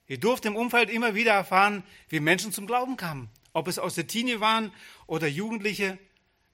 Ich 0.06 0.20
durfte 0.20 0.48
im 0.48 0.56
Umfeld 0.56 0.90
immer 0.90 1.14
wieder 1.14 1.32
erfahren, 1.32 1.82
wie 2.08 2.20
Menschen 2.20 2.52
zum 2.52 2.66
Glauben 2.66 2.96
kamen. 2.96 3.30
Ob 3.52 3.68
es 3.68 3.78
aus 3.78 3.94
der 3.94 4.06
Teenie 4.06 4.40
waren 4.40 4.72
oder 5.06 5.26
Jugendliche. 5.26 5.98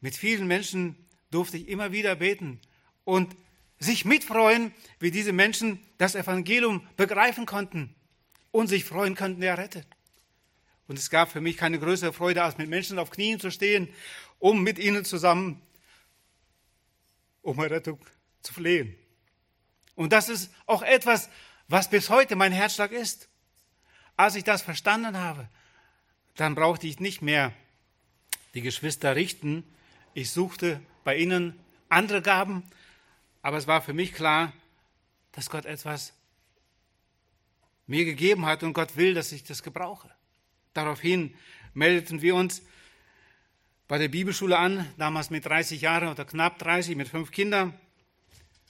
Mit 0.00 0.16
vielen 0.16 0.46
Menschen 0.46 0.96
durfte 1.30 1.56
ich 1.56 1.68
immer 1.68 1.92
wieder 1.92 2.16
beten 2.16 2.60
und 3.04 3.34
sich 3.78 4.04
mitfreuen, 4.04 4.72
wie 4.98 5.10
diese 5.10 5.32
Menschen 5.32 5.80
das 5.98 6.14
Evangelium 6.14 6.86
begreifen 6.96 7.46
konnten 7.46 7.94
und 8.50 8.68
sich 8.68 8.84
freuen 8.84 9.16
konnten, 9.16 9.42
er 9.42 9.58
rettet. 9.58 9.86
Und 10.90 10.98
es 10.98 11.08
gab 11.08 11.30
für 11.30 11.40
mich 11.40 11.56
keine 11.56 11.78
größere 11.78 12.12
Freude, 12.12 12.42
als 12.42 12.58
mit 12.58 12.68
Menschen 12.68 12.98
auf 12.98 13.12
Knien 13.12 13.38
zu 13.38 13.52
stehen, 13.52 13.88
um 14.40 14.64
mit 14.64 14.76
ihnen 14.76 15.04
zusammen 15.04 15.62
um 17.42 17.56
Errettung 17.60 18.00
zu 18.42 18.52
flehen. 18.52 18.96
Und 19.94 20.12
das 20.12 20.28
ist 20.28 20.52
auch 20.66 20.82
etwas, 20.82 21.30
was 21.68 21.88
bis 21.88 22.10
heute 22.10 22.34
mein 22.34 22.50
Herzschlag 22.50 22.90
ist. 22.90 23.28
Als 24.16 24.34
ich 24.34 24.42
das 24.42 24.62
verstanden 24.62 25.16
habe, 25.16 25.48
dann 26.34 26.56
brauchte 26.56 26.88
ich 26.88 26.98
nicht 26.98 27.22
mehr 27.22 27.52
die 28.54 28.60
Geschwister 28.60 29.14
richten. 29.14 29.62
Ich 30.12 30.32
suchte 30.32 30.80
bei 31.04 31.16
ihnen 31.18 31.56
andere 31.88 32.20
Gaben, 32.20 32.64
aber 33.42 33.58
es 33.58 33.68
war 33.68 33.80
für 33.80 33.94
mich 33.94 34.12
klar, 34.12 34.52
dass 35.30 35.50
Gott 35.50 35.66
etwas 35.66 36.14
mir 37.86 38.04
gegeben 38.04 38.44
hat 38.44 38.64
und 38.64 38.72
Gott 38.72 38.96
will, 38.96 39.14
dass 39.14 39.30
ich 39.30 39.44
das 39.44 39.62
gebrauche. 39.62 40.10
Daraufhin 40.74 41.34
meldeten 41.74 42.22
wir 42.22 42.34
uns 42.34 42.62
bei 43.88 43.98
der 43.98 44.08
Bibelschule 44.08 44.56
an, 44.56 44.86
damals 44.98 45.30
mit 45.30 45.44
30 45.44 45.80
Jahren 45.80 46.08
oder 46.08 46.24
knapp 46.24 46.58
30, 46.58 46.96
mit 46.96 47.08
fünf 47.08 47.32
Kindern. 47.32 47.74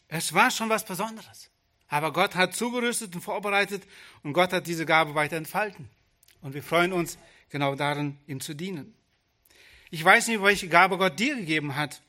Es 0.09 0.33
war 0.33 0.51
schon 0.51 0.71
was 0.71 0.85
Besonderes. 0.85 1.51
Aber 1.89 2.13
Gott 2.13 2.37
hat 2.37 2.55
zugerüstet 2.55 3.15
und 3.15 3.21
vorbereitet 3.21 3.83
und 4.23 4.33
Gott 4.33 4.53
hat 4.53 4.67
diese 4.67 4.87
Gabe 4.87 5.15
weiter 5.15 5.37
entfalten. 5.37 5.91
Und 6.41 6.55
wir 6.55 6.63
freuen 6.63 6.93
uns 6.93 7.19
genau 7.51 7.75
darin, 7.75 8.17
ihm 8.27 8.41
zu 8.41 8.55
dienen. 8.55 8.95
Ich 9.91 10.05
weiß 10.05 10.29
nicht, 10.29 10.43
welche 10.43 10.69
Gabe 10.69 10.97
Gott 10.99 11.19
dir 11.19 11.37
gegeben 11.37 11.75
hat. 11.75 12.01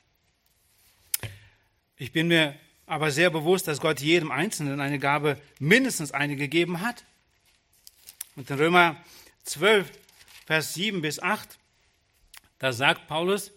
Ich 1.98 2.12
bin 2.12 2.28
mir 2.28 2.56
aber 2.86 3.12
sehr 3.12 3.30
bewusst, 3.30 3.68
dass 3.68 3.82
Gott 3.82 4.00
jedem 4.00 4.32
Einzelnen 4.32 4.80
eine 4.80 5.00
Gabe, 5.00 5.40
mindestens 5.60 6.12
eine 6.12 6.36
gegeben 6.36 6.82
hat. 6.82 7.04
Und 8.36 8.50
in 8.50 8.58
Römer 8.58 8.96
12, 9.44 9.92
Vers 10.46 10.74
7 10.74 11.02
bis 11.02 11.20
8 11.20 11.58
da 12.62 12.72
sagt 12.72 13.08
Paulus, 13.08 13.52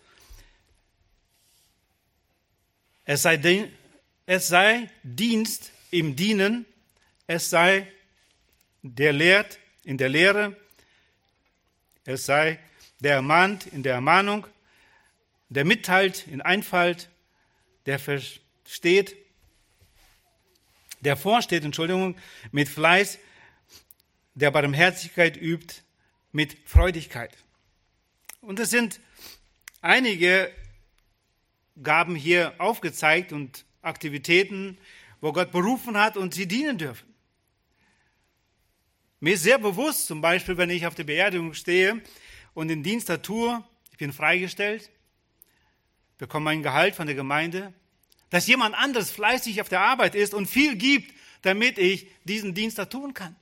es 3.05 3.21
sei, 3.21 3.69
es 4.25 4.49
sei 4.49 4.89
Dienst 5.03 5.73
im 5.91 6.17
Dienen, 6.17 6.65
es 7.27 7.51
sei 7.51 7.87
der 8.81 9.13
lehrt 9.13 9.59
in 9.83 9.99
der 9.99 10.09
Lehre, 10.09 10.57
es 12.07 12.25
sei 12.25 12.59
der 13.01 13.17
ermahnt 13.17 13.67
in 13.67 13.83
der 13.83 13.93
Ermahnung, 13.93 14.47
der 15.51 15.67
mitteilt 15.67 16.27
in 16.27 16.41
Einfalt, 16.41 17.11
der 17.85 17.99
versteht, 17.99 19.15
der 21.01 21.19
vorsteht, 21.19 21.63
Entschuldigung, 21.63 22.17
mit 22.53 22.71
Fleiß, 22.71 23.19
der 24.35 24.51
Barmherzigkeit 24.51 25.37
übt, 25.37 25.83
mit 26.33 26.57
Freudigkeit. 26.65 27.37
Und 28.41 28.59
es 28.59 28.71
sind 28.71 29.01
einige 29.81 30.51
Gaben 31.83 32.17
hier 32.17 32.55
aufgezeigt 32.59 33.33
und 33.33 33.65
Aktivitäten, 33.83 34.79
wo 35.21 35.33
Gott 35.33 35.53
berufen 35.53 35.97
hat 35.97 36.17
und 36.17 36.35
sie 36.35 36.47
dienen 36.47 36.77
dürfen. 36.77 37.15
Mir 39.21 39.35
ist 39.35 39.43
sehr 39.45 39.59
bewusst, 39.59 40.07
zum 40.07 40.21
Beispiel, 40.21 40.57
wenn 40.57 40.71
ich 40.71 40.87
auf 40.87 40.95
der 40.95 41.05
Beerdigung 41.05 41.55
stehe 41.55 42.03
und 42.53 42.69
den 42.69 42.83
Dienst 42.83 43.09
da 43.09 43.17
tue, 43.17 43.65
ich 43.93 43.99
bin 43.99 44.13
freigestellt, 44.13 44.91
bekomme 46.19 46.45
mein 46.45 46.63
Gehalt 46.63 46.95
von 46.95 47.07
der 47.07 47.15
Gemeinde, 47.15 47.73
dass 48.31 48.47
jemand 48.47 48.75
anderes 48.75 49.11
fleißig 49.11 49.61
auf 49.61 49.69
der 49.69 49.81
Arbeit 49.81 50.15
ist 50.15 50.35
und 50.35 50.47
viel 50.47 50.77
gibt, 50.77 51.15
damit 51.43 51.79
ich 51.79 52.09
diesen 52.25 52.55
Dienst 52.55 52.79
da 52.79 52.87
tun 52.87 53.15
kann. 53.15 53.37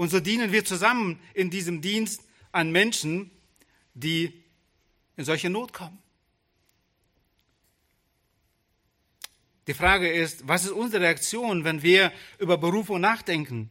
Und 0.00 0.08
so 0.08 0.18
dienen 0.18 0.50
wir 0.50 0.64
zusammen 0.64 1.20
in 1.34 1.50
diesem 1.50 1.82
Dienst 1.82 2.22
an 2.52 2.72
Menschen, 2.72 3.30
die 3.92 4.32
in 5.18 5.26
solche 5.26 5.50
Not 5.50 5.74
kommen. 5.74 5.98
Die 9.66 9.74
Frage 9.74 10.10
ist, 10.10 10.48
was 10.48 10.64
ist 10.64 10.70
unsere 10.70 11.04
Reaktion, 11.04 11.64
wenn 11.64 11.82
wir 11.82 12.14
über 12.38 12.56
Berufung 12.56 13.02
nachdenken? 13.02 13.70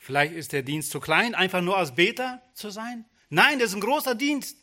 Vielleicht 0.00 0.32
ist 0.32 0.52
der 0.52 0.64
Dienst 0.64 0.90
zu 0.90 0.98
klein, 0.98 1.36
einfach 1.36 1.62
nur 1.62 1.78
als 1.78 1.94
Beter 1.94 2.42
zu 2.52 2.70
sein? 2.70 3.04
Nein, 3.28 3.60
das 3.60 3.68
ist 3.68 3.76
ein 3.76 3.80
großer 3.80 4.16
Dienst. 4.16 4.56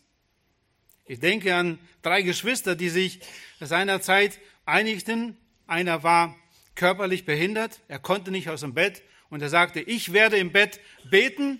Ich 1.05 1.21
denke 1.21 1.55
an 1.55 1.79
drei 2.01 2.23
Geschwister, 2.23 2.75
die 2.75 2.89
sich 2.89 3.21
seinerzeit 3.61 4.37
einigten. 4.65 5.37
Einer 5.65 6.03
war 6.03 6.35
körperlich 6.75 7.23
behindert, 7.23 7.79
er 7.87 7.99
konnte 7.99 8.31
nicht 8.31 8.49
aus 8.49 8.59
dem 8.59 8.73
Bett 8.73 9.01
und 9.29 9.41
er 9.41 9.49
sagte, 9.49 9.79
ich 9.79 10.13
werde 10.13 10.37
im 10.37 10.51
Bett 10.51 10.79
beten 11.09 11.59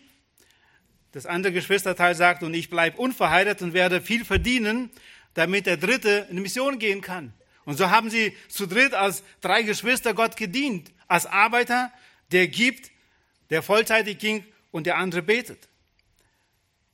das 1.18 1.26
andere 1.26 1.51
Geschwisterteil 1.53 2.13
sagt, 2.13 2.43
und 2.43 2.53
ich 2.53 2.70
bleibe 2.70 2.97
unverheiratet 2.97 3.63
und 3.63 3.74
werde 3.74 4.01
viel 4.01 4.24
verdienen, 4.24 4.91
damit 5.34 5.65
der 5.65 5.78
Dritte 5.78 6.28
in 6.30 6.36
die 6.36 6.41
Mission 6.43 6.78
gehen 6.78 7.01
kann. 7.01 7.34
Und 7.65 7.76
so 7.76 7.89
haben 7.89 8.09
sie 8.09 8.36
zu 8.49 8.68
dritt 8.68 8.93
als 8.93 9.24
drei 9.41 9.63
Geschwister 9.63 10.13
Gott 10.13 10.38
gedient. 10.38 10.91
Als 11.07 11.26
Arbeiter, 11.26 11.91
der 12.32 12.47
gibt, 12.47 12.91
der 13.49 13.63
vollzeitig 13.63 14.20
ging 14.20 14.45
und 14.72 14.86
der 14.86 14.97
andere 14.97 15.22
betet. 15.22 15.68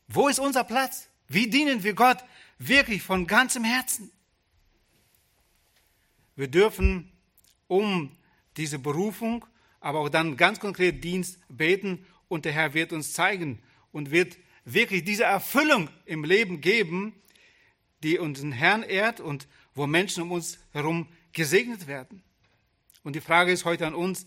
Wo 0.08 0.28
ist 0.28 0.40
unser 0.40 0.64
Platz? 0.64 1.10
Wie 1.28 1.50
dienen 1.50 1.84
wir 1.84 1.94
Gott 1.94 2.24
wirklich 2.60 3.02
von 3.02 3.28
ganzem 3.28 3.64
Herzen? 3.64 4.12
Wir 6.36 6.48
dürfen 6.48 7.12
um 7.68 8.16
diese 8.56 8.80
Berufung, 8.80 9.46
aber 9.84 10.00
auch 10.00 10.10
dann 10.10 10.38
ganz 10.38 10.62
konkret 10.62 11.04
Dienst 11.04 11.40
beten 11.50 12.06
und 12.30 12.46
der 12.46 12.54
Herr 12.54 12.74
wird 12.74 12.94
uns 12.94 13.12
zeigen 13.12 13.62
und 13.92 14.12
wird 14.12 14.38
wirklich 14.64 15.04
diese 15.04 15.26
Erfüllung 15.26 15.90
im 16.06 16.24
Leben 16.24 16.62
geben, 16.62 17.14
die 18.02 18.18
unseren 18.18 18.54
Herrn 18.54 18.84
ehrt 18.84 19.20
und 19.20 19.48
wo 19.76 19.86
Menschen 19.86 20.24
um 20.24 20.32
uns 20.32 20.58
herum 20.72 21.10
gesegnet 21.34 21.88
werden. 21.88 22.24
Und 23.04 23.18
die 23.18 23.22
Frage 23.22 23.52
ist 23.52 23.66
heute 23.66 23.86
an 23.86 23.94
uns, 23.94 24.26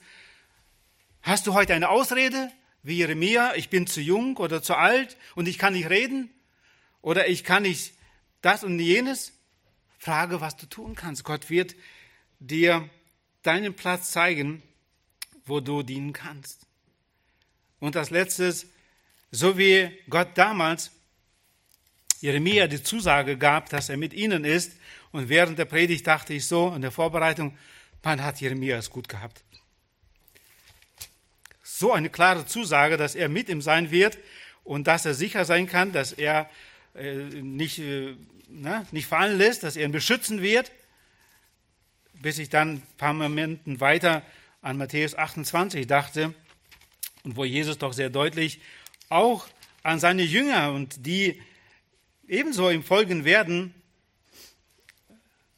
hast 1.22 1.46
du 1.46 1.54
heute 1.54 1.72
eine 1.72 1.88
Ausrede, 1.88 2.52
wie 2.82 2.98
Jeremia, 2.98 3.54
ich 3.54 3.70
bin 3.70 3.86
zu 3.86 4.02
jung 4.02 4.36
oder 4.36 4.62
zu 4.62 4.76
alt 4.76 5.16
und 5.36 5.48
ich 5.48 5.56
kann 5.56 5.72
nicht 5.72 5.88
reden 5.88 6.28
oder 7.00 7.28
ich 7.28 7.44
kann 7.44 7.62
nicht 7.62 7.94
das 8.42 8.62
und 8.62 8.78
jenes? 8.78 9.32
Frage, 9.96 10.42
was 10.42 10.56
du 10.58 10.66
tun 10.66 10.94
kannst. 10.94 11.24
Gott 11.24 11.48
wird 11.48 11.74
dir 12.40 12.90
deinen 13.42 13.72
Platz 13.72 14.12
zeigen, 14.12 14.62
wo 15.46 15.60
du 15.60 15.82
dienen 15.82 16.12
kannst. 16.12 16.66
Und 17.78 17.96
als 17.96 18.10
letztes, 18.10 18.66
so 19.30 19.56
wie 19.56 19.90
Gott 20.10 20.28
damals 20.34 20.90
Jeremia 22.20 22.66
die 22.66 22.82
Zusage 22.82 23.36
gab, 23.36 23.68
dass 23.70 23.88
er 23.88 23.96
mit 23.96 24.12
ihnen 24.12 24.44
ist, 24.44 24.72
und 25.12 25.28
während 25.28 25.58
der 25.58 25.64
Predigt 25.64 26.06
dachte 26.06 26.34
ich 26.34 26.46
so, 26.46 26.74
in 26.74 26.82
der 26.82 26.90
Vorbereitung, 26.90 27.56
man 28.02 28.22
hat 28.22 28.40
Jeremia 28.40 28.76
es 28.76 28.90
gut 28.90 29.08
gehabt. 29.08 29.42
So 31.62 31.92
eine 31.92 32.08
klare 32.08 32.46
Zusage, 32.46 32.96
dass 32.96 33.14
er 33.14 33.28
mit 33.28 33.48
ihm 33.48 33.60
sein 33.60 33.90
wird 33.90 34.16
und 34.62 34.86
dass 34.86 35.06
er 35.06 35.14
sicher 35.14 35.44
sein 35.44 35.66
kann, 35.66 35.92
dass 35.92 36.12
er 36.12 36.48
äh, 36.94 37.14
nicht, 37.14 37.80
äh, 37.80 38.14
na, 38.48 38.86
nicht 38.92 39.06
fallen 39.06 39.38
lässt, 39.38 39.64
dass 39.64 39.76
er 39.76 39.86
ihn 39.86 39.92
beschützen 39.92 40.40
wird, 40.40 40.70
bis 42.14 42.38
ich 42.38 42.48
dann 42.48 42.74
ein 42.74 42.82
paar 42.96 43.12
Momenten 43.12 43.80
weiter 43.80 44.22
an 44.66 44.78
Matthäus 44.78 45.14
28 45.14 45.86
dachte 45.86 46.34
und 47.22 47.36
wo 47.36 47.44
Jesus 47.44 47.78
doch 47.78 47.92
sehr 47.92 48.10
deutlich 48.10 48.60
auch 49.08 49.46
an 49.84 50.00
seine 50.00 50.24
Jünger 50.24 50.72
und 50.72 51.06
die 51.06 51.40
ebenso 52.26 52.68
ihm 52.68 52.82
folgen 52.82 53.24
werden, 53.24 53.72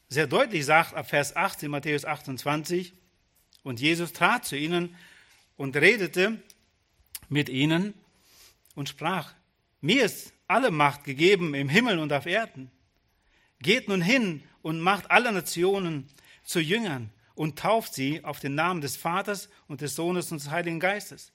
sehr 0.09 0.27
deutlich 0.27 0.63
sagt 0.63 0.93
ab 0.93 1.09
Vers 1.09 1.35
8 1.35 1.63
in 1.63 1.71
Matthäus 1.71 2.05
28, 2.05 2.93
und 3.63 3.79
Jesus 3.79 4.13
trat 4.13 4.45
zu 4.45 4.55
ihnen 4.55 4.95
und 5.57 5.75
redete 5.75 6.39
mit 7.29 7.49
ihnen 7.49 7.95
und 8.75 8.89
sprach, 8.89 9.33
mir 9.81 10.05
ist 10.05 10.33
alle 10.47 10.69
Macht 10.69 11.03
gegeben 11.03 11.55
im 11.55 11.67
Himmel 11.67 11.97
und 11.97 12.13
auf 12.13 12.27
Erden. 12.27 12.69
Geht 13.59 13.87
nun 13.87 14.03
hin 14.03 14.43
und 14.61 14.79
macht 14.79 15.09
alle 15.09 15.31
Nationen 15.31 16.07
zu 16.43 16.59
Jüngern 16.59 17.11
und 17.39 17.57
tauft 17.57 17.93
sie 17.93 18.21
auf 18.25 18.41
den 18.41 18.53
Namen 18.53 18.81
des 18.81 18.97
Vaters 18.97 19.47
und 19.69 19.79
des 19.79 19.95
Sohnes 19.95 20.29
und 20.29 20.41
des 20.41 20.49
Heiligen 20.49 20.81
Geistes 20.81 21.31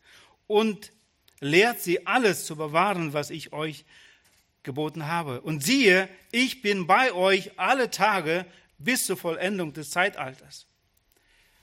und 0.46 0.92
lehrt 1.40 1.80
sie 1.80 2.06
alles 2.06 2.44
zu 2.44 2.56
bewahren, 2.56 3.14
was 3.14 3.30
ich 3.30 3.54
euch 3.54 3.86
geboten 4.64 5.06
habe. 5.06 5.40
Und 5.40 5.64
siehe, 5.64 6.10
ich 6.30 6.60
bin 6.60 6.86
bei 6.86 7.14
euch 7.14 7.58
alle 7.58 7.90
Tage 7.90 8.44
bis 8.76 9.06
zur 9.06 9.16
Vollendung 9.16 9.72
des 9.72 9.88
Zeitalters. 9.92 10.66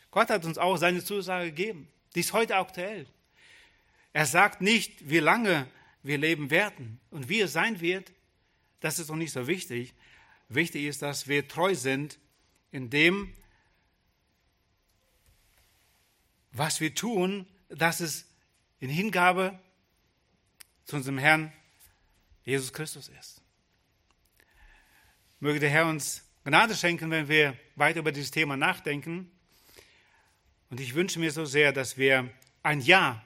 Gott 0.10 0.32
hat 0.32 0.44
uns 0.44 0.58
auch 0.58 0.78
seine 0.78 1.04
Zusage 1.04 1.52
gegeben. 1.52 1.88
Die 2.16 2.22
ist 2.22 2.34
heute 2.34 2.56
aktuell. 2.56 3.06
Er 4.12 4.26
sagt 4.26 4.60
nicht, 4.60 5.08
wie 5.08 5.20
lange 5.20 5.68
wir 6.02 6.18
leben 6.18 6.50
werden 6.50 7.00
und 7.12 7.30
wie 7.30 7.42
es 7.42 7.54
sein 7.54 7.80
wird. 7.80 8.12
Das 8.80 8.98
ist 8.98 9.10
noch 9.10 9.18
nicht 9.18 9.34
so 9.34 9.46
wichtig. 9.46 9.94
Wichtig 10.50 10.86
ist, 10.86 11.04
dass 11.04 11.28
wir 11.28 11.48
treu 11.48 11.76
sind 11.76 12.18
in 12.72 12.90
dem, 12.90 13.36
was 16.52 16.82
wir 16.82 16.94
tun, 16.94 17.48
dass 17.70 18.00
es 18.00 18.26
in 18.80 18.90
Hingabe 18.90 19.58
zu 20.86 20.98
unserem 20.98 21.18
Herrn 21.18 21.54
Jesus 22.44 22.74
Christus 22.74 23.10
ist. 23.10 23.42
Möge 25.40 25.60
der 25.60 25.70
Herr 25.70 25.88
uns 25.88 26.24
Gnade 26.44 26.76
schenken, 26.76 27.12
wenn 27.12 27.28
wir 27.28 27.58
weiter 27.76 28.00
über 28.00 28.12
dieses 28.12 28.32
Thema 28.32 28.58
nachdenken. 28.58 29.32
Und 30.70 30.80
ich 30.80 30.96
wünsche 30.96 31.20
mir 31.20 31.32
so 31.32 31.46
sehr, 31.46 31.72
dass 31.72 31.98
wir 31.98 32.30
ein 32.64 32.82
Ja 32.82 33.24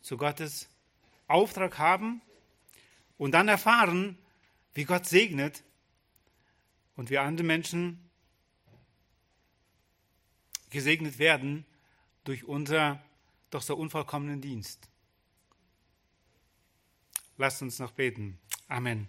zu 0.00 0.16
Gottes 0.16 0.68
Auftrag 1.28 1.78
haben 1.78 2.20
und 3.16 3.32
dann 3.32 3.48
erfahren, 3.48 4.18
wie 4.74 4.84
Gott 4.84 5.06
segnet 5.06 5.62
und 6.96 7.10
wie 7.10 7.18
andere 7.18 7.46
Menschen 7.46 8.10
gesegnet 10.70 11.18
werden 11.18 11.64
durch 12.28 12.44
unser 12.44 13.02
doch 13.48 13.62
so 13.62 13.74
unvollkommenen 13.74 14.42
Dienst. 14.42 14.86
Lasst 17.38 17.62
uns 17.62 17.78
noch 17.78 17.92
beten. 17.92 18.38
Amen. 18.68 19.08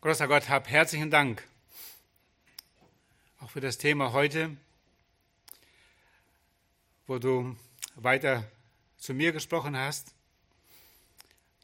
Großer 0.00 0.26
Gott, 0.26 0.48
hab 0.48 0.68
herzlichen 0.68 1.12
Dank 1.12 1.46
auch 3.38 3.50
für 3.50 3.60
das 3.60 3.78
Thema 3.78 4.12
heute, 4.12 4.56
wo 7.06 7.20
du 7.20 7.56
weiter 7.94 8.50
zu 9.02 9.14
mir 9.14 9.32
gesprochen 9.32 9.76
hast, 9.76 10.14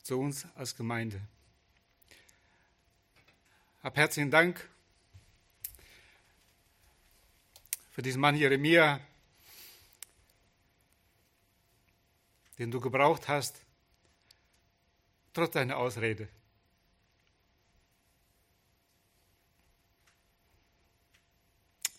zu 0.03 0.19
uns 0.19 0.45
als 0.57 0.75
Gemeinde. 0.75 1.21
Hab 3.81 3.97
herzlichen 3.97 4.33
Dank 4.33 4.69
für 7.93 8.03
diesen 8.03 8.21
Mann 8.21 8.35
Jeremia, 8.35 8.99
den 12.59 12.73
du 12.73 12.81
gebraucht 12.81 13.29
hast, 13.29 13.61
trotz 15.33 15.53
deiner 15.53 15.77
Ausrede. 15.77 16.29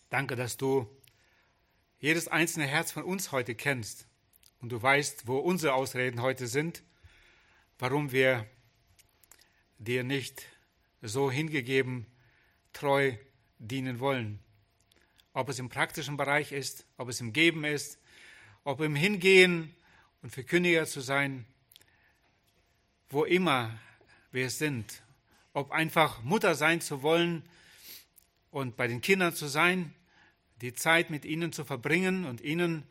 Danke, 0.10 0.36
dass 0.36 0.58
du 0.58 0.86
jedes 2.02 2.28
einzelne 2.28 2.68
Herz 2.68 2.92
von 2.92 3.04
uns 3.06 3.32
heute 3.32 3.56
kennst 3.56 4.09
und 4.62 4.72
du 4.72 4.82
weißt, 4.82 5.28
wo 5.28 5.38
unsere 5.38 5.74
Ausreden 5.74 6.22
heute 6.22 6.48
sind, 6.48 6.84
warum 7.78 8.12
wir 8.12 8.46
dir 9.78 10.04
nicht 10.04 10.46
so 11.02 11.32
hingegeben, 11.32 12.06
treu 12.74 13.14
dienen 13.58 14.00
wollen. 14.00 14.40
Ob 15.34 15.50
es 15.50 15.60
im 15.60 15.70
praktischen 15.70 16.18
Bereich 16.18 16.52
ist, 16.52 16.86
ob 16.98 17.10
es 17.10 17.22
im 17.22 17.32
Geben 17.32 17.64
ist, 17.64 18.00
ob 18.64 18.82
im 18.82 18.96
Hingehen 18.96 19.74
und 20.22 20.32
Verkündiger 20.32 20.86
zu 20.86 21.02
sein, 21.02 21.46
wo 23.10 23.24
immer 23.24 23.80
wir 24.32 24.50
sind, 24.50 25.02
ob 25.54 25.72
einfach 25.72 26.22
Mutter 26.24 26.56
sein 26.56 26.82
zu 26.82 27.02
wollen 27.02 27.44
und 28.52 28.76
bei 28.76 28.88
den 28.88 29.02
Kindern 29.02 29.34
zu 29.34 29.48
sein, 29.48 29.94
die 30.62 30.74
Zeit 30.74 31.10
mit 31.10 31.26
ihnen 31.26 31.54
zu 31.54 31.64
verbringen 31.64 32.26
und 32.26 32.42
ihnen 32.42 32.84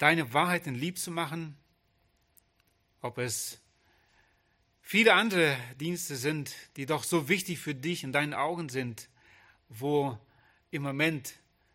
deine 0.00 0.32
Wahrheiten 0.32 0.74
lieb 0.74 0.98
zu 0.98 1.10
machen, 1.10 1.56
ob 3.00 3.18
es 3.18 3.60
viele 4.80 5.14
andere 5.14 5.56
Dienste 5.78 6.16
sind, 6.16 6.54
die 6.76 6.86
doch 6.86 7.04
so 7.04 7.28
wichtig 7.28 7.58
für 7.58 7.74
dich 7.74 8.02
in 8.02 8.12
deinen 8.12 8.34
Augen 8.34 8.68
sind, 8.68 9.08
wo 9.68 10.18
im 10.70 10.82
Moment 10.82 11.34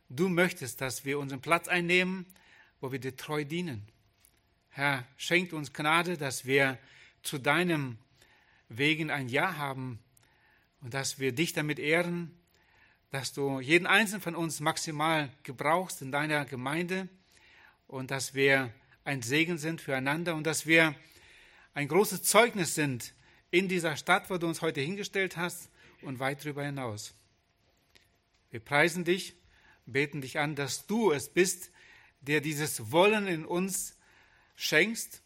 du 0.10 0.28
möchtest, 0.30 0.82
dass 0.82 1.06
wir 1.06 1.20
unseren 1.20 1.42
Platz 1.42 1.68
einnehmen, 1.68 2.26
wo 2.80 2.92
wir 2.92 3.00
dir 3.00 3.16
treu 3.16 3.46
dienen. 3.46 3.88
Herr, 4.70 5.06
schenkt 5.18 5.54
uns 5.54 5.72
Gnade, 5.72 6.18
dass 6.18 6.46
wir 6.46 6.78
zu 7.24 7.38
deinem 7.38 7.98
Wegen 8.70 9.10
ein 9.10 9.30
Ja 9.30 9.58
haben 9.58 10.00
und 10.82 10.94
dass 10.94 11.20
wir 11.20 11.32
dich 11.32 11.54
damit 11.54 11.80
ehren 11.80 12.32
dass 13.16 13.32
du 13.32 13.62
jeden 13.62 13.88
einzelnen 13.88 14.22
von 14.22 14.36
uns 14.36 14.60
maximal 14.60 15.30
gebrauchst 15.44 16.02
in 16.02 16.12
deiner 16.12 16.44
Gemeinde 16.44 17.08
und 17.96 18.12
dass 18.12 18.34
wir 18.34 18.74
ein 19.06 19.22
Segen 19.22 19.58
sind 19.58 19.80
füreinander 19.80 20.36
und 20.36 20.44
dass 20.46 20.66
wir 20.66 20.96
ein 21.74 21.88
großes 21.88 22.24
Zeugnis 22.24 22.76
sind 22.76 23.14
in 23.52 23.70
dieser 23.70 23.96
Stadt, 23.96 24.30
wo 24.30 24.38
du 24.38 24.48
uns 24.48 24.62
heute 24.62 24.82
hingestellt 24.82 25.38
hast 25.38 25.70
und 26.02 26.20
weit 26.20 26.44
darüber 26.44 26.66
hinaus. 26.66 27.14
Wir 28.52 28.60
preisen 28.60 29.06
dich, 29.06 29.34
beten 29.86 30.20
dich 30.20 30.40
an, 30.40 30.56
dass 30.56 30.88
du 30.88 31.14
es 31.14 31.30
bist, 31.30 31.72
der 32.20 32.42
dieses 32.42 32.92
Wollen 32.92 33.28
in 33.28 33.46
uns 33.46 33.98
schenkst, 34.58 35.22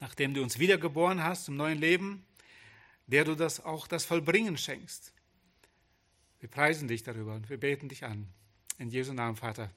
nachdem 0.00 0.34
du 0.34 0.42
uns 0.42 0.58
wiedergeboren 0.58 1.22
hast 1.22 1.44
zum 1.44 1.56
neuen 1.56 1.78
Leben, 1.78 2.24
der 3.06 3.24
du 3.24 3.36
das 3.36 3.64
auch 3.64 3.86
das 3.86 4.04
Vollbringen 4.04 4.56
schenkst. 4.56 5.12
Wir 6.40 6.48
preisen 6.48 6.88
dich 6.88 7.04
darüber 7.04 7.34
und 7.34 7.50
wir 7.50 7.58
beten 7.58 7.88
dich 7.88 8.04
an. 8.04 8.26
In 8.78 8.90
Jesu 8.90 9.12
Namen, 9.12 9.36
Vater. 9.36 9.70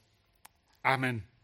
Amen. 0.82 1.35